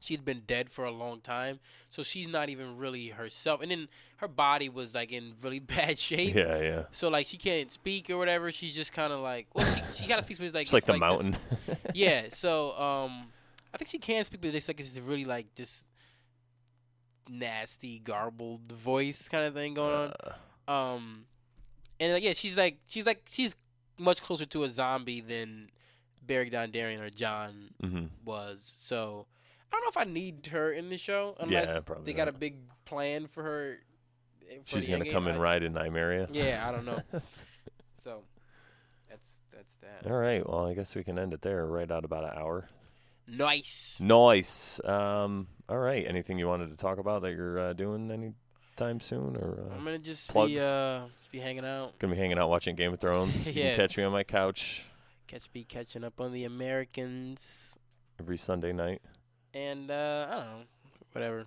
she'd 0.00 0.24
been 0.24 0.42
dead 0.46 0.70
for 0.70 0.84
a 0.84 0.90
long 0.90 1.20
time, 1.20 1.58
so 1.90 2.02
she's 2.02 2.28
not 2.28 2.48
even 2.48 2.76
really 2.78 3.08
herself. 3.08 3.62
And 3.62 3.70
then 3.70 3.88
her 4.18 4.28
body 4.28 4.68
was 4.68 4.94
like 4.94 5.12
in 5.12 5.32
really 5.42 5.58
bad 5.76 5.98
shape. 5.98 6.34
Yeah, 6.34 6.60
yeah. 6.60 6.82
So 6.92 7.08
like 7.08 7.26
she 7.26 7.36
can't 7.36 7.70
speak 7.72 8.10
or 8.10 8.18
whatever. 8.18 8.50
She's 8.52 8.74
just 8.74 8.92
kind 8.92 9.12
of 9.12 9.20
like 9.20 9.46
well, 9.54 9.66
she 9.74 9.82
she 10.02 10.06
kind 10.08 10.18
of 10.18 10.24
speaks, 10.24 10.38
but 10.38 10.46
it's 10.46 10.54
like 10.54 10.64
It's 10.64 10.72
like 10.72 10.84
the 10.84 10.92
this- 10.92 11.00
mountain. 11.00 11.36
yeah. 11.94 12.26
So 12.28 12.70
um, 12.78 13.28
I 13.74 13.78
think 13.78 13.88
she 13.90 13.98
can 13.98 14.24
speak, 14.24 14.40
but 14.40 14.54
it's 14.54 14.68
like 14.68 14.80
it's 14.80 14.98
really 15.00 15.24
like 15.24 15.54
this 15.54 15.84
nasty, 17.28 17.98
garbled 17.98 18.70
voice 18.72 19.28
kind 19.28 19.44
of 19.44 19.54
thing 19.54 19.74
going 19.74 20.12
Uh, 20.20 20.34
on. 20.68 20.94
Um, 20.96 21.24
and 22.00 22.12
uh, 22.14 22.16
yeah, 22.16 22.32
she's 22.32 22.56
like 22.58 22.78
she's 22.86 23.06
like 23.06 23.22
she's 23.28 23.54
much 23.98 24.22
closer 24.22 24.44
to 24.46 24.64
a 24.64 24.68
zombie 24.68 25.20
than 25.20 25.70
Beric 26.26 26.52
Dondarrion 26.52 27.00
or 27.00 27.10
Jon 27.10 27.70
mhm. 27.82 28.08
was. 28.24 28.74
So 28.78 29.26
I 29.72 29.76
don't 29.76 29.82
know 29.84 29.88
if 30.00 30.06
I 30.06 30.10
need 30.10 30.46
her 30.48 30.72
in 30.72 30.88
the 30.88 30.96
show 30.96 31.36
unless 31.40 31.82
probably 31.82 32.04
they 32.04 32.16
got 32.16 32.28
a 32.28 32.32
big 32.32 32.56
plan 32.84 33.26
for 33.26 33.42
her. 33.42 33.78
for 34.64 34.80
She's 34.80 34.88
gonna 34.88 35.10
come 35.10 35.26
and 35.26 35.40
ride 35.40 35.62
in 35.62 35.74
Nymeria. 35.74 36.28
Yeah, 36.32 36.64
I 36.66 36.72
don't 36.72 36.84
know. 36.84 37.00
so 38.02 38.22
that's 39.08 39.28
that's 39.52 39.74
that. 39.76 40.10
All 40.10 40.16
right. 40.16 40.46
Well, 40.48 40.66
I 40.66 40.74
guess 40.74 40.94
we 40.94 41.04
can 41.04 41.18
end 41.18 41.32
it 41.34 41.42
there. 41.42 41.66
Right 41.66 41.90
at 41.90 42.04
about 42.04 42.24
an 42.24 42.38
hour. 42.38 42.68
Nice. 43.28 43.98
Nice. 44.00 44.80
Um. 44.84 45.48
All 45.68 45.78
right. 45.78 46.06
Anything 46.06 46.38
you 46.38 46.46
wanted 46.46 46.70
to 46.70 46.76
talk 46.76 46.98
about 46.98 47.22
that 47.22 47.32
you're 47.32 47.58
uh, 47.58 47.72
doing 47.72 48.10
anytime 48.10 49.00
soon, 49.00 49.36
or 49.36 49.66
uh, 49.70 49.74
I'm 49.74 49.84
gonna 49.84 49.98
just 49.98 50.30
plugs? 50.30 50.52
be 50.52 50.60
uh 50.60 51.00
just 51.20 51.32
be 51.32 51.40
hanging 51.40 51.64
out. 51.64 51.98
gonna 51.98 52.14
be 52.14 52.20
hanging 52.20 52.38
out 52.38 52.48
watching 52.48 52.76
Game 52.76 52.92
of 52.92 53.00
Thrones? 53.00 53.46
You 53.48 53.52
can 53.52 53.76
catch 53.76 53.96
me 53.96 54.04
on 54.04 54.12
my 54.12 54.22
couch 54.24 54.84
Catch 55.26 55.48
me 55.52 55.64
catching 55.64 56.04
up 56.04 56.20
on 56.20 56.32
the 56.32 56.44
Americans. 56.44 57.76
every 58.20 58.36
Sunday 58.38 58.72
night. 58.72 59.02
And 59.56 59.90
uh 59.90 60.26
I 60.28 60.34
don't 60.34 60.44
know. 60.44 60.62
Whatever. 61.12 61.46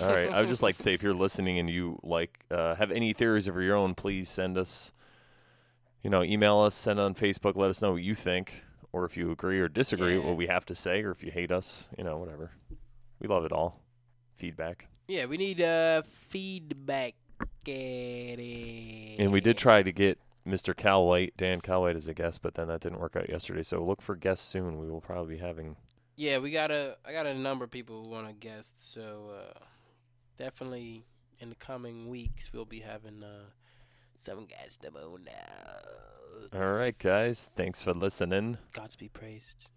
All 0.00 0.08
right. 0.08 0.30
I 0.32 0.40
would 0.40 0.48
just 0.48 0.62
like 0.62 0.76
to 0.78 0.82
say, 0.82 0.94
if 0.94 1.02
you're 1.02 1.12
listening 1.12 1.58
and 1.58 1.68
you 1.68 1.98
like 2.02 2.44
uh, 2.50 2.74
have 2.76 2.90
any 2.90 3.12
theories 3.12 3.46
of 3.46 3.56
your 3.56 3.76
own, 3.76 3.94
please 3.94 4.30
send 4.30 4.56
us. 4.56 4.90
You 6.02 6.08
know, 6.08 6.22
email 6.22 6.60
us, 6.60 6.74
send 6.74 6.98
on 6.98 7.14
Facebook, 7.14 7.54
let 7.56 7.68
us 7.68 7.82
know 7.82 7.92
what 7.92 8.02
you 8.02 8.14
think, 8.14 8.64
or 8.92 9.04
if 9.04 9.16
you 9.18 9.30
agree 9.30 9.60
or 9.60 9.68
disagree 9.68 10.14
with 10.14 10.22
Yeah. 10.24 10.28
what 10.30 10.38
we 10.38 10.46
have 10.46 10.64
to 10.66 10.74
say, 10.74 11.02
or 11.02 11.10
if 11.10 11.22
you 11.22 11.30
hate 11.30 11.52
us. 11.52 11.88
You 11.98 12.04
know, 12.04 12.16
whatever. 12.16 12.52
We 13.20 13.28
love 13.28 13.44
it 13.44 13.52
all. 13.52 13.80
Feedback. 14.36 14.88
Yeah, 15.08 15.26
we 15.26 15.36
need 15.36 15.60
uh 15.60 16.02
feedback. 16.06 17.14
And 17.66 19.30
we 19.32 19.40
did 19.40 19.58
try 19.58 19.82
to 19.82 19.92
get 19.92 20.18
Mr. 20.46 20.74
Cal 20.76 21.06
White, 21.06 21.34
Dan 21.36 21.60
Cal 21.60 21.82
White, 21.82 21.96
as 21.96 22.08
a 22.08 22.14
guest, 22.14 22.40
but 22.42 22.54
then 22.54 22.68
that 22.68 22.80
didn't 22.80 22.98
work 22.98 23.14
out 23.14 23.28
yesterday. 23.28 23.62
So 23.62 23.84
look 23.84 24.00
for 24.02 24.16
guests 24.16 24.46
soon. 24.48 24.78
We 24.78 24.90
will 24.90 25.00
probably 25.00 25.36
be 25.36 25.40
having. 25.42 25.76
Yeah, 26.16 26.38
we 26.38 26.50
got 26.50 26.70
a 26.70 26.96
I 27.04 27.12
got 27.12 27.26
a 27.26 27.34
number 27.34 27.64
of 27.64 27.70
people 27.70 28.02
who 28.02 28.10
want 28.10 28.26
to 28.28 28.32
guest, 28.34 28.72
so 28.78 29.30
uh 29.34 29.58
definitely 30.36 31.04
in 31.40 31.48
the 31.48 31.54
coming 31.56 32.08
weeks 32.08 32.52
we'll 32.52 32.64
be 32.64 32.80
having 32.80 33.22
uh 33.22 33.46
some 34.16 34.46
guests 34.46 34.78
on 34.84 35.24
now. 35.24 36.58
All 36.58 36.72
right, 36.74 36.96
guys. 36.98 37.50
Thanks 37.56 37.82
for 37.82 37.94
listening. 37.94 38.58
Gods 38.72 38.96
be 38.96 39.08
praised. 39.08 39.70